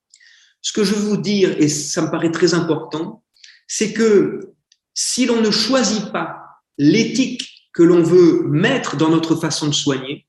Ce 0.61 0.73
que 0.73 0.85
je 0.85 0.95
veux 0.95 1.09
vous 1.09 1.20
dire, 1.20 1.61
et 1.61 1.66
ça 1.66 2.01
me 2.01 2.12
paraît 2.12 2.31
très 2.31 2.55
important, 2.55 3.25
c'est 3.66 3.93
que 3.93 4.53
si 4.95 5.27
l'on 5.27 5.41
ne 5.41 5.51
choisit 5.51 6.12
pas 6.12 6.62
l'éthique 6.79 7.51
que 7.73 7.83
l'on 7.83 8.03
veut 8.03 8.43
mettre 8.45 8.97
dans 8.97 9.09
notre 9.09 9.37
façon 9.37 9.68
de 9.68 9.75
soigner, 9.75 10.27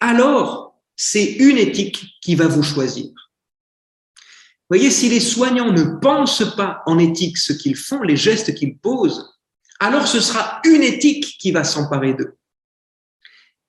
alors 0.00 0.80
c'est 0.96 1.24
une 1.24 1.58
éthique 1.58 2.04
qui 2.20 2.34
va 2.34 2.46
vous 2.46 2.62
choisir. 2.62 3.06
Vous 4.16 4.78
voyez, 4.78 4.90
si 4.90 5.08
les 5.08 5.20
soignants 5.20 5.72
ne 5.72 5.98
pensent 6.00 6.54
pas 6.56 6.82
en 6.86 6.98
éthique 6.98 7.36
ce 7.36 7.52
qu'ils 7.52 7.76
font, 7.76 8.02
les 8.02 8.16
gestes 8.16 8.54
qu'ils 8.54 8.78
posent, 8.78 9.34
alors 9.78 10.06
ce 10.06 10.20
sera 10.20 10.60
une 10.64 10.82
éthique 10.82 11.36
qui 11.38 11.52
va 11.52 11.64
s'emparer 11.64 12.14
d'eux. 12.14 12.36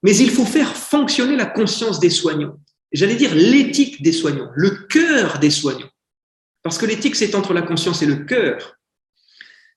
Mais 0.04 0.16
il 0.16 0.30
faut 0.30 0.46
faire 0.46 0.76
fonctionner 0.76 1.36
la 1.36 1.48
conscience 1.48 2.00
des 2.00 2.10
soignants. 2.10 2.58
J'allais 2.92 3.16
dire 3.16 3.34
l'éthique 3.34 4.02
des 4.02 4.14
soignants, 4.14 4.50
le 4.56 4.70
cœur 4.88 5.40
des 5.40 5.50
soignants. 5.50 5.90
Parce 6.64 6.78
que 6.78 6.86
l'éthique, 6.86 7.16
c'est 7.16 7.36
entre 7.36 7.54
la 7.54 7.62
conscience 7.62 8.02
et 8.02 8.06
le 8.06 8.24
cœur. 8.24 8.78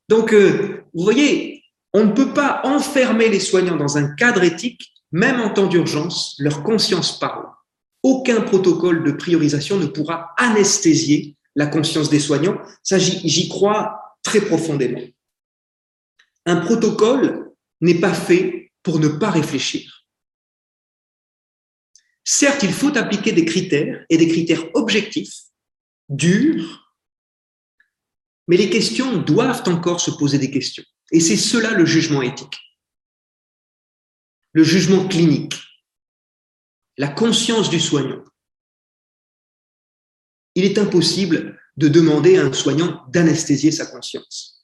Donc, 0.08 0.32
euh, 0.32 0.84
vous 0.94 1.02
voyez, 1.02 1.57
on 1.98 2.06
ne 2.06 2.12
peut 2.12 2.32
pas 2.32 2.60
enfermer 2.62 3.28
les 3.28 3.40
soignants 3.40 3.76
dans 3.76 3.98
un 3.98 4.14
cadre 4.14 4.44
éthique, 4.44 4.92
même 5.10 5.40
en 5.40 5.50
temps 5.50 5.66
d'urgence, 5.66 6.36
leur 6.38 6.62
conscience 6.62 7.18
parle. 7.18 7.46
Aucun 8.04 8.40
protocole 8.40 9.02
de 9.02 9.10
priorisation 9.10 9.78
ne 9.78 9.86
pourra 9.86 10.32
anesthésier 10.36 11.34
la 11.56 11.66
conscience 11.66 12.08
des 12.08 12.20
soignants. 12.20 12.58
J'y 12.84 13.48
crois 13.48 14.16
très 14.22 14.40
profondément. 14.40 15.02
Un 16.46 16.56
protocole 16.60 17.50
n'est 17.80 18.00
pas 18.00 18.14
fait 18.14 18.70
pour 18.84 19.00
ne 19.00 19.08
pas 19.08 19.30
réfléchir. 19.30 20.04
Certes, 22.22 22.62
il 22.62 22.72
faut 22.72 22.96
appliquer 22.96 23.32
des 23.32 23.44
critères 23.44 24.04
et 24.08 24.18
des 24.18 24.28
critères 24.28 24.64
objectifs, 24.74 25.34
durs, 26.08 26.94
mais 28.46 28.56
les 28.56 28.70
questions 28.70 29.16
doivent 29.16 29.64
encore 29.66 30.00
se 30.00 30.12
poser 30.12 30.38
des 30.38 30.50
questions. 30.50 30.84
Et 31.12 31.20
c'est 31.20 31.36
cela 31.36 31.72
le 31.72 31.86
jugement 31.86 32.22
éthique. 32.22 32.58
Le 34.52 34.64
jugement 34.64 35.06
clinique, 35.06 35.60
la 36.96 37.08
conscience 37.08 37.70
du 37.70 37.80
soignant. 37.80 38.24
Il 40.54 40.64
est 40.64 40.78
impossible 40.78 41.60
de 41.76 41.88
demander 41.88 42.38
à 42.38 42.44
un 42.44 42.52
soignant 42.52 43.04
d'anesthésier 43.08 43.70
sa 43.70 43.86
conscience. 43.86 44.58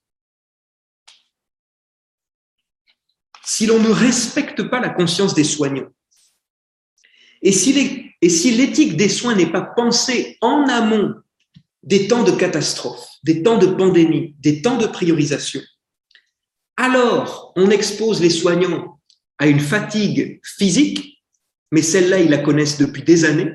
si 3.45 3.67
l'on 3.67 3.79
ne 3.79 3.91
respecte 3.91 4.63
pas 4.65 4.81
la 4.81 4.89
conscience 4.89 5.35
des 5.35 5.45
soignants, 5.45 5.91
et 7.43 7.53
si 7.53 7.73
l'éthique 8.53 8.97
des 8.97 9.09
soins 9.09 9.35
n'est 9.35 9.53
pas 9.53 9.61
pensée 9.61 10.39
en 10.41 10.67
amont 10.69 11.15
des 11.83 12.09
temps 12.09 12.25
de 12.25 12.33
catastrophe, 12.33 13.07
des 13.23 13.43
temps 13.43 13.59
de 13.59 13.67
pandémie, 13.67 14.35
des 14.39 14.63
temps 14.63 14.79
de 14.79 14.87
priorisation, 14.87 15.61
alors 16.77 17.53
on 17.57 17.71
expose 17.71 18.21
les 18.21 18.31
soignants 18.31 19.01
à 19.39 19.47
une 19.47 19.61
fatigue 19.61 20.41
physique, 20.43 21.23
mais 21.71 21.83
celle-là, 21.83 22.21
ils 22.21 22.31
la 22.31 22.39
connaissent 22.39 22.79
depuis 22.79 23.03
des 23.03 23.25
années, 23.25 23.53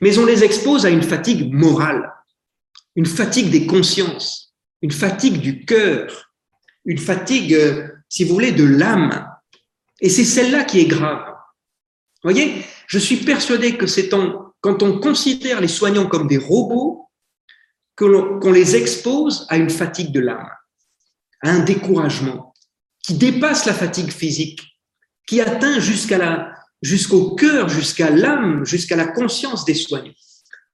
mais 0.00 0.18
on 0.18 0.26
les 0.26 0.44
expose 0.44 0.86
à 0.86 0.90
une 0.90 1.02
fatigue 1.02 1.52
morale, 1.52 2.12
une 2.94 3.06
fatigue 3.06 3.50
des 3.50 3.66
consciences, 3.66 4.54
une 4.82 4.92
fatigue 4.92 5.40
du 5.40 5.64
cœur, 5.64 6.32
une 6.84 6.98
fatigue 6.98 7.54
euh, 7.54 7.88
si 8.08 8.24
vous 8.24 8.34
voulez, 8.34 8.52
de 8.52 8.64
l'âme. 8.64 9.28
Et 10.00 10.08
c'est 10.08 10.24
celle-là 10.24 10.64
qui 10.64 10.80
est 10.80 10.86
grave. 10.86 11.26
Vous 12.22 12.30
voyez, 12.30 12.64
je 12.86 12.98
suis 12.98 13.18
persuadé 13.18 13.76
que 13.76 13.86
c'est 13.86 14.08
quand 14.08 14.82
on 14.82 14.98
considère 14.98 15.60
les 15.60 15.68
soignants 15.68 16.06
comme 16.06 16.28
des 16.28 16.38
robots 16.38 17.08
qu'on 17.96 18.52
les 18.52 18.76
expose 18.76 19.46
à 19.48 19.56
une 19.56 19.70
fatigue 19.70 20.12
de 20.12 20.20
l'âme, 20.20 20.50
un 21.48 21.60
découragement 21.60 22.54
qui 23.02 23.14
dépasse 23.14 23.66
la 23.66 23.74
fatigue 23.74 24.10
physique, 24.10 24.60
qui 25.26 25.40
atteint 25.40 25.78
jusqu'à 25.78 26.18
la, 26.18 26.52
jusqu'au 26.82 27.34
cœur, 27.34 27.68
jusqu'à 27.68 28.10
l'âme, 28.10 28.64
jusqu'à 28.64 28.96
la 28.96 29.06
conscience 29.06 29.64
des 29.64 29.74
soignants. 29.74 30.14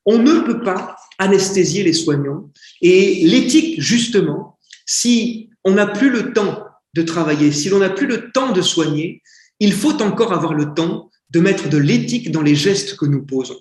On 0.05 0.19
ne 0.19 0.41
peut 0.41 0.63
pas 0.63 0.97
anesthésier 1.19 1.85
les 1.85 1.93
soignants 1.93 2.51
et 2.81 3.25
l'éthique, 3.27 3.81
justement, 3.81 4.59
si 4.87 5.51
on 5.65 5.73
n'a 5.73 5.87
plus 5.87 6.11
le 6.11 6.33
temps 6.33 6.65
de 6.95 7.03
travailler, 7.03 7.53
si 7.53 7.69
l'on 7.69 7.79
n'a 7.79 7.91
plus 7.91 8.07
le 8.07 8.33
temps 8.33 8.53
de 8.53 8.63
soigner, 8.63 9.23
il 9.61 9.73
faut 9.73 10.03
encore 10.03 10.33
avoir 10.33 10.55
le 10.55 10.75
temps 10.75 11.11
de 11.31 11.41
mettre 11.41 11.69
de 11.69 11.79
l'éthique 11.79 12.31
dans 12.31 12.43
les 12.43 12.55
gestes 12.55 12.97
que 12.97 13.07
nous 13.07 13.25
posons. 13.25 13.61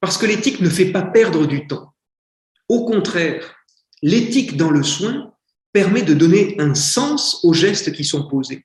Parce 0.00 0.18
que 0.18 0.26
l'éthique 0.26 0.60
ne 0.60 0.68
fait 0.68 0.92
pas 0.92 1.02
perdre 1.02 1.46
du 1.46 1.66
temps. 1.66 1.94
Au 2.68 2.84
contraire, 2.84 3.57
l'éthique 4.02 4.56
dans 4.56 4.70
le 4.70 4.82
soin 4.82 5.32
permet 5.72 6.02
de 6.02 6.14
donner 6.14 6.56
un 6.58 6.74
sens 6.74 7.44
aux 7.44 7.52
gestes 7.52 7.92
qui 7.92 8.04
sont 8.04 8.28
posés 8.28 8.64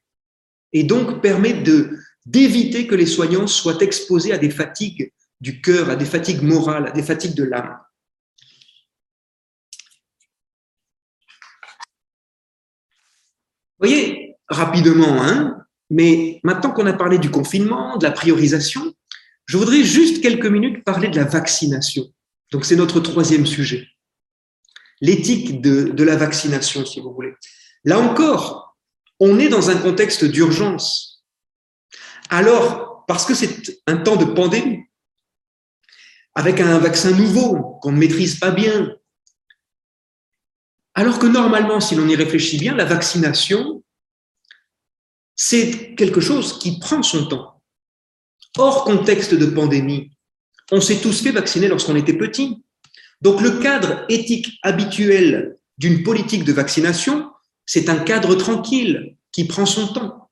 et 0.72 0.84
donc 0.84 1.22
permet 1.22 1.54
de 1.54 1.98
d'éviter 2.26 2.88
que 2.88 2.96
les 2.96 3.06
soignants 3.06 3.48
soient 3.48 3.82
exposés 3.82 4.32
à 4.32 4.38
des 4.38 4.50
fatigues 4.50 5.12
du 5.42 5.62
cœur, 5.62 5.90
à 5.90 5.98
des 5.98 6.06
fatigues 6.06 6.42
morales, 6.42 6.88
à 6.88 6.92
des 6.92 7.04
fatigues 7.04 7.36
de 7.36 7.44
l'âme. 7.44 7.78
Vous 13.78 13.90
voyez, 13.90 14.38
rapidement, 14.48 15.22
hein, 15.22 15.58
mais 15.90 16.40
maintenant 16.44 16.72
qu'on 16.72 16.86
a 16.86 16.94
parlé 16.94 17.18
du 17.18 17.30
confinement, 17.30 17.98
de 17.98 18.06
la 18.06 18.12
priorisation, 18.12 18.94
je 19.46 19.58
voudrais 19.58 19.84
juste 19.84 20.22
quelques 20.22 20.46
minutes 20.46 20.86
parler 20.86 21.10
de 21.10 21.18
la 21.18 21.26
vaccination. 21.26 22.06
Donc 22.52 22.64
c'est 22.64 22.78
notre 22.78 23.02
troisième 23.02 23.46
sujet. 23.46 23.90
L'éthique 25.04 25.60
de, 25.60 26.04
la 26.04 26.16
vaccination, 26.16 26.86
si 26.86 27.02
vous 27.02 27.14
voulez. 27.14 27.34
Là 27.84 28.00
encore, 28.00 28.78
on 29.20 29.38
est 29.38 29.50
dans 29.50 29.70
un 29.70 29.76
contexte 29.76 30.24
d'urgence. 30.24 31.26
Alors, 32.30 33.04
parce 33.06 33.26
que 33.26 33.36
c'est 33.36 33.84
un 33.86 33.98
temps 33.98 34.16
de 34.16 34.24
pandémie, 34.24 34.86
avec 36.36 36.62
un 36.62 36.80
vaccin 36.80 37.12
nouveau 37.12 37.78
qu'on 37.82 37.92
ne 37.92 37.98
maîtrise 37.98 38.40
pas 38.40 38.52
bien, 38.52 38.96
alors 40.94 41.20
que 41.20 41.28
normalement, 41.28 41.82
si 41.82 41.96
l'on 41.96 42.08
y 42.08 42.16
réfléchit 42.16 42.58
bien, 42.58 42.74
la 42.74 42.86
vaccination, 42.86 43.84
c'est 45.36 45.96
quelque 45.96 46.22
chose 46.22 46.60
qui 46.60 46.80
prend 46.80 47.04
son 47.04 47.28
temps. 47.28 47.62
Hors 48.58 48.86
contexte 48.86 49.34
de 49.34 49.48
pandémie, 49.48 50.12
On 50.72 50.80
s'est 50.80 51.02
tous 51.02 51.22
fait 51.22 51.32
vacciner 51.32 51.68
lorsqu'on 51.68 51.98
était 51.98 52.18
petit. 52.18 52.64
Donc 53.24 53.40
le 53.40 53.60
cadre 53.60 54.06
éthique 54.10 54.60
habituel 54.64 55.56
d'une 55.78 56.04
politique 56.04 56.44
de 56.44 56.52
vaccination, 56.52 57.32
c'est 57.66 57.88
un 57.88 58.00
cadre 58.00 58.36
tranquille 58.36 59.16
qui 59.32 59.46
prend 59.48 59.66
son 59.66 59.88
temps. 59.88 60.30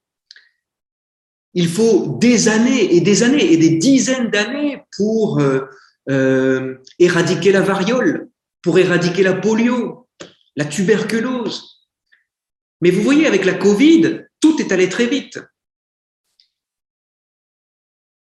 Il 1.53 1.69
faut 1.69 2.17
des 2.19 2.49
années 2.49 2.93
et 2.93 2.99
des 2.99 3.23
années 3.23 3.53
et 3.53 3.55
des 3.55 3.77
dizaines 3.77 4.29
d'années 4.29 4.83
pour 4.97 5.39
euh, 5.39 5.61
euh, 6.09 6.75
éradiquer 6.99 7.53
la 7.53 7.61
variole, 7.61 8.29
pour 8.61 8.77
éradiquer 8.77 9.23
la 9.23 9.35
polio, 9.35 10.09
la 10.57 10.65
tuberculose. 10.65 11.87
Mais 12.81 12.91
vous 12.91 13.03
voyez, 13.03 13.25
avec 13.25 13.45
la 13.45 13.53
Covid, 13.53 14.25
tout 14.41 14.61
est 14.61 14.73
allé 14.73 14.89
très 14.89 15.07
vite. 15.07 15.39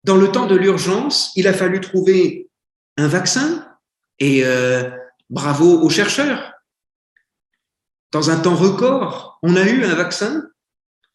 Dans 0.03 0.17
le 0.17 0.31
temps 0.31 0.47
de 0.47 0.55
l'urgence, 0.55 1.31
il 1.35 1.47
a 1.47 1.53
fallu 1.53 1.81
trouver 1.81 2.49
un 2.97 3.07
vaccin 3.07 3.74
et 4.19 4.43
euh, 4.43 4.89
bravo 5.29 5.81
aux 5.81 5.89
chercheurs. 5.89 6.53
Dans 8.11 8.29
un 8.29 8.39
temps 8.39 8.55
record, 8.55 9.39
on 9.43 9.55
a 9.55 9.63
eu 9.63 9.83
un 9.83 9.95
vaccin. 9.95 10.43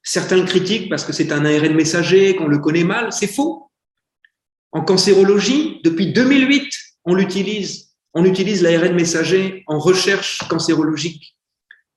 Certains 0.03 0.44
critiquent 0.44 0.88
parce 0.90 1.05
que 1.05 1.12
c'est 1.12 1.32
un 1.32 1.44
ARN 1.44 1.74
messager, 1.74 2.36
qu'on 2.36 2.46
le 2.48 2.59
connaît 2.59 2.84
mal. 2.84 3.12
C'est 3.12 3.26
faux. 3.26 3.70
En 4.72 4.82
cancérologie, 4.82 5.80
depuis 5.82 6.12
2008, 6.12 6.72
on 7.05 7.14
l'utilise. 7.14 7.90
On 8.12 8.24
utilise 8.24 8.62
l'ARN 8.62 8.94
messager 8.94 9.62
en 9.66 9.78
recherche 9.78 10.46
cancérologique. 10.48 11.36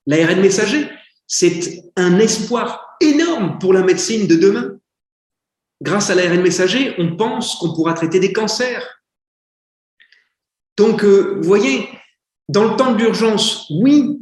L'ARN 0.05 0.39
messager, 0.39 0.89
c'est 1.27 1.83
un 1.95 2.19
espoir 2.19 2.97
énorme 3.01 3.57
pour 3.59 3.73
la 3.73 3.83
médecine 3.83 4.27
de 4.27 4.35
demain. 4.35 4.77
Grâce 5.81 6.09
à 6.09 6.15
l'ARN 6.15 6.41
messager, 6.41 6.93
on 6.97 7.15
pense 7.15 7.55
qu'on 7.55 7.73
pourra 7.73 7.93
traiter 7.93 8.19
des 8.19 8.31
cancers. 8.31 9.02
Donc, 10.77 11.03
euh, 11.03 11.35
vous 11.37 11.43
voyez, 11.43 11.89
dans 12.49 12.63
le 12.63 12.75
temps 12.75 12.93
de 12.93 12.97
l'urgence, 12.97 13.67
oui, 13.69 14.19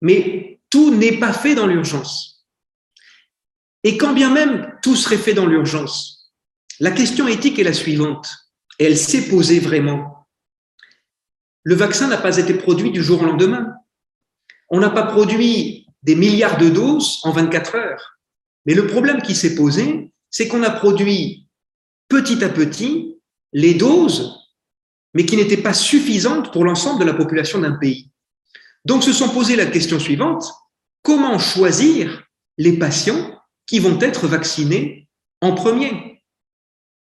mais 0.00 0.60
tout 0.70 0.94
n'est 0.94 1.18
pas 1.18 1.32
fait 1.32 1.54
dans 1.54 1.66
l'urgence. 1.66 2.46
Et 3.84 3.96
quand 3.96 4.12
bien 4.12 4.30
même 4.30 4.78
tout 4.82 4.96
serait 4.96 5.18
fait 5.18 5.34
dans 5.34 5.46
l'urgence, 5.46 6.32
la 6.80 6.90
question 6.90 7.26
éthique 7.26 7.58
est 7.58 7.64
la 7.64 7.72
suivante, 7.72 8.28
et 8.78 8.84
elle 8.84 8.96
s'est 8.96 9.28
posée 9.28 9.60
vraiment. 9.60 10.28
Le 11.64 11.74
vaccin 11.74 12.08
n'a 12.08 12.18
pas 12.18 12.38
été 12.38 12.54
produit 12.54 12.90
du 12.90 13.02
jour 13.02 13.22
au 13.22 13.26
lendemain. 13.26 13.74
On 14.70 14.80
n'a 14.80 14.90
pas 14.90 15.04
produit 15.04 15.86
des 16.02 16.14
milliards 16.14 16.58
de 16.58 16.68
doses 16.68 17.20
en 17.24 17.32
24 17.32 17.74
heures. 17.74 18.18
Mais 18.64 18.74
le 18.74 18.86
problème 18.86 19.22
qui 19.22 19.34
s'est 19.34 19.54
posé, 19.54 20.12
c'est 20.30 20.48
qu'on 20.48 20.62
a 20.62 20.70
produit 20.70 21.46
petit 22.08 22.44
à 22.44 22.48
petit 22.48 23.18
les 23.52 23.74
doses, 23.74 24.37
mais 25.18 25.26
qui 25.26 25.36
n'étaient 25.36 25.56
pas 25.56 25.74
suffisantes 25.74 26.52
pour 26.52 26.64
l'ensemble 26.64 27.00
de 27.00 27.04
la 27.04 27.12
population 27.12 27.58
d'un 27.58 27.72
pays. 27.72 28.08
Donc 28.84 29.02
se 29.02 29.12
sont 29.12 29.30
posé 29.30 29.56
la 29.56 29.66
question 29.66 29.98
suivante, 29.98 30.48
comment 31.02 31.40
choisir 31.40 32.22
les 32.56 32.78
patients 32.78 33.36
qui 33.66 33.80
vont 33.80 33.98
être 34.00 34.28
vaccinés 34.28 35.08
en 35.40 35.56
premier? 35.56 35.90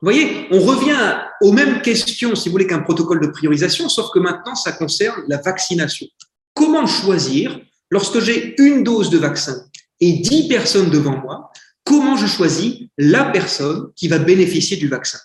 Vous 0.00 0.06
voyez, 0.06 0.46
on 0.50 0.60
revient 0.60 1.18
aux 1.42 1.52
mêmes 1.52 1.82
questions, 1.82 2.34
si 2.34 2.48
vous 2.48 2.52
voulez, 2.52 2.66
qu'un 2.66 2.78
protocole 2.78 3.20
de 3.20 3.26
priorisation, 3.26 3.90
sauf 3.90 4.10
que 4.10 4.20
maintenant, 4.20 4.54
ça 4.54 4.72
concerne 4.72 5.24
la 5.28 5.36
vaccination. 5.42 6.06
Comment 6.54 6.86
choisir, 6.86 7.60
lorsque 7.90 8.20
j'ai 8.20 8.58
une 8.58 8.84
dose 8.84 9.10
de 9.10 9.18
vaccin 9.18 9.66
et 10.00 10.12
dix 10.12 10.48
personnes 10.48 10.88
devant 10.88 11.18
moi, 11.18 11.50
comment 11.84 12.16
je 12.16 12.26
choisis 12.26 12.88
la 12.96 13.26
personne 13.26 13.92
qui 13.96 14.08
va 14.08 14.18
bénéficier 14.18 14.78
du 14.78 14.88
vaccin? 14.88 15.18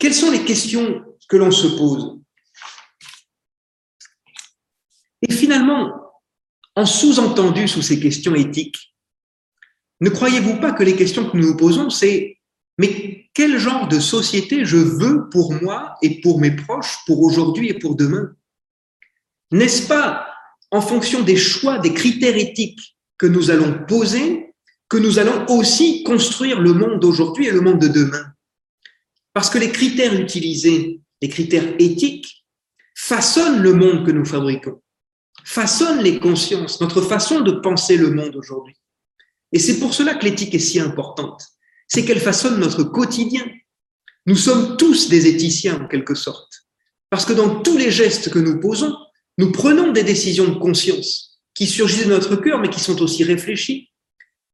Quelles 0.00 0.12
sont 0.12 0.32
les 0.32 0.44
questions 0.44 1.04
que 1.28 1.36
l'on 1.36 1.50
se 1.50 1.66
pose. 1.66 2.20
Et 5.22 5.32
finalement, 5.32 5.92
en 6.76 6.86
sous-entendu 6.86 7.68
sous 7.68 7.82
ces 7.82 8.00
questions 8.00 8.34
éthiques, 8.34 8.94
ne 10.00 10.10
croyez-vous 10.10 10.60
pas 10.60 10.72
que 10.72 10.82
les 10.82 10.96
questions 10.96 11.28
que 11.28 11.36
nous 11.36 11.48
nous 11.48 11.56
posons, 11.56 11.88
c'est 11.88 12.38
mais 12.78 13.30
quel 13.34 13.58
genre 13.58 13.88
de 13.88 14.00
société 14.00 14.64
je 14.64 14.76
veux 14.76 15.28
pour 15.30 15.52
moi 15.62 15.94
et 16.02 16.20
pour 16.20 16.40
mes 16.40 16.50
proches, 16.50 16.98
pour 17.06 17.22
aujourd'hui 17.22 17.68
et 17.68 17.78
pour 17.78 17.94
demain? 17.94 18.34
N'est-ce 19.52 19.86
pas 19.86 20.26
en 20.70 20.80
fonction 20.80 21.22
des 21.22 21.36
choix, 21.36 21.78
des 21.78 21.94
critères 21.94 22.36
éthiques 22.36 22.96
que 23.16 23.26
nous 23.26 23.50
allons 23.50 23.84
poser, 23.86 24.52
que 24.88 24.96
nous 24.96 25.18
allons 25.18 25.46
aussi 25.48 26.02
construire 26.02 26.60
le 26.60 26.72
monde 26.72 27.00
d'aujourd'hui 27.00 27.46
et 27.46 27.52
le 27.52 27.60
monde 27.60 27.78
de 27.78 27.88
demain? 27.88 28.32
Parce 29.32 29.50
que 29.50 29.58
les 29.58 29.70
critères 29.70 30.18
utilisés, 30.18 31.00
les 31.22 31.28
critères 31.28 31.74
éthiques, 31.78 32.44
façonnent 32.94 33.62
le 33.62 33.74
monde 33.74 34.06
que 34.06 34.12
nous 34.12 34.24
fabriquons 34.24 34.80
façonne 35.44 36.00
les 36.00 36.18
consciences, 36.18 36.80
notre 36.80 37.02
façon 37.02 37.40
de 37.40 37.52
penser 37.52 37.96
le 37.96 38.10
monde 38.10 38.34
aujourd'hui. 38.34 38.76
Et 39.52 39.58
c'est 39.58 39.78
pour 39.78 39.94
cela 39.94 40.14
que 40.14 40.24
l'éthique 40.24 40.54
est 40.54 40.58
si 40.58 40.80
importante. 40.80 41.42
C'est 41.86 42.04
qu'elle 42.04 42.20
façonne 42.20 42.58
notre 42.58 42.82
quotidien. 42.82 43.44
Nous 44.26 44.36
sommes 44.36 44.76
tous 44.76 45.08
des 45.08 45.26
éthiciens 45.26 45.82
en 45.82 45.86
quelque 45.86 46.14
sorte. 46.14 46.66
Parce 47.10 47.26
que 47.26 47.34
dans 47.34 47.60
tous 47.60 47.76
les 47.76 47.90
gestes 47.90 48.30
que 48.30 48.38
nous 48.38 48.58
posons, 48.58 48.96
nous 49.38 49.52
prenons 49.52 49.92
des 49.92 50.02
décisions 50.02 50.48
de 50.48 50.58
conscience 50.58 51.40
qui 51.54 51.66
surgissent 51.66 52.06
de 52.06 52.10
notre 52.10 52.36
cœur, 52.36 52.58
mais 52.58 52.70
qui 52.70 52.80
sont 52.80 53.00
aussi 53.02 53.22
réfléchies. 53.22 53.90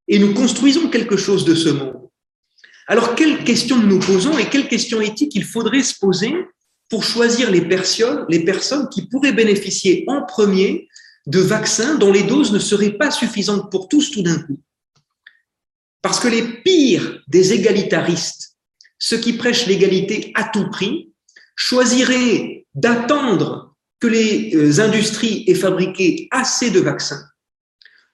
Et 0.08 0.18
nous 0.18 0.34
construisons 0.34 0.90
quelque 0.90 1.16
chose 1.16 1.44
de 1.44 1.54
ce 1.54 1.68
monde. 1.68 2.09
Alors, 2.90 3.14
quelles 3.14 3.44
questions 3.44 3.78
nous 3.78 4.00
posons 4.00 4.36
et 4.36 4.50
quelles 4.50 4.66
questions 4.66 5.00
éthiques 5.00 5.36
il 5.36 5.44
faudrait 5.44 5.84
se 5.84 5.96
poser 5.96 6.34
pour 6.88 7.04
choisir 7.04 7.48
les 7.48 7.60
personnes, 7.60 8.26
les 8.28 8.44
personnes 8.44 8.88
qui 8.88 9.06
pourraient 9.06 9.32
bénéficier 9.32 10.02
en 10.08 10.22
premier 10.26 10.88
de 11.28 11.38
vaccins 11.38 11.94
dont 11.94 12.10
les 12.10 12.24
doses 12.24 12.50
ne 12.52 12.58
seraient 12.58 12.98
pas 12.98 13.12
suffisantes 13.12 13.70
pour 13.70 13.86
tous 13.86 14.10
tout 14.10 14.22
d'un 14.24 14.40
coup? 14.40 14.58
Parce 16.02 16.18
que 16.18 16.26
les 16.26 16.42
pires 16.42 17.22
des 17.28 17.52
égalitaristes, 17.52 18.56
ceux 18.98 19.18
qui 19.18 19.34
prêchent 19.34 19.66
l'égalité 19.66 20.32
à 20.34 20.50
tout 20.52 20.68
prix, 20.68 21.12
choisiraient 21.54 22.66
d'attendre 22.74 23.76
que 24.00 24.08
les 24.08 24.56
euh, 24.56 24.80
industries 24.80 25.44
aient 25.46 25.54
fabriqué 25.54 26.26
assez 26.32 26.72
de 26.72 26.80
vaccins 26.80 27.22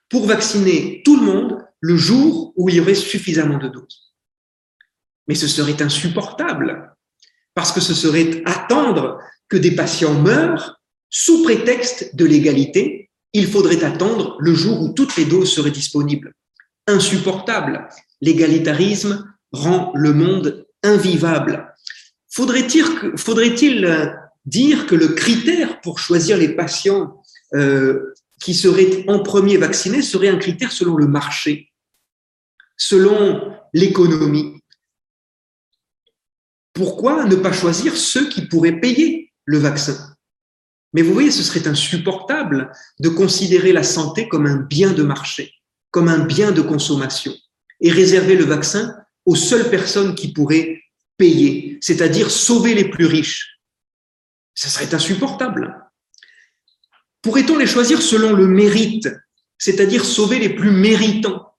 pour 0.07 0.27
vacciner 0.27 1.01
tout 1.03 1.19
le 1.19 1.25
monde 1.25 1.65
le 1.79 1.97
jour 1.97 2.53
où 2.55 2.69
il 2.69 2.75
y 2.75 2.79
aurait 2.79 2.93
suffisamment 2.93 3.57
de 3.57 3.69
doses. 3.69 4.06
Mais 5.27 5.35
ce 5.35 5.47
serait 5.47 5.81
insupportable 5.81 6.93
parce 7.53 7.71
que 7.71 7.81
ce 7.81 7.93
serait 7.93 8.43
attendre 8.45 9.19
que 9.49 9.57
des 9.57 9.71
patients 9.71 10.13
meurent 10.13 10.79
sous 11.09 11.43
prétexte 11.43 12.15
de 12.15 12.25
l'égalité. 12.25 13.09
Il 13.33 13.47
faudrait 13.47 13.83
attendre 13.83 14.37
le 14.39 14.53
jour 14.53 14.81
où 14.81 14.89
toutes 14.89 15.15
les 15.17 15.25
doses 15.25 15.51
seraient 15.51 15.71
disponibles. 15.71 16.33
Insupportable. 16.85 17.87
L'égalitarisme 18.21 19.33
rend 19.51 19.91
le 19.95 20.13
monde 20.13 20.65
invivable. 20.83 21.73
Faudrait-il 22.29 23.85
euh, 23.85 24.05
dire 24.45 24.85
que 24.85 24.95
le 24.95 25.09
critère 25.09 25.81
pour 25.81 25.99
choisir 25.99 26.37
les 26.37 26.55
patients 26.55 27.21
euh, 27.55 28.13
qui 28.39 28.53
seraient 28.53 29.03
en 29.07 29.19
premier 29.19 29.57
vaccinés 29.57 30.01
serait 30.01 30.29
un 30.29 30.37
critère 30.37 30.71
selon 30.71 30.95
le 30.95 31.07
marché, 31.07 31.71
selon 32.77 33.53
l'économie 33.73 34.56
pourquoi 36.77 37.25
ne 37.25 37.35
pas 37.35 37.51
choisir 37.51 37.97
ceux 37.97 38.29
qui 38.29 38.43
pourraient 38.43 38.79
payer 38.79 39.33
le 39.45 39.57
vaccin? 39.57 40.15
Mais 40.93 41.01
vous 41.01 41.11
voyez, 41.11 41.31
ce 41.31 41.41
serait 41.41 41.67
insupportable 41.67 42.71
de 42.99 43.09
considérer 43.09 43.73
la 43.73 43.81
santé 43.81 44.27
comme 44.29 44.45
un 44.45 44.57
bien 44.57 44.93
de 44.93 45.01
marché, 45.01 45.51
comme 45.89 46.07
un 46.07 46.19
bien 46.19 46.51
de 46.51 46.61
consommation, 46.61 47.33
et 47.81 47.89
réserver 47.91 48.35
le 48.35 48.45
vaccin 48.45 48.95
aux 49.25 49.35
seules 49.35 49.71
personnes 49.71 50.13
qui 50.13 50.31
pourraient 50.31 50.79
payer, 51.17 51.79
c'est-à-dire 51.81 52.29
sauver 52.29 52.75
les 52.75 52.89
plus 52.89 53.07
riches. 53.07 53.59
Ce 54.53 54.69
serait 54.69 54.93
insupportable. 54.93 55.83
Pourrait-on 57.23 57.57
les 57.57 57.65
choisir 57.65 58.03
selon 58.03 58.33
le 58.33 58.47
mérite, 58.47 59.09
c'est-à-dire 59.57 60.05
sauver 60.05 60.37
les 60.37 60.49
plus 60.49 60.71
méritants? 60.71 61.55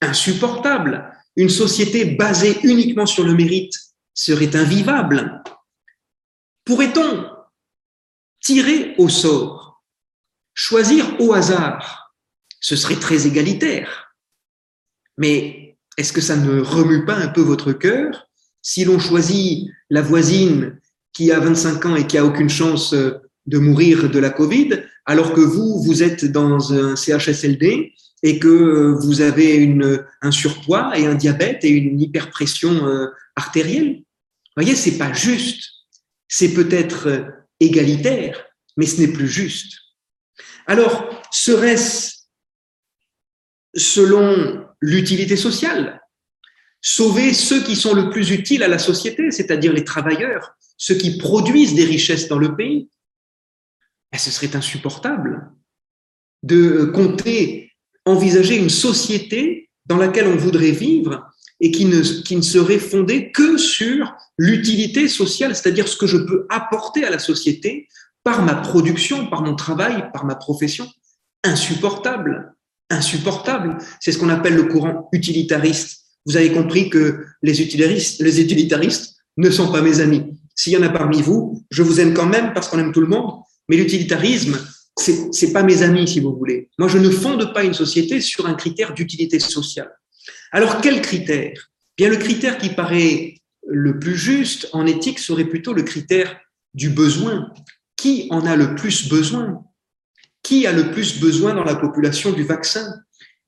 Insupportable. 0.00 1.10
Une 1.34 1.50
société 1.50 2.04
basée 2.04 2.56
uniquement 2.62 3.06
sur 3.06 3.24
le 3.24 3.34
mérite 3.34 3.74
serait 4.14 4.56
invivable. 4.56 5.42
Pourrait-on 6.64 7.30
tirer 8.40 8.94
au 8.98 9.08
sort, 9.08 9.82
choisir 10.54 11.20
au 11.20 11.34
hasard? 11.34 12.14
Ce 12.60 12.76
serait 12.76 12.96
très 12.96 13.26
égalitaire. 13.26 14.14
Mais 15.18 15.76
est-ce 15.98 16.12
que 16.12 16.20
ça 16.20 16.36
ne 16.36 16.60
remue 16.60 17.04
pas 17.04 17.16
un 17.16 17.28
peu 17.28 17.42
votre 17.42 17.72
cœur 17.72 18.26
si 18.62 18.84
l'on 18.84 18.98
choisit 18.98 19.68
la 19.90 20.00
voisine 20.00 20.80
qui 21.12 21.30
a 21.30 21.38
25 21.38 21.84
ans 21.84 21.96
et 21.96 22.06
qui 22.06 22.16
a 22.16 22.24
aucune 22.24 22.48
chance 22.48 22.94
de 22.94 23.58
mourir 23.58 24.08
de 24.10 24.18
la 24.18 24.30
Covid, 24.30 24.84
alors 25.04 25.34
que 25.34 25.40
vous, 25.40 25.82
vous 25.82 26.02
êtes 26.02 26.24
dans 26.24 26.72
un 26.72 26.96
CHSLD 26.96 27.92
et 28.22 28.38
que 28.38 28.96
vous 29.02 29.20
avez 29.20 29.78
un 30.22 30.30
surpoids 30.30 30.98
et 30.98 31.06
un 31.06 31.14
diabète 31.14 31.62
et 31.62 31.68
une 31.68 32.00
hyperpression 32.00 33.08
euh, 33.36 33.40
artérielle 33.42 34.04
voyez, 34.56 34.76
c'est 34.76 34.98
pas 34.98 35.12
juste. 35.12 35.70
C'est 36.28 36.54
peut-être 36.54 37.26
égalitaire, 37.60 38.44
mais 38.76 38.86
ce 38.86 39.00
n'est 39.00 39.12
plus 39.12 39.28
juste. 39.28 39.78
Alors, 40.66 41.22
serait-ce 41.30 42.12
selon 43.76 44.66
l'utilité 44.80 45.36
sociale 45.36 46.00
Sauver 46.80 47.32
ceux 47.32 47.62
qui 47.64 47.76
sont 47.76 47.94
le 47.94 48.10
plus 48.10 48.30
utiles 48.30 48.62
à 48.62 48.68
la 48.68 48.78
société, 48.78 49.30
c'est-à-dire 49.30 49.72
les 49.72 49.84
travailleurs, 49.84 50.54
ceux 50.76 50.94
qui 50.94 51.16
produisent 51.16 51.74
des 51.74 51.84
richesses 51.84 52.28
dans 52.28 52.38
le 52.38 52.54
pays 52.54 52.90
ben, 54.12 54.18
Ce 54.18 54.30
serait 54.30 54.54
insupportable 54.54 55.50
de 56.42 56.84
compter, 56.84 57.72
envisager 58.04 58.56
une 58.56 58.70
société 58.70 59.70
dans 59.86 59.96
laquelle 59.96 60.26
on 60.26 60.36
voudrait 60.36 60.72
vivre 60.72 61.30
et 61.60 61.70
qui 61.70 61.84
ne, 61.84 62.00
qui 62.00 62.36
ne 62.36 62.42
serait 62.42 62.78
fondée 62.78 63.30
que 63.30 63.56
sur 63.56 64.14
l'utilité 64.38 65.08
sociale, 65.08 65.54
c'est-à-dire 65.54 65.88
ce 65.88 65.96
que 65.96 66.06
je 66.06 66.18
peux 66.18 66.46
apporter 66.50 67.04
à 67.04 67.10
la 67.10 67.18
société 67.18 67.88
par 68.24 68.42
ma 68.42 68.54
production, 68.54 69.26
par 69.26 69.42
mon 69.42 69.54
travail, 69.54 70.10
par 70.12 70.24
ma 70.24 70.34
profession. 70.34 70.88
Insupportable, 71.44 72.54
insupportable. 72.90 73.78
C'est 74.00 74.12
ce 74.12 74.18
qu'on 74.18 74.30
appelle 74.30 74.54
le 74.54 74.64
courant 74.64 75.08
utilitariste. 75.12 76.00
Vous 76.26 76.36
avez 76.36 76.52
compris 76.52 76.88
que 76.88 77.24
les 77.42 77.60
utilitaristes, 77.60 78.20
les 78.20 78.40
ne 79.36 79.50
sont 79.50 79.70
pas 79.70 79.82
mes 79.82 80.00
amis. 80.00 80.22
S'il 80.54 80.72
y 80.72 80.76
en 80.76 80.82
a 80.82 80.88
parmi 80.88 81.20
vous, 81.20 81.64
je 81.70 81.82
vous 81.82 82.00
aime 82.00 82.14
quand 82.14 82.26
même 82.26 82.52
parce 82.54 82.68
qu'on 82.68 82.78
aime 82.78 82.92
tout 82.92 83.00
le 83.00 83.08
monde, 83.08 83.42
mais 83.68 83.76
l'utilitarisme, 83.76 84.58
c'est, 84.96 85.34
c'est 85.34 85.52
pas 85.52 85.62
mes 85.62 85.82
amis, 85.82 86.06
si 86.06 86.20
vous 86.20 86.36
voulez. 86.36 86.70
Moi, 86.78 86.88
je 86.88 86.98
ne 86.98 87.10
fonde 87.10 87.52
pas 87.52 87.64
une 87.64 87.74
société 87.74 88.20
sur 88.20 88.46
un 88.46 88.54
critère 88.54 88.94
d'utilité 88.94 89.38
sociale. 89.40 89.90
Alors, 90.54 90.80
quel 90.80 91.02
critère? 91.02 91.72
Bien, 91.96 92.08
le 92.08 92.16
critère 92.16 92.58
qui 92.58 92.68
paraît 92.68 93.42
le 93.66 93.98
plus 93.98 94.16
juste 94.16 94.68
en 94.72 94.86
éthique 94.86 95.18
serait 95.18 95.46
plutôt 95.46 95.72
le 95.72 95.82
critère 95.82 96.38
du 96.74 96.90
besoin. 96.90 97.52
Qui 97.96 98.28
en 98.30 98.46
a 98.46 98.54
le 98.54 98.76
plus 98.76 99.08
besoin? 99.08 99.64
Qui 100.44 100.68
a 100.68 100.72
le 100.72 100.92
plus 100.92 101.18
besoin 101.18 101.54
dans 101.54 101.64
la 101.64 101.74
population 101.74 102.30
du 102.30 102.44
vaccin? 102.44 102.86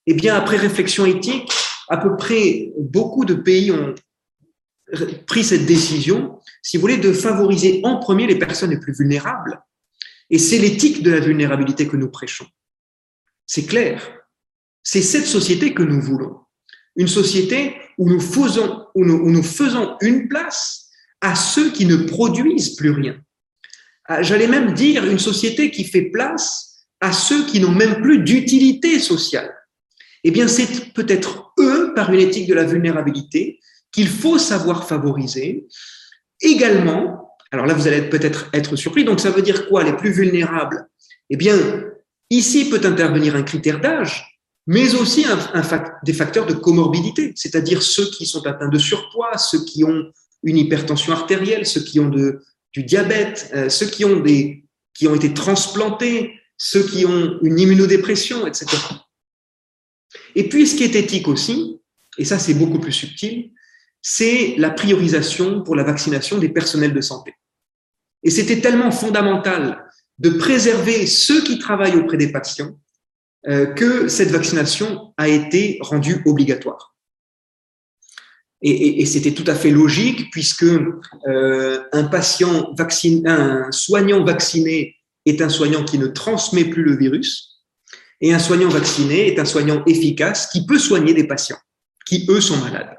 Eh 0.07 0.15
bien, 0.15 0.35
après 0.35 0.57
réflexion 0.57 1.07
éthique, 1.07 1.53
à 1.89 1.97
peu 1.97 2.17
près 2.17 2.73
beaucoup 2.77 3.25
de 3.25 3.35
pays 3.35 3.71
ont 3.71 3.95
pris 5.29 5.45
cette 5.45 5.65
décision, 5.65 6.41
si 6.61 6.77
vous 6.77 6.81
voulez, 6.81 6.97
de 6.97 7.13
favoriser 7.13 7.83
en 7.85 8.01
premier 8.01 8.27
les 8.27 8.39
personnes 8.39 8.71
les 8.71 8.81
plus 8.81 8.95
vulnérables. 8.95 9.63
Et 10.29 10.41
c'est 10.41 10.59
l'éthique 10.59 11.05
de 11.05 11.13
la 11.13 11.21
vulnérabilité 11.21 11.87
que 11.87 11.97
nous 11.97 12.11
prêchons. 12.11 12.49
C'est 13.47 13.67
clair. 13.67 14.03
C'est 14.83 15.03
cette 15.03 15.27
société 15.27 15.73
que 15.73 15.85
nous 15.85 16.01
voulons. 16.01 16.41
Une 16.97 17.09
société 17.09 17.77
où 17.99 18.09
nous 18.09 18.21
faisons, 18.21 18.87
où 18.95 19.05
nous, 19.05 19.43
faisons 19.43 19.97
une 20.01 20.29
place 20.29 20.89
à 21.21 21.35
ceux 21.35 21.71
qui 21.71 21.87
ne 21.87 21.97
produisent 21.97 22.77
plus 22.77 22.91
rien. 22.91 23.17
Ah, 24.07 24.23
j'allais 24.23 24.47
même 24.47 24.73
dire 24.73 25.05
une 25.05 25.19
société 25.19 25.71
qui 25.71 25.85
fait 25.85 26.11
place 26.11 26.87
à 27.01 27.13
ceux 27.13 27.45
qui 27.47 27.61
n'ont 27.61 27.73
même 27.73 28.01
plus 28.01 28.19
d'utilité 28.19 28.99
sociale. 28.99 29.53
Eh 30.25 30.31
bien, 30.31 30.49
c'est 30.49 30.93
peut-être 30.93 31.53
eux, 31.59 31.93
par 31.95 32.13
une 32.13 32.21
éthique 32.21 32.49
de 32.49 32.55
la 32.55 32.65
vulnérabilité, 32.65 33.61
qu'il 33.93 34.09
faut 34.09 34.39
savoir 34.39 34.89
favoriser. 34.89 35.67
Également, 36.41 37.37
alors 37.51 37.67
là, 37.67 37.75
vous 37.75 37.87
allez 37.87 38.03
peut-être 38.03 38.49
être 38.53 38.77
surpris, 38.77 39.05
donc 39.05 39.21
ça 39.21 39.31
veut 39.31 39.43
dire 39.43 39.69
quoi, 39.69 39.85
les 39.85 39.97
plus 39.97 40.11
vulnérables? 40.11 40.89
Eh 41.31 41.37
bien, 41.37 41.57
ici 42.31 42.69
peut 42.69 42.81
intervenir 42.85 43.37
un 43.37 43.43
critère 43.43 43.81
d'âge, 43.81 44.36
mais 44.67 44.95
aussi 44.95 45.25
des 46.03 46.13
facteurs 46.13 46.47
de 46.47 46.53
comorbidité, 46.53 47.33
c'est-à-dire 47.37 47.83
ceux 47.83 48.11
qui 48.11 48.27
sont 48.27 48.45
atteints 48.47 48.69
de 48.69 48.79
surpoids, 48.79 49.39
ceux 49.39 49.65
qui 49.65 49.85
ont 49.85 50.11
une 50.43 50.59
hypertension 50.59 51.13
artérielle, 51.13 51.67
ceux 51.67 51.83
qui 51.83 52.01
ont 52.01 52.09
du 52.09 52.83
diabète, 52.83 53.51
euh, 53.55 53.69
ceux 53.69 53.87
qui 53.87 54.05
ont, 54.05 54.25
été 55.15 55.35
transplantés, 55.35 56.35
ceux 56.59 56.83
qui 56.87 57.07
ont 57.07 57.39
une 57.43 57.59
immunodépression, 57.59 58.47
etc. 58.47 58.67
Et 60.35 60.49
puis, 60.49 60.67
ce 60.67 60.77
qui 60.77 60.85
est 60.85 60.95
éthique 60.95 61.29
aussi, 61.29 61.81
et 62.19 62.25
ça 62.25 62.39
c'est 62.39 62.55
beaucoup 62.55 62.79
plus 62.79 62.93
subtil, 62.93 63.53
c'est 64.03 64.55
la 64.59 64.71
priorisation 64.71 65.63
pour 65.63 65.75
la 65.75 65.85
vaccination 65.85 66.39
des 66.39 66.49
personnels 66.49 66.93
de 66.93 67.01
santé. 67.01 67.35
Et 68.23 68.31
c'était 68.31 68.61
tellement 68.61 68.91
fondamental 68.91 69.89
de 70.19 70.31
préserver 70.31 71.07
ceux 71.07 71.43
qui 71.43 71.59
travaillent 71.59 71.97
auprès 71.97 72.17
des 72.17 72.33
patients 72.33 72.79
que 73.47 74.09
cette 74.09 74.31
vaccination 74.31 75.15
a 75.17 75.29
été 75.29 75.79
rendue 75.81 76.23
obligatoire. 76.27 76.97
Et, 78.63 79.05
c'était 79.07 79.33
tout 79.33 79.45
à 79.47 79.55
fait 79.55 79.71
logique 79.71 80.31
puisque 80.33 80.65
euh, 80.65 81.85
un 81.93 82.11
soignant 83.71 84.25
vacciné 84.25 84.97
est 85.27 85.41
un 85.41 85.49
soignant 85.49 85.85
qui 85.85 85.99
ne 85.99 86.07
transmet 86.07 86.65
plus 86.65 86.83
le 86.83 86.97
virus 86.97 87.63
et 88.21 88.33
un 88.33 88.39
soignant 88.39 88.71
vacciné 88.71 89.29
est 89.29 89.39
un 89.39 89.45
soignant 89.45 89.85
efficace 89.85 90.49
qui 90.49 90.65
peut 90.65 90.79
soigner 90.79 91.13
des 91.13 91.27
patients 91.27 91.59
qui 92.07 92.25
eux 92.29 92.41
sont 92.41 92.57
malades. 92.57 92.97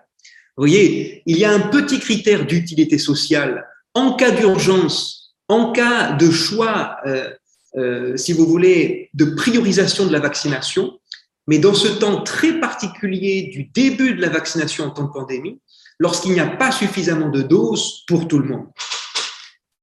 Vous 0.56 0.64
voyez, 0.64 1.24
il 1.26 1.38
y 1.38 1.46
a 1.46 1.52
un 1.52 1.60
petit 1.60 2.00
critère 2.00 2.46
d'utilité 2.46 2.98
sociale 2.98 3.66
en 3.94 4.14
cas 4.14 4.32
d'urgence, 4.32 5.36
en 5.48 5.72
cas 5.72 6.12
de 6.14 6.30
choix, 6.30 6.98
euh, 7.08 7.34
euh, 7.78 8.18
si 8.18 8.34
vous 8.34 8.46
voulez, 8.46 9.10
de 9.14 9.26
priorisation 9.26 10.06
de 10.06 10.12
la 10.12 10.20
vaccination. 10.20 11.00
Mais 11.48 11.60
dans 11.60 11.74
ce 11.74 11.88
temps 11.88 12.24
très 12.24 12.60
particulier 12.60 13.50
du 13.54 13.66
début 13.66 14.16
de 14.16 14.22
la 14.22 14.30
vaccination 14.30 14.86
en 14.86 14.90
temps 14.90 15.04
de 15.04 15.12
pandémie, 15.12 15.62
lorsqu'il 16.00 16.34
n'y 16.34 16.40
a 16.40 16.48
pas 16.48 16.72
suffisamment 16.72 17.30
de 17.30 17.42
doses 17.42 18.04
pour 18.08 18.28
tout 18.28 18.40
le 18.40 18.50
monde. 18.50 18.68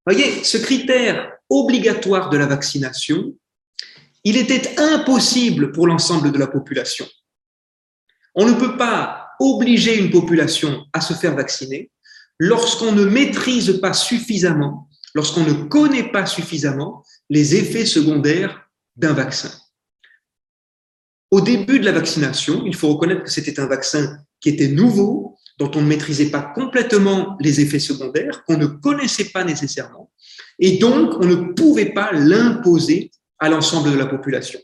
Voyez, 0.07 0.45
ce 0.45 0.59
critère 0.59 1.33
obligatoire 1.49 2.29
de 2.31 2.37
la 2.37 2.47
vaccination, 2.47 3.35
il 4.25 4.37
était 4.37 4.79
impossible 4.79 5.73
pour 5.73 5.87
l'ensemble 5.87 6.33
de 6.33 6.39
la 6.39 6.47
population. 6.47 7.07
On 8.35 8.47
ne 8.47 8.55
peut 8.55 8.77
pas 8.77 9.29
obliger 9.41 9.99
une 9.99 10.11
population 10.11 10.85
à 10.93 11.01
se 11.01 11.15
faire 11.15 11.35
vacciner 11.35 11.91
lorsqu'on 12.39 12.93
ne 12.93 13.05
maîtrise 13.05 13.81
pas 13.81 13.93
suffisamment, 13.93 14.89
lorsqu'on 15.15 15.45
ne 15.45 15.65
connaît 15.69 16.11
pas 16.11 16.27
suffisamment 16.27 17.05
les 17.31 17.57
effets 17.57 17.87
secondaires 17.87 18.69
d'un 18.97 19.13
vaccin. 19.13 19.51
Au 21.31 21.41
début 21.41 21.81
de 21.81 21.85
la 21.85 21.93
vaccination, 21.93 22.63
il 22.65 22.75
faut 22.75 22.93
reconnaître 22.93 23.25
que 23.25 23.31
c'était 23.31 23.59
un 23.59 23.67
vaccin 23.67 24.19
qui 24.41 24.51
était 24.51 24.69
nouveau, 24.69 25.37
dont 25.59 25.71
on 25.75 25.83
ne 25.83 25.87
maîtrisait 25.87 26.31
pas 26.31 26.53
complètement 26.55 27.37
les 27.41 27.61
effets 27.61 27.79
secondaires, 27.79 28.45
qu'on 28.45 28.57
ne 28.57 28.67
connaissait 28.67 29.31
pas 29.31 29.45
nécessairement, 29.45 30.11
et 30.59 30.79
donc 30.79 31.15
on 31.21 31.27
ne 31.27 31.53
pouvait 31.53 31.93
pas 31.93 32.13
l'imposer 32.13 33.11
à 33.39 33.49
l'ensemble 33.49 33.91
de 33.91 33.97
la 33.97 34.07
population. 34.07 34.61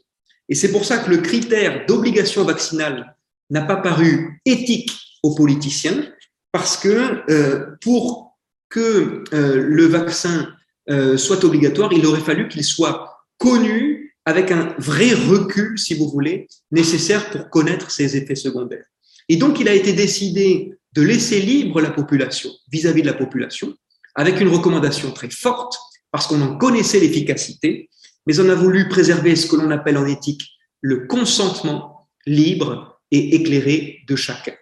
Et 0.48 0.54
c'est 0.54 0.72
pour 0.72 0.84
ça 0.84 0.98
que 0.98 1.10
le 1.10 1.18
critère 1.18 1.86
d'obligation 1.86 2.44
vaccinale 2.44 3.16
n'a 3.50 3.62
pas 3.62 3.76
paru 3.76 4.40
éthique 4.44 4.92
aux 5.22 5.34
politiciens, 5.34 6.12
parce 6.52 6.76
que 6.76 7.22
euh, 7.30 7.76
pour 7.80 8.38
que 8.68 9.24
euh, 9.32 9.62
le 9.62 9.86
vaccin 9.86 10.48
euh, 10.90 11.16
soit 11.16 11.44
obligatoire, 11.44 11.92
il 11.92 12.04
aurait 12.06 12.20
fallu 12.20 12.48
qu'il 12.48 12.64
soit 12.64 13.24
connu 13.38 14.16
avec 14.24 14.50
un 14.50 14.74
vrai 14.78 15.12
recul, 15.12 15.78
si 15.78 15.94
vous 15.94 16.08
voulez, 16.08 16.46
nécessaire 16.70 17.30
pour 17.30 17.48
connaître 17.48 17.90
ses 17.90 18.16
effets 18.16 18.34
secondaires. 18.34 18.84
Et 19.28 19.36
donc, 19.36 19.60
il 19.60 19.68
a 19.68 19.74
été 19.74 19.92
décidé 19.92 20.74
de 20.92 21.02
laisser 21.02 21.40
libre 21.40 21.80
la 21.80 21.90
population 21.90 22.50
vis-à-vis 22.70 23.02
de 23.02 23.06
la 23.06 23.14
population, 23.14 23.74
avec 24.14 24.40
une 24.40 24.48
recommandation 24.48 25.12
très 25.12 25.30
forte, 25.30 25.78
parce 26.10 26.26
qu'on 26.26 26.42
en 26.42 26.56
connaissait 26.58 27.00
l'efficacité, 27.00 27.88
mais 28.26 28.40
on 28.40 28.48
a 28.48 28.54
voulu 28.54 28.88
préserver 28.88 29.36
ce 29.36 29.46
que 29.46 29.56
l'on 29.56 29.70
appelle 29.70 29.96
en 29.96 30.06
éthique 30.06 30.42
le 30.80 31.06
consentement 31.06 32.08
libre 32.26 33.00
et 33.10 33.36
éclairé 33.36 34.00
de 34.08 34.16
chacun. 34.16 34.54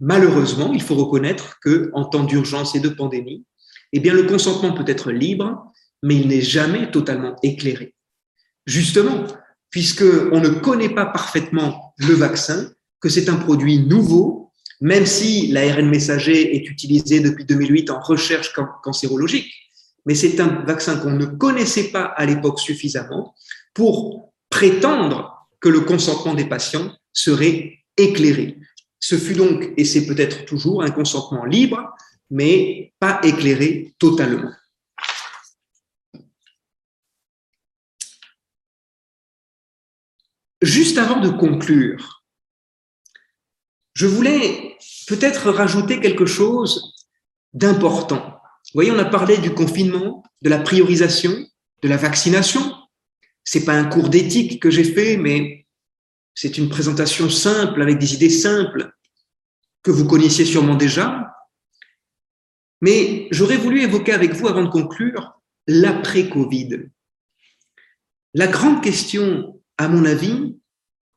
Malheureusement, 0.00 0.72
il 0.72 0.82
faut 0.82 0.94
reconnaître 0.94 1.58
que 1.60 1.90
en 1.92 2.04
temps 2.04 2.24
d'urgence 2.24 2.74
et 2.74 2.80
de 2.80 2.88
pandémie, 2.88 3.44
eh 3.92 4.00
bien 4.00 4.14
le 4.14 4.24
consentement 4.24 4.72
peut 4.72 4.84
être 4.86 5.10
libre, 5.12 5.72
mais 6.02 6.16
il 6.16 6.28
n'est 6.28 6.40
jamais 6.40 6.90
totalement 6.90 7.36
éclairé. 7.42 7.94
Justement, 8.66 9.24
puisqu'on 9.70 10.40
ne 10.40 10.48
connaît 10.48 10.94
pas 10.94 11.06
parfaitement 11.06 11.94
le 11.98 12.14
vaccin, 12.14 12.70
que 13.00 13.08
c'est 13.08 13.28
un 13.28 13.36
produit 13.36 13.78
nouveau, 13.78 14.52
même 14.80 15.06
si 15.06 15.48
l'ARN 15.48 15.88
messager 15.88 16.56
est 16.56 16.68
utilisé 16.68 17.20
depuis 17.20 17.44
2008 17.44 17.90
en 17.90 18.00
recherche 18.00 18.52
cancérologique, 18.82 19.52
mais 20.06 20.14
c'est 20.14 20.40
un 20.40 20.64
vaccin 20.64 20.98
qu'on 20.98 21.12
ne 21.12 21.26
connaissait 21.26 21.90
pas 21.90 22.04
à 22.04 22.24
l'époque 22.24 22.60
suffisamment 22.60 23.34
pour 23.74 24.32
prétendre 24.48 25.48
que 25.60 25.68
le 25.68 25.80
consentement 25.80 26.34
des 26.34 26.46
patients 26.46 26.92
serait 27.12 27.78
éclairé. 27.96 28.58
Ce 28.98 29.16
fut 29.16 29.34
donc, 29.34 29.72
et 29.76 29.84
c'est 29.84 30.06
peut-être 30.06 30.44
toujours, 30.44 30.82
un 30.82 30.90
consentement 30.90 31.44
libre, 31.44 31.94
mais 32.30 32.92
pas 32.98 33.20
éclairé 33.22 33.94
totalement. 33.98 34.52
Juste 40.62 40.98
avant 40.98 41.20
de 41.20 41.30
conclure, 41.30 42.22
je 43.94 44.06
voulais 44.06 44.76
peut-être 45.08 45.50
rajouter 45.50 46.00
quelque 46.00 46.26
chose 46.26 46.94
d'important. 47.52 48.40
Vous 48.66 48.74
voyez, 48.74 48.92
on 48.92 48.98
a 48.98 49.04
parlé 49.04 49.38
du 49.38 49.52
confinement, 49.52 50.22
de 50.42 50.50
la 50.50 50.58
priorisation, 50.58 51.32
de 51.82 51.88
la 51.88 51.96
vaccination. 51.96 52.76
C'est 53.42 53.64
pas 53.64 53.72
un 53.72 53.86
cours 53.86 54.10
d'éthique 54.10 54.60
que 54.62 54.70
j'ai 54.70 54.84
fait, 54.84 55.16
mais 55.16 55.66
c'est 56.34 56.58
une 56.58 56.68
présentation 56.68 57.28
simple 57.28 57.82
avec 57.82 57.98
des 57.98 58.14
idées 58.14 58.30
simples 58.30 58.92
que 59.82 59.90
vous 59.90 60.06
connaissiez 60.06 60.44
sûrement 60.44 60.76
déjà. 60.76 61.26
Mais 62.80 63.28
j'aurais 63.30 63.56
voulu 63.56 63.82
évoquer 63.82 64.12
avec 64.12 64.32
vous, 64.32 64.48
avant 64.48 64.64
de 64.64 64.70
conclure, 64.70 65.40
l'après-Covid. 65.66 66.88
La 68.34 68.46
grande 68.46 68.82
question, 68.82 69.60
à 69.76 69.88
mon 69.88 70.04
avis, 70.04 70.56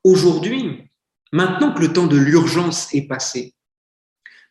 aujourd'hui, 0.03 0.89
maintenant 1.32 1.74
que 1.74 1.82
le 1.82 1.93
temps 1.93 2.07
de 2.07 2.18
l'urgence 2.18 2.93
est 2.93 3.07
passé, 3.07 3.53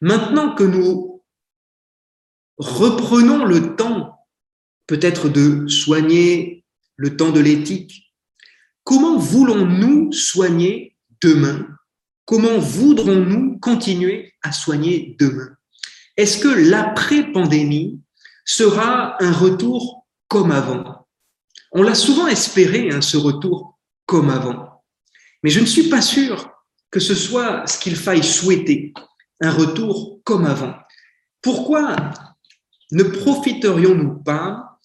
maintenant 0.00 0.54
que 0.54 0.64
nous 0.64 1.22
reprenons 2.58 3.44
le 3.44 3.76
temps 3.76 4.18
peut-être 4.86 5.28
de 5.28 5.66
soigner 5.68 6.64
le 6.96 7.16
temps 7.16 7.30
de 7.30 7.40
l'éthique, 7.40 8.14
comment 8.84 9.18
voulons-nous 9.18 10.12
soigner 10.12 10.96
demain? 11.20 11.66
Comment 12.24 12.58
voudrons-nous 12.58 13.58
continuer 13.58 14.34
à 14.42 14.52
soigner 14.52 15.16
demain? 15.18 15.56
Est-ce 16.16 16.38
que 16.38 16.48
l'après-pandémie 16.48 18.00
sera 18.44 19.22
un 19.22 19.32
retour 19.32 20.06
comme 20.28 20.50
avant? 20.50 21.06
On 21.72 21.82
l'a 21.82 21.94
souvent 21.94 22.26
espéré, 22.26 22.90
hein, 22.90 23.00
ce 23.00 23.16
retour 23.16 23.78
comme 24.04 24.28
avant. 24.28 24.84
Mais 25.42 25.50
je 25.50 25.60
ne 25.60 25.66
suis 25.66 25.88
pas 25.88 26.02
sûr 26.02 26.50
que 26.90 27.00
ce 27.00 27.14
soit 27.14 27.66
ce 27.66 27.78
qu'il 27.78 27.96
faille 27.96 28.22
souhaiter, 28.22 28.92
un 29.40 29.50
retour 29.50 30.20
comme 30.24 30.44
avant. 30.44 30.74
Pourquoi 31.40 31.96
ne 32.92 33.02
profiterions-nous 33.02 34.22
pas 34.22 34.78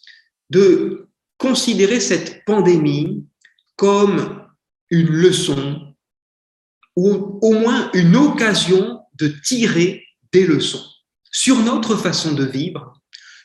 de 0.50 1.10
considérer 1.38 2.00
cette 2.00 2.46
pandémie 2.46 3.28
comme 3.76 4.48
une 4.90 5.10
leçon 5.10 5.94
ou 6.96 7.40
au 7.42 7.54
moins 7.54 7.92
une 7.94 8.16
occasion 8.16 9.02
de 9.16 9.28
tirer 9.28 10.06
des 10.32 10.48
leçons? 10.48 10.86
Sur 11.32 11.58
notre 11.60 11.96
façon 11.96 12.34
de 12.34 12.46
vivre, 12.46 12.94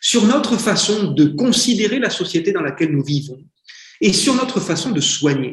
sur 0.00 0.26
notre 0.26 0.56
façon 0.56 1.12
de 1.12 1.26
considérer 1.26 1.98
la 1.98 2.10
société 2.10 2.52
dans 2.52 2.62
laquelle 2.62 2.92
nous 2.92 3.04
vivons 3.04 3.42
et 4.00 4.12
sur 4.12 4.34
notre 4.34 4.60
façon 4.60 4.90
de 4.90 5.00
soigner. 5.00 5.52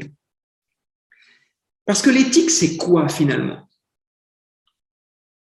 Parce 1.86 2.02
que 2.02 2.10
l'éthique, 2.10 2.50
c'est 2.50 2.78
quoi 2.78 3.10
finalement? 3.10 3.70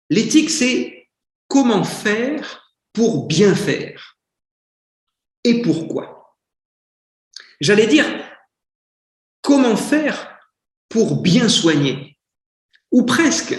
L'éthique, 0.10 0.50
c'est 0.50 1.10
comment 1.48 1.84
faire 1.84 2.76
pour 2.94 3.28
bien 3.28 3.56
faire 3.56 4.18
et 5.44 5.62
pourquoi. 5.62 6.38
J'allais 7.60 7.88
dire, 7.88 8.06
comment 9.42 9.78
faire 9.78 10.40
pour 10.90 11.22
bien 11.22 11.48
soigner, 11.48 12.18
ou 12.92 13.04
presque, 13.04 13.56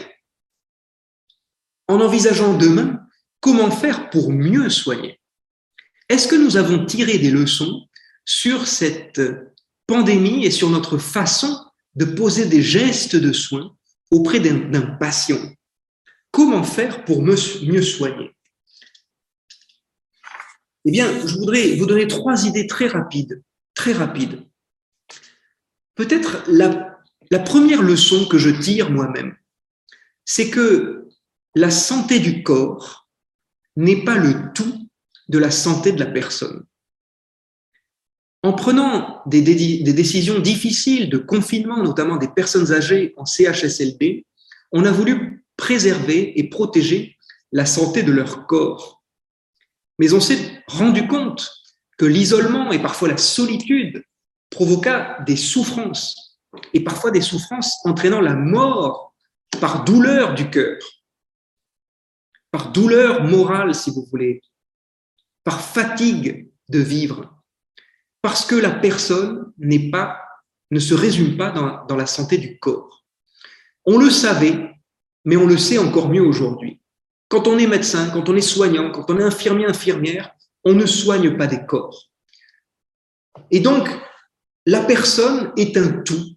en 1.89 2.01
envisageant 2.01 2.57
demain 2.57 3.02
comment 3.43 3.73
faire 3.73 4.09
pour 4.09 4.31
mieux 4.31 4.71
soigner? 4.71 5.21
Est-ce 6.09 6.29
que 6.29 6.37
nous 6.37 6.57
avons 6.57 6.87
tiré 6.87 7.19
des 7.19 7.31
leçons 7.31 7.87
sur 8.25 8.67
cette 8.67 9.21
pandémie 9.87 10.47
et 10.47 10.51
sur 10.51 10.71
notre 10.71 10.97
façon 10.97 11.63
de 11.97 12.07
poser 12.07 12.47
des 12.47 12.63
gestes 12.63 13.17
de 13.17 13.33
soins 13.33 13.77
auprès 14.11 14.41
d'un 14.41 14.81
patient? 14.99 15.41
Comment 16.31 16.63
faire 16.63 17.05
pour 17.05 17.23
mieux 17.23 17.83
soigner? 17.83 18.35
Eh 20.85 20.91
bien, 20.91 21.11
je 21.27 21.35
voudrais 21.35 21.75
vous 21.77 21.87
donner 21.87 22.07
trois 22.07 22.47
idées 22.47 22.67
très 22.67 22.87
rapides, 22.87 23.43
très 23.75 23.93
rapides. 23.93 24.47
Peut-être 25.95 26.45
la, 26.47 26.97
la 27.31 27.39
première 27.41 27.83
leçon 27.83 28.27
que 28.27 28.39
je 28.39 28.51
tire 28.51 28.91
moi-même, 28.91 29.37
c'est 30.25 30.49
que 30.49 31.09
la 31.55 31.71
santé 31.71 32.21
du 32.21 32.43
corps 32.43 33.02
n'est 33.77 34.05
pas 34.05 34.17
le 34.17 34.53
tout 34.53 34.89
de 35.29 35.39
la 35.39 35.51
santé 35.51 35.93
de 35.93 36.01
la 36.01 36.11
personne. 36.11 36.65
En 38.43 38.53
prenant 38.53 39.23
des, 39.27 39.41
décisions 39.41 40.41
difficiles 40.41 41.09
de 41.09 41.19
confinement, 41.19 41.83
notamment 41.83 42.17
des 42.17 42.29
personnes 42.29 42.73
âgées 42.73 43.15
en 43.17 43.25
CHSLD, 43.25 44.27
on 44.73 44.85
a 44.85 44.91
voulu 44.91 45.45
préserver 45.57 46.39
et 46.39 46.49
protéger 46.49 47.17
la 47.53 47.67
santé 47.67 48.03
de 48.03 48.11
leur 48.11 48.47
corps. 48.47 49.03
Mais 49.99 50.13
on 50.13 50.21
s'est 50.21 50.65
rendu 50.67 51.07
compte 51.07 51.49
que 51.99 52.05
l'isolement 52.05 52.73
et 52.73 52.81
parfois 52.81 53.09
la 53.09 53.17
solitude 53.17 54.03
provoqua 54.51 55.19
des 55.25 55.37
souffrances, 55.37 56.41
et 56.75 56.81
parfois 56.81 57.13
des 57.13 57.21
souffrances 57.21 57.75
entraînant 57.85 58.21
la 58.21 58.35
mort 58.35 59.15
par 59.61 59.85
douleur 59.85 60.35
du 60.35 60.51
cœur, 60.51 60.79
par 62.53 62.71
douleur 62.71 63.25
morale, 63.25 63.75
si 63.75 63.91
vous 63.91 64.07
voulez, 64.11 64.41
par 65.43 65.61
fatigue 65.61 66.53
de 66.69 66.79
vivre 66.79 67.43
parce 68.23 68.47
que 68.47 68.55
la 68.55 68.71
personne 68.71 69.53
n'est 69.59 69.91
pas, 69.91 70.23
ne 70.71 70.79
se 70.79 70.95
résume 70.95 71.37
pas 71.37 71.51
dans, 71.51 71.85
dans 71.87 71.97
la 71.97 72.07
santé 72.07 72.39
du 72.39 72.59
corps. 72.59 73.05
On 73.85 73.99
le 73.99 74.11
savait, 74.11 74.71
mais 75.25 75.37
on 75.37 75.47
le 75.47 75.59
sait 75.59 75.79
encore 75.79 76.09
mieux 76.09 76.23
aujourd'hui. 76.23 76.81
Quand 77.29 77.49
on 77.49 77.59
est 77.59 77.67
médecin, 77.67 78.11
quand 78.11 78.29
on 78.29 78.37
est 78.37 78.41
soignant, 78.41 78.93
quand 78.93 79.11
on 79.11 79.19
est 79.19 79.25
infirmier, 79.25 79.67
infirmière, 79.67 80.33
on 80.65 80.75
ne 80.75 80.87
soigne 80.87 81.37
pas 81.37 81.49
des 81.49 81.67
corps. 81.67 82.11
Et 83.51 83.59
donc, 83.59 83.89
la 84.67 84.81
personne 84.81 85.53
est 85.57 85.77
un 85.77 86.03
tout, 86.03 86.37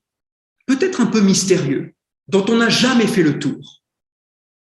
peut-être 0.65 1.01
un 1.01 1.05
peu 1.05 1.21
mystérieux, 1.21 1.93
dont 2.27 2.45
on 2.49 2.57
n'a 2.57 2.69
jamais 2.69 3.05
fait 3.05 3.21
le 3.21 3.37
tour. 3.37 3.83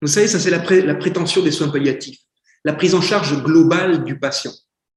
Vous 0.04 0.10
savez, 0.10 0.28
ça 0.28 0.38
c'est 0.38 0.50
la, 0.50 0.60
prétention 0.96 1.42
des 1.42 1.52
soins 1.52 1.70
palliatifs, 1.70 2.20
la 2.66 2.74
prise 2.74 2.94
en 2.94 3.00
charge 3.02 3.42
globale 3.42 4.04
du 4.04 4.20
patient. 4.20 4.52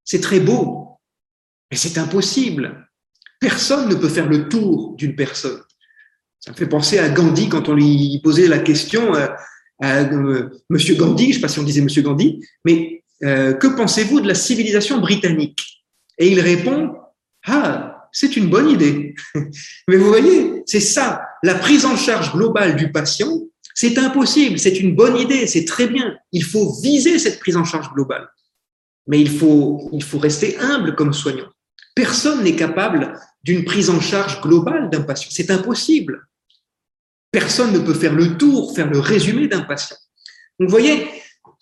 C'est 0.05 0.21
très 0.21 0.41
beau, 0.41 0.99
mais 1.71 1.77
c'est 1.77 1.97
impossible. 1.97 2.89
Personne 3.39 3.89
ne 3.89 3.95
peut 3.95 4.09
faire 4.09 4.29
le 4.29 4.49
tour 4.49 4.97
d'une 4.97 5.15
personne. 5.15 5.63
Ça 6.41 6.51
me 6.51 6.57
fait 6.57 6.67
penser 6.67 6.99
à 6.99 7.09
Gandhi 7.09 7.49
quand 7.49 7.69
on 7.69 7.75
lui 7.75 8.21
posait 8.25 8.49
la 8.49 8.59
question 8.59 9.15
euh, 9.15 9.29
à, 9.81 10.01
euh, 10.01 10.51
Monsieur 10.71 10.97
Gandhi, 10.97 11.27
je 11.27 11.29
ne 11.29 11.35
sais 11.35 11.41
pas 11.41 11.49
si 11.49 11.61
on 11.61 11.63
disait 11.63 11.83
Monsieur 11.83 12.03
Gandhi, 12.03 12.45
mais 12.65 13.05
euh, 13.23 13.53
que 13.53 13.69
pensez-vous 13.69 14.21
de 14.21 14.27
la 14.27 14.35
civilisation 14.35 14.99
britannique? 14.99 15.85
Et 16.19 16.33
il 16.33 16.41
répond 16.41 16.97
Ah, 17.47 18.09
c'est 18.11 18.37
une 18.37 18.51
bonne 18.51 18.71
idée. 18.71 19.15
mais 19.89 19.99
vous 19.99 20.09
voyez, 20.09 20.65
c'est 20.67 20.81
ça, 20.81 21.23
la 21.45 21.55
prise 21.55 21.87
en 21.87 21.97
charge 21.97 22.33
globale 22.33 22.75
du 22.75 22.91
patient, 22.91 23.31
c'est 23.77 23.99
impossible, 23.99 24.59
c'est 24.59 24.81
une 24.81 24.97
bonne 24.97 25.19
idée, 25.19 25.47
c'est 25.47 25.67
très 25.67 25.87
bien. 25.87 26.17
Il 26.33 26.43
faut 26.43 26.73
viser 26.81 27.19
cette 27.19 27.39
prise 27.39 27.59
en 27.59 27.65
charge 27.65 27.93
globale. 27.93 28.27
Mais 29.07 29.21
il 29.21 29.29
faut, 29.29 29.91
il 29.93 30.03
faut 30.03 30.19
rester 30.19 30.57
humble 30.59 30.95
comme 30.97 31.13
soignant. 31.13 31.49
Personne 31.95 32.43
n'est 32.43 32.57
capable 32.57 33.21
d'une 33.45 33.67
prise 33.67 33.91
en 33.91 34.01
charge 34.01 34.41
globale 34.41 34.89
d'un 34.89 35.03
patient. 35.03 35.29
C'est 35.31 35.51
impossible. 35.51 36.27
Personne 37.31 37.71
ne 37.75 37.79
peut 37.79 37.93
faire 37.93 38.15
le 38.15 38.39
tour, 38.39 38.75
faire 38.75 38.91
le 38.91 38.99
résumé 38.99 39.47
d'un 39.47 39.63
patient. 39.63 39.99
Donc, 40.59 40.71
vous 40.71 40.75
voyez, 40.75 41.07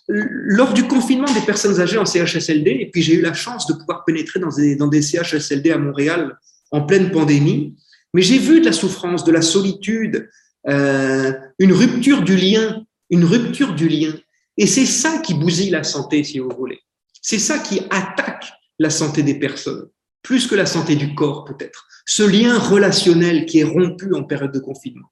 lors 0.07 0.71
du 0.71 0.87
confinement 0.87 1.31
des 1.33 1.41
personnes 1.41 1.81
âgées 1.81 1.97
en 1.97 2.05
CHSLD, 2.05 2.77
et 2.79 2.89
puis 2.91 3.01
j'ai 3.01 3.15
eu 3.15 3.21
la 3.21 3.33
chance 3.33 3.67
de 3.67 3.73
pouvoir 3.73 4.05
pénétrer 4.05 4.39
dans 4.39 4.51
dans 4.77 4.87
des 4.87 5.01
CHSLD 5.01 5.69
à 5.69 5.77
Montréal 5.77 6.37
en 6.71 6.83
pleine 6.83 7.11
pandémie, 7.11 7.75
mais 8.13 8.21
j'ai 8.21 8.37
vu 8.37 8.61
de 8.61 8.65
la 8.65 8.71
souffrance, 8.71 9.25
de 9.25 9.33
la 9.33 9.41
solitude, 9.41 10.29
euh, 10.67 11.33
une 11.59 11.73
rupture 11.73 12.21
du 12.23 12.35
lien, 12.35 12.85
une 13.09 13.25
rupture 13.25 13.73
du 13.73 13.87
lien. 13.87 14.13
Et 14.57 14.67
c'est 14.67 14.85
ça 14.85 15.19
qui 15.19 15.33
bousille 15.33 15.69
la 15.69 15.83
santé, 15.83 16.23
si 16.23 16.39
vous 16.39 16.49
voulez. 16.49 16.79
C'est 17.21 17.39
ça 17.39 17.59
qui 17.59 17.81
attaque 17.89 18.51
la 18.79 18.89
santé 18.89 19.23
des 19.23 19.39
personnes 19.39 19.89
plus 20.25 20.47
que 20.47 20.55
la 20.55 20.65
santé 20.65 20.95
du 20.95 21.13
corps 21.13 21.45
peut-être, 21.45 21.87
ce 22.05 22.23
lien 22.23 22.57
relationnel 22.57 23.45
qui 23.45 23.59
est 23.59 23.63
rompu 23.63 24.13
en 24.15 24.23
période 24.23 24.51
de 24.51 24.59
confinement. 24.59 25.11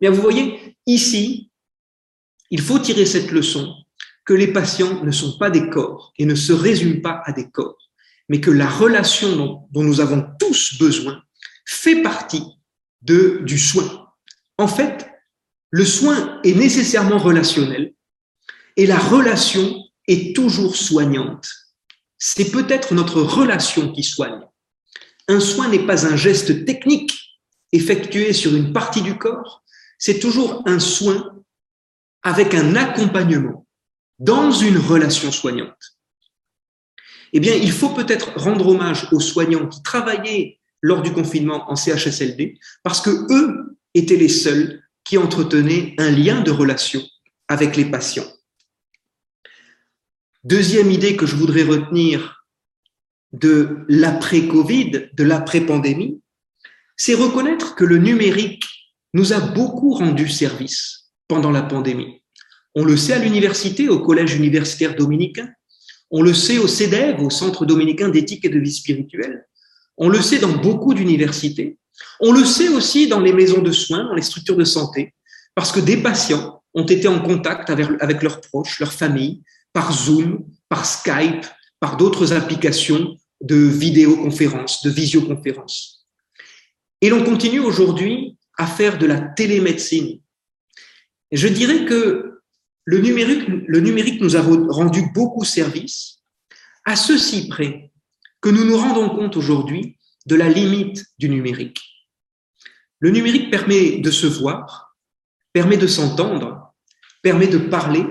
Bien, 0.00 0.12
vous 0.12 0.22
voyez, 0.22 0.76
ici, 0.86 1.50
il 2.50 2.60
faut 2.60 2.78
tirer 2.78 3.06
cette 3.06 3.32
leçon 3.32 3.74
que 4.24 4.32
les 4.32 4.52
patients 4.52 5.04
ne 5.04 5.10
sont 5.10 5.36
pas 5.36 5.50
des 5.50 5.68
corps 5.68 6.12
et 6.16 6.26
ne 6.26 6.36
se 6.36 6.52
résument 6.52 7.00
pas 7.00 7.22
à 7.24 7.32
des 7.32 7.50
corps, 7.50 7.90
mais 8.28 8.40
que 8.40 8.52
la 8.52 8.68
relation 8.70 9.34
dont, 9.34 9.62
dont 9.72 9.82
nous 9.82 10.00
avons 10.00 10.24
tous 10.38 10.78
besoin 10.78 11.20
fait 11.66 12.00
partie 12.00 12.44
de, 13.02 13.40
du 13.44 13.58
soin. 13.58 13.99
En 14.60 14.68
fait, 14.68 15.10
le 15.70 15.84
soin 15.84 16.40
est 16.44 16.54
nécessairement 16.54 17.18
relationnel 17.18 17.94
et 18.76 18.86
la 18.86 18.98
relation 18.98 19.74
est 20.06 20.36
toujours 20.36 20.76
soignante 20.76 21.48
c'est 22.20 22.52
peut-être 22.52 22.94
notre 22.94 23.22
relation 23.22 23.90
qui 23.92 24.04
soigne. 24.04 24.42
Un 25.26 25.40
soin 25.40 25.68
n'est 25.68 25.86
pas 25.86 26.06
un 26.06 26.16
geste 26.16 26.64
technique 26.66 27.18
effectué 27.72 28.32
sur 28.32 28.54
une 28.54 28.72
partie 28.72 29.02
du 29.02 29.16
corps, 29.16 29.64
c'est 29.98 30.20
toujours 30.20 30.62
un 30.66 30.78
soin 30.78 31.34
avec 32.22 32.54
un 32.54 32.76
accompagnement 32.76 33.66
dans 34.18 34.52
une 34.52 34.76
relation 34.76 35.32
soignante. 35.32 35.96
Eh 37.32 37.40
bien, 37.40 37.54
il 37.54 37.72
faut 37.72 37.90
peut-être 37.90 38.32
rendre 38.36 38.68
hommage 38.68 39.08
aux 39.12 39.20
soignants 39.20 39.68
qui 39.68 39.82
travaillaient 39.82 40.60
lors 40.82 41.00
du 41.00 41.12
confinement 41.12 41.70
en 41.70 41.76
CHSLD, 41.76 42.58
parce 42.82 43.00
que 43.00 43.10
eux 43.32 43.78
étaient 43.94 44.16
les 44.16 44.28
seuls 44.28 44.82
qui 45.04 45.18
entretenaient 45.18 45.94
un 45.98 46.10
lien 46.10 46.40
de 46.40 46.50
relation 46.50 47.02
avec 47.48 47.76
les 47.76 47.84
patients. 47.84 48.30
Deuxième 50.44 50.90
idée 50.90 51.16
que 51.16 51.26
je 51.26 51.36
voudrais 51.36 51.64
retenir 51.64 52.44
de 53.32 53.84
l'après-Covid, 53.88 55.10
de 55.12 55.24
l'après-pandémie, 55.24 56.20
c'est 56.96 57.14
reconnaître 57.14 57.74
que 57.74 57.84
le 57.84 57.98
numérique 57.98 58.64
nous 59.14 59.32
a 59.32 59.40
beaucoup 59.40 59.94
rendu 59.94 60.28
service 60.28 61.10
pendant 61.28 61.50
la 61.50 61.62
pandémie. 61.62 62.22
On 62.74 62.84
le 62.84 62.96
sait 62.96 63.14
à 63.14 63.18
l'université, 63.18 63.88
au 63.88 64.00
collège 64.00 64.34
universitaire 64.34 64.94
dominicain, 64.94 65.48
on 66.10 66.22
le 66.22 66.34
sait 66.34 66.58
au 66.58 66.66
CEDEV, 66.66 67.20
au 67.20 67.30
Centre 67.30 67.66
dominicain 67.66 68.08
d'éthique 68.08 68.44
et 68.44 68.48
de 68.48 68.58
vie 68.58 68.72
spirituelle, 68.72 69.46
on 69.96 70.08
le 70.08 70.20
sait 70.20 70.38
dans 70.38 70.56
beaucoup 70.56 70.94
d'universités, 70.94 71.78
on 72.20 72.32
le 72.32 72.44
sait 72.44 72.68
aussi 72.68 73.08
dans 73.08 73.20
les 73.20 73.32
maisons 73.32 73.62
de 73.62 73.72
soins, 73.72 74.04
dans 74.04 74.14
les 74.14 74.22
structures 74.22 74.56
de 74.56 74.64
santé, 74.64 75.14
parce 75.54 75.72
que 75.72 75.80
des 75.80 75.96
patients 75.96 76.62
ont 76.74 76.86
été 76.86 77.08
en 77.08 77.20
contact 77.20 77.70
avec, 77.70 78.22
leurs 78.22 78.40
proches, 78.40 78.78
leurs 78.78 78.92
familles, 78.92 79.42
par 79.72 79.92
Zoom, 79.92 80.44
par 80.68 80.84
Skype, 80.86 81.46
par 81.80 81.96
d'autres 81.96 82.32
applications 82.32 83.16
de 83.40 83.56
vidéoconférence, 83.56 84.82
de 84.82 84.90
visioconférence. 84.90 86.06
Et 87.00 87.08
l'on 87.08 87.24
continue 87.24 87.60
aujourd'hui 87.60 88.36
à 88.58 88.66
faire 88.66 88.98
de 88.98 89.06
la 89.06 89.20
télémédecine. 89.20 90.20
Je 91.32 91.48
dirais 91.48 91.84
que 91.86 92.40
le 92.84 92.98
numérique, 92.98 93.46
le 93.46 93.80
numérique 93.80 94.20
nous 94.20 94.36
a 94.36 94.42
rendu 94.42 95.10
beaucoup 95.14 95.44
service, 95.44 96.18
à 96.84 96.96
ceci 96.96 97.48
près 97.48 97.90
que 98.40 98.48
nous 98.48 98.64
nous 98.64 98.76
rendons 98.76 99.10
compte 99.10 99.36
aujourd'hui 99.36 99.96
de 100.30 100.36
la 100.36 100.48
limite 100.48 101.04
du 101.18 101.28
numérique. 101.28 101.80
Le 103.00 103.10
numérique 103.10 103.50
permet 103.50 103.98
de 103.98 104.10
se 104.12 104.26
voir, 104.26 104.96
permet 105.52 105.76
de 105.76 105.88
s'entendre, 105.88 106.72
permet 107.20 107.48
de 107.48 107.58
parler, 107.58 108.04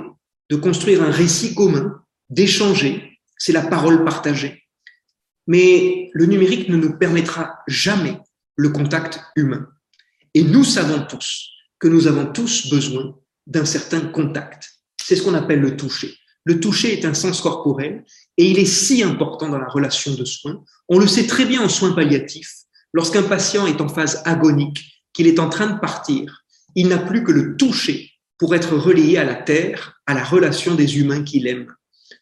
de 0.50 0.58
construire 0.58 1.02
un 1.02 1.12
récit 1.12 1.56
commun, 1.56 2.04
d'échanger, 2.30 3.22
c'est 3.38 3.54
la 3.54 3.62
parole 3.62 4.04
partagée. 4.04 4.64
Mais 5.48 6.10
le 6.14 6.26
numérique 6.26 6.68
ne 6.68 6.76
nous 6.76 6.98
permettra 6.98 7.60
jamais 7.68 8.20
le 8.58 8.70
contact 8.70 9.22
humain. 9.38 9.70
Et 10.34 10.44
nous 10.44 10.66
savons 10.66 11.06
tous 11.06 11.50
que 11.80 11.88
nous 11.88 12.08
avons 12.08 12.26
tous 12.34 12.70
besoin 12.70 13.18
d'un 13.48 13.66
certain 13.66 14.02
contact. 14.02 14.70
C'est 15.02 15.16
ce 15.16 15.24
qu'on 15.24 15.34
appelle 15.34 15.62
le 15.62 15.78
toucher. 15.78 16.18
Le 16.44 16.60
toucher 16.60 17.00
est 17.00 17.06
un 17.06 17.14
sens 17.14 17.42
corporel 17.42 18.04
et 18.40 18.46
il 18.46 18.58
est 18.58 18.66
si 18.66 19.04
important 19.04 19.50
dans 19.50 19.58
la 19.58 19.68
relation 19.68 20.14
de 20.14 20.24
soins. 20.24 20.64
On 20.88 20.98
le 20.98 21.08
sait 21.08 21.28
très 21.28 21.44
bien 21.44 21.62
en 21.62 21.68
soins 21.68 21.92
palliatifs. 21.92 22.54
Lorsqu'un 22.94 23.24
patient 23.24 23.68
est 23.68 23.82
en 23.82 23.90
phase 23.90 24.22
agonique, 24.24 25.04
qu'il 25.12 25.28
est 25.28 25.40
en 25.40 25.50
train 25.50 25.68
de 25.68 25.80
partir, 25.80 26.46
il 26.74 26.88
n'a 26.88 27.00
plus 27.00 27.26
que 27.26 27.34
le 27.34 27.58
toucher 27.58 28.10
pour 28.38 28.56
être 28.56 28.78
relayé 28.78 29.18
à 29.18 29.26
la 29.26 29.36
terre, 29.36 30.00
à 30.08 30.14
la 30.14 30.24
relation 30.24 30.76
des 30.76 31.00
humains 31.00 31.24
qu'il 31.24 31.48
aime. 31.48 31.68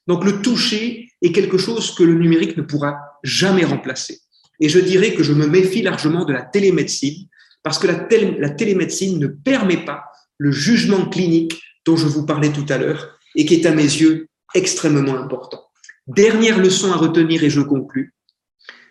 Donc 0.07 0.25
le 0.25 0.41
toucher 0.41 1.07
est 1.21 1.31
quelque 1.31 1.59
chose 1.59 1.93
que 1.93 2.03
le 2.03 2.15
numérique 2.15 2.57
ne 2.57 2.63
pourra 2.63 2.97
jamais 3.23 3.63
remplacer. 3.63 4.19
Et 4.59 4.69
je 4.69 4.79
dirais 4.79 5.13
que 5.13 5.21
je 5.21 5.33
me 5.33 5.45
méfie 5.45 5.83
largement 5.83 6.25
de 6.25 6.33
la 6.33 6.41
télémédecine, 6.41 7.27
parce 7.61 7.77
que 7.77 7.85
la, 7.85 8.07
la 8.39 8.49
télémédecine 8.49 9.19
ne 9.19 9.27
permet 9.27 9.85
pas 9.85 10.05
le 10.39 10.51
jugement 10.51 11.05
clinique 11.09 11.61
dont 11.85 11.95
je 11.95 12.07
vous 12.07 12.25
parlais 12.25 12.51
tout 12.51 12.65
à 12.69 12.79
l'heure, 12.79 13.19
et 13.35 13.45
qui 13.45 13.53
est 13.53 13.67
à 13.67 13.71
mes 13.71 13.83
yeux 13.83 14.29
extrêmement 14.55 15.15
important. 15.15 15.66
Dernière 16.07 16.59
leçon 16.59 16.91
à 16.91 16.95
retenir, 16.95 17.43
et 17.43 17.49
je 17.49 17.61
conclus, 17.61 18.13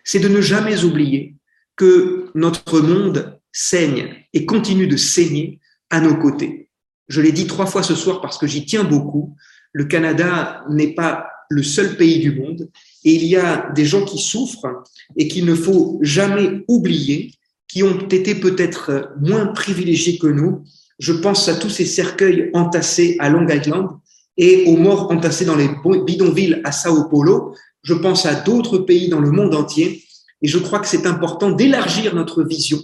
c'est 0.03 0.19
de 0.19 0.27
ne 0.27 0.39
jamais 0.39 0.83
oublier 0.83 1.35
que 1.75 2.29
notre 2.35 2.79
monde 2.79 3.39
saigne 3.51 4.15
et 4.33 4.45
continue 4.45 4.87
de 4.87 4.97
saigner 4.97 5.59
à 5.89 5.99
nos 5.99 6.15
côtés. 6.15 6.69
Je 7.07 7.21
l'ai 7.21 7.31
dit 7.31 7.47
trois 7.47 7.65
fois 7.65 7.83
ce 7.83 7.95
soir 7.95 8.21
parce 8.21 8.37
que 8.37 8.47
j'y 8.47 8.65
tiens 8.65 8.83
beaucoup. 8.83 9.35
Le 9.73 9.85
Canada 9.85 10.63
n'est 10.69 10.93
pas 10.93 11.27
le 11.49 11.63
seul 11.63 11.95
pays 11.97 12.19
du 12.19 12.35
monde 12.35 12.69
et 13.03 13.13
il 13.13 13.23
y 13.25 13.35
a 13.35 13.71
des 13.71 13.85
gens 13.85 14.05
qui 14.05 14.19
souffrent 14.19 14.83
et 15.15 15.27
qu'il 15.27 15.45
ne 15.45 15.55
faut 15.55 15.99
jamais 16.01 16.63
oublier, 16.67 17.33
qui 17.67 17.83
ont 17.83 17.97
été 18.07 18.35
peut-être 18.35 19.13
moins 19.21 19.47
privilégiés 19.47 20.17
que 20.19 20.27
nous. 20.27 20.63
Je 20.99 21.13
pense 21.13 21.47
à 21.47 21.55
tous 21.55 21.69
ces 21.69 21.85
cercueils 21.85 22.49
entassés 22.53 23.15
à 23.19 23.29
Long 23.29 23.47
Island 23.47 23.89
et 24.37 24.65
aux 24.67 24.77
morts 24.77 25.11
entassés 25.11 25.45
dans 25.45 25.55
les 25.55 25.69
bidonvilles 26.05 26.61
à 26.63 26.71
Sao 26.71 27.09
Paulo. 27.09 27.55
Je 27.83 27.93
pense 27.93 28.25
à 28.25 28.35
d'autres 28.35 28.79
pays 28.79 29.09
dans 29.09 29.19
le 29.19 29.31
monde 29.31 29.55
entier 29.55 30.03
et 30.41 30.47
je 30.47 30.57
crois 30.59 30.79
que 30.79 30.87
c'est 30.87 31.05
important 31.05 31.51
d'élargir 31.51 32.13
notre 32.15 32.43
vision 32.43 32.79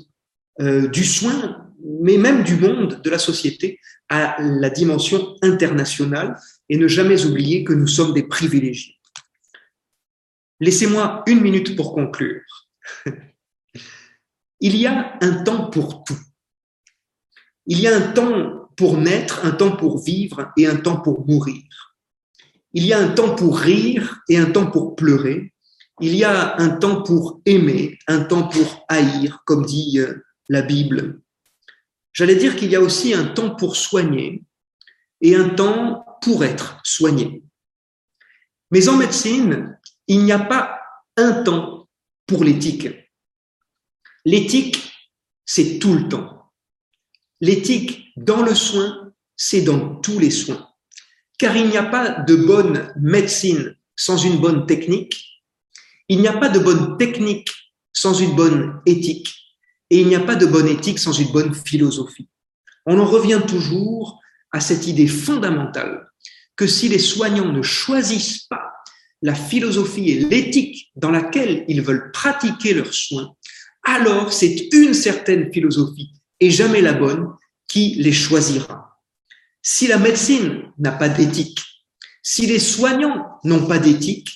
euh, 0.59 0.87
du 0.87 1.03
soin 1.03 1.63
mais 1.83 2.17
même 2.17 2.43
du 2.43 2.55
monde, 2.55 3.01
de 3.01 3.09
la 3.09 3.19
société, 3.19 3.79
à 4.09 4.37
la 4.41 4.69
dimension 4.69 5.35
internationale 5.41 6.37
et 6.69 6.77
ne 6.77 6.87
jamais 6.87 7.25
oublier 7.25 7.63
que 7.63 7.73
nous 7.73 7.87
sommes 7.87 8.13
des 8.13 8.23
privilégiés. 8.23 8.95
Laissez-moi 10.59 11.23
une 11.27 11.41
minute 11.41 11.75
pour 11.75 11.93
conclure. 11.93 12.41
Il 14.59 14.77
y 14.77 14.87
a 14.87 15.17
un 15.21 15.43
temps 15.43 15.69
pour 15.69 16.03
tout. 16.03 16.19
Il 17.65 17.79
y 17.79 17.87
a 17.87 17.95
un 17.95 18.13
temps 18.13 18.62
pour 18.75 18.97
naître, 18.97 19.45
un 19.45 19.51
temps 19.51 19.75
pour 19.75 20.03
vivre 20.03 20.51
et 20.57 20.67
un 20.67 20.75
temps 20.75 20.99
pour 20.99 21.27
mourir. 21.27 21.63
Il 22.73 22.85
y 22.85 22.93
a 22.93 22.99
un 22.99 23.09
temps 23.09 23.35
pour 23.35 23.57
rire 23.57 24.19
et 24.29 24.37
un 24.37 24.49
temps 24.51 24.69
pour 24.69 24.95
pleurer. 24.95 25.53
Il 26.01 26.15
y 26.15 26.23
a 26.23 26.59
un 26.59 26.69
temps 26.69 27.03
pour 27.03 27.41
aimer, 27.45 27.99
un 28.07 28.21
temps 28.21 28.47
pour 28.47 28.85
haïr, 28.89 29.43
comme 29.45 29.65
dit 29.65 29.99
euh, 29.99 30.23
la 30.49 30.63
Bible. 30.63 31.21
J'allais 32.13 32.35
dire 32.35 32.55
qu'il 32.55 32.71
y 32.71 32.75
a 32.75 32.81
aussi 32.81 33.13
un 33.13 33.25
temps 33.25 33.55
pour 33.55 33.75
soigner 33.75 34.43
et 35.21 35.35
un 35.35 35.49
temps 35.49 36.05
pour 36.21 36.43
être 36.43 36.79
soigné. 36.83 37.43
Mais 38.71 38.89
en 38.89 38.97
médecine, 38.97 39.77
il 40.07 40.23
n'y 40.23 40.31
a 40.31 40.39
pas 40.39 40.79
un 41.15 41.43
temps 41.43 41.87
pour 42.25 42.43
l'éthique. 42.43 42.87
L'éthique, 44.25 44.91
c'est 45.45 45.79
tout 45.79 45.93
le 45.93 46.07
temps. 46.07 46.51
L'éthique 47.41 48.02
dans 48.15 48.43
le 48.43 48.55
soin, 48.55 49.11
c'est 49.35 49.61
dans 49.61 49.95
tous 49.95 50.19
les 50.19 50.31
soins. 50.31 50.67
Car 51.37 51.55
il 51.55 51.67
n'y 51.67 51.77
a 51.77 51.83
pas 51.83 52.21
de 52.21 52.35
bonne 52.35 52.93
médecine 52.99 53.75
sans 53.95 54.17
une 54.17 54.39
bonne 54.39 54.65
technique. 54.65 55.43
Il 56.07 56.19
n'y 56.19 56.27
a 56.27 56.37
pas 56.37 56.49
de 56.49 56.59
bonne 56.59 56.97
technique 56.97 57.49
sans 57.91 58.13
une 58.13 58.35
bonne 58.35 58.81
éthique. 58.85 59.33
Et 59.89 59.99
il 59.99 60.07
n'y 60.07 60.15
a 60.15 60.19
pas 60.19 60.35
de 60.35 60.45
bonne 60.45 60.67
éthique 60.67 60.99
sans 60.99 61.13
une 61.13 61.31
bonne 61.31 61.53
philosophie. 61.53 62.29
On 62.85 62.99
en 62.99 63.05
revient 63.05 63.41
toujours 63.47 64.19
à 64.51 64.59
cette 64.59 64.87
idée 64.87 65.07
fondamentale 65.07 66.07
que 66.55 66.67
si 66.67 66.89
les 66.89 66.99
soignants 66.99 67.51
ne 67.51 67.61
choisissent 67.61 68.45
pas 68.49 68.71
la 69.21 69.33
philosophie 69.33 70.11
et 70.11 70.19
l'éthique 70.19 70.91
dans 70.95 71.11
laquelle 71.11 71.65
ils 71.67 71.81
veulent 71.81 72.11
pratiquer 72.11 72.73
leurs 72.73 72.93
soins, 72.93 73.35
alors 73.83 74.31
c'est 74.31 74.69
une 74.71 74.93
certaine 74.93 75.51
philosophie 75.51 76.11
et 76.39 76.51
jamais 76.51 76.81
la 76.81 76.93
bonne 76.93 77.27
qui 77.73 77.95
les 77.95 78.13
choisira. 78.13 79.01
Si 79.63 79.87
la 79.87 79.97
médecine 79.97 80.71
n'a 80.77 80.91
pas 80.91 81.09
d'éthique, 81.09 81.59
si 82.21 82.45
les 82.45 82.59
soignants 82.59 83.39
n'ont 83.43 83.65
pas 83.65 83.79
d'éthique, 83.79 84.29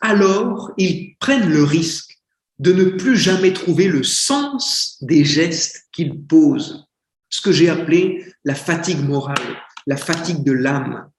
alors 0.00 0.70
ils 0.78 1.16
prennent 1.18 1.50
le 1.50 1.64
risque 1.64 2.20
de 2.60 2.72
ne 2.72 2.84
plus 2.84 3.16
jamais 3.16 3.52
trouver 3.52 3.88
le 3.88 4.04
sens 4.04 4.96
des 5.00 5.24
gestes 5.24 5.88
qu'il 5.90 6.22
pose, 6.22 6.86
ce 7.30 7.40
que 7.40 7.50
j'ai 7.50 7.68
appelé 7.68 8.24
la 8.44 8.54
fatigue 8.54 9.00
morale, 9.00 9.56
la 9.88 9.96
fatigue 9.96 10.44
de 10.44 10.52
l'âme. 10.52 11.10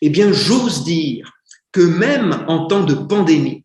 Eh 0.00 0.10
bien, 0.10 0.32
j'ose 0.32 0.84
dire 0.84 1.32
que 1.72 1.80
même 1.80 2.44
en 2.46 2.68
temps 2.68 2.84
de 2.84 2.94
pandémie, 2.94 3.64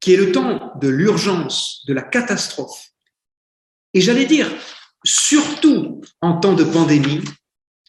qui 0.00 0.14
est 0.14 0.16
le 0.16 0.32
temps 0.32 0.72
de 0.80 0.88
l'urgence, 0.88 1.84
de 1.86 1.94
la 1.94 2.02
catastrophe, 2.02 2.88
et 3.94 4.00
j'allais 4.00 4.26
dire, 4.26 4.50
surtout 5.04 6.00
en 6.20 6.38
temps 6.38 6.54
de 6.54 6.64
pandémie, 6.64 7.22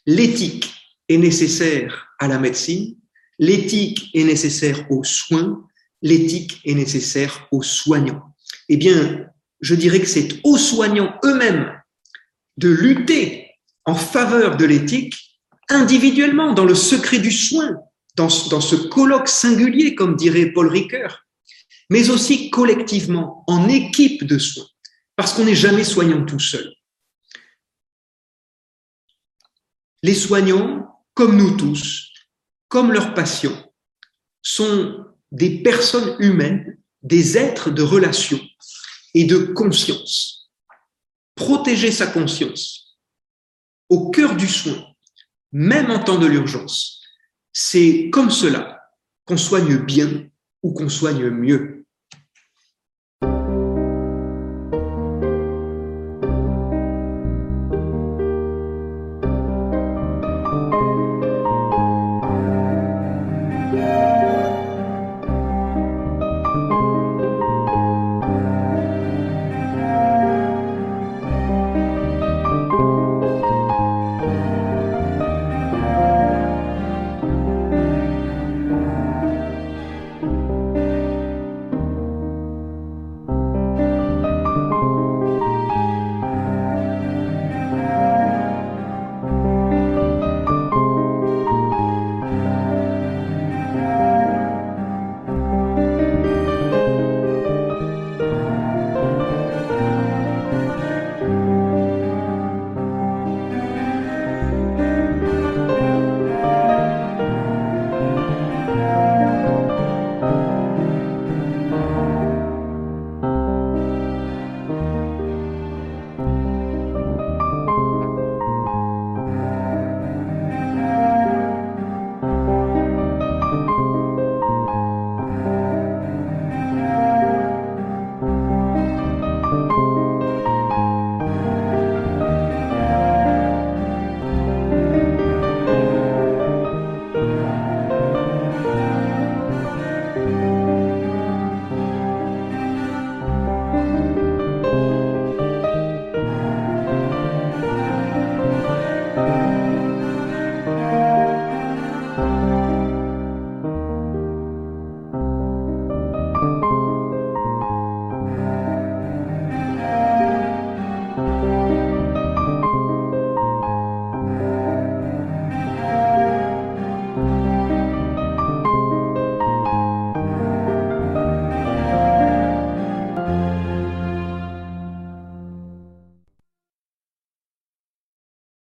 l'éthique 0.05 0.73
est 1.07 1.17
nécessaire 1.17 2.07
à 2.19 2.27
la 2.27 2.39
médecine, 2.39 2.95
l'éthique 3.39 4.09
est 4.13 4.23
nécessaire 4.23 4.85
aux 4.89 5.03
soins, 5.03 5.63
l'éthique 6.01 6.61
est 6.65 6.75
nécessaire 6.75 7.47
aux 7.51 7.63
soignants 7.63 8.29
eh 8.69 8.77
bien, 8.77 9.25
je 9.61 9.75
dirais 9.75 9.99
que 9.99 10.07
c'est 10.07 10.39
aux 10.43 10.57
soignants 10.57 11.13
eux-mêmes 11.25 11.73
de 12.57 12.69
lutter 12.69 13.47
en 13.85 13.95
faveur 13.95 14.57
de 14.57 14.65
l'éthique 14.65 15.15
individuellement, 15.69 16.53
dans 16.53 16.65
le 16.65 16.75
secret 16.75 17.19
du 17.19 17.31
soin, 17.31 17.77
dans, 18.15 18.29
ce 18.29 18.75
colloque 18.75 19.27
singulier, 19.27 19.95
comme 19.95 20.15
dirait 20.15 20.51
Paul 20.51 20.67
Ricoeur, 20.67 21.25
mais 21.89 22.09
aussi 22.09 22.49
collectivement, 22.49 23.43
en 23.47 23.67
équipe 23.67 24.23
de 24.23 24.37
soins, 24.37 24.67
parce 25.15 25.33
qu'on 25.33 25.45
n'est 25.45 25.55
jamais 25.55 25.83
soignant 25.83 26.25
tout 26.25 26.39
seul. 26.39 26.71
Les 30.03 30.13
soignants, 30.13 31.03
comme 31.13 31.35
nous 31.35 31.57
tous, 31.57 32.11
comme 32.67 32.91
leurs 32.91 33.13
patients, 33.13 33.73
sont 34.41 35.05
des 35.31 35.61
personnes 35.61 36.15
humaines, 36.19 36.77
des 37.01 37.37
êtres 37.37 37.69
de 37.69 37.81
relation 37.81 38.39
et 39.13 39.25
de 39.25 39.37
conscience. 39.37 40.51
Protéger 41.35 41.91
sa 41.91 42.07
conscience 42.07 42.97
au 43.89 44.11
cœur 44.11 44.35
du 44.35 44.47
soin, 44.47 44.85
même 45.51 45.89
en 45.89 45.99
temps 45.99 46.19
de 46.19 46.27
l'urgence, 46.27 47.01
c'est 47.51 48.09
comme 48.11 48.29
cela 48.29 48.79
qu'on 49.25 49.37
soigne 49.37 49.77
bien 49.77 50.29
ou 50.61 50.73
qu'on 50.73 50.89
soigne 50.89 51.29
mieux. 51.29 51.78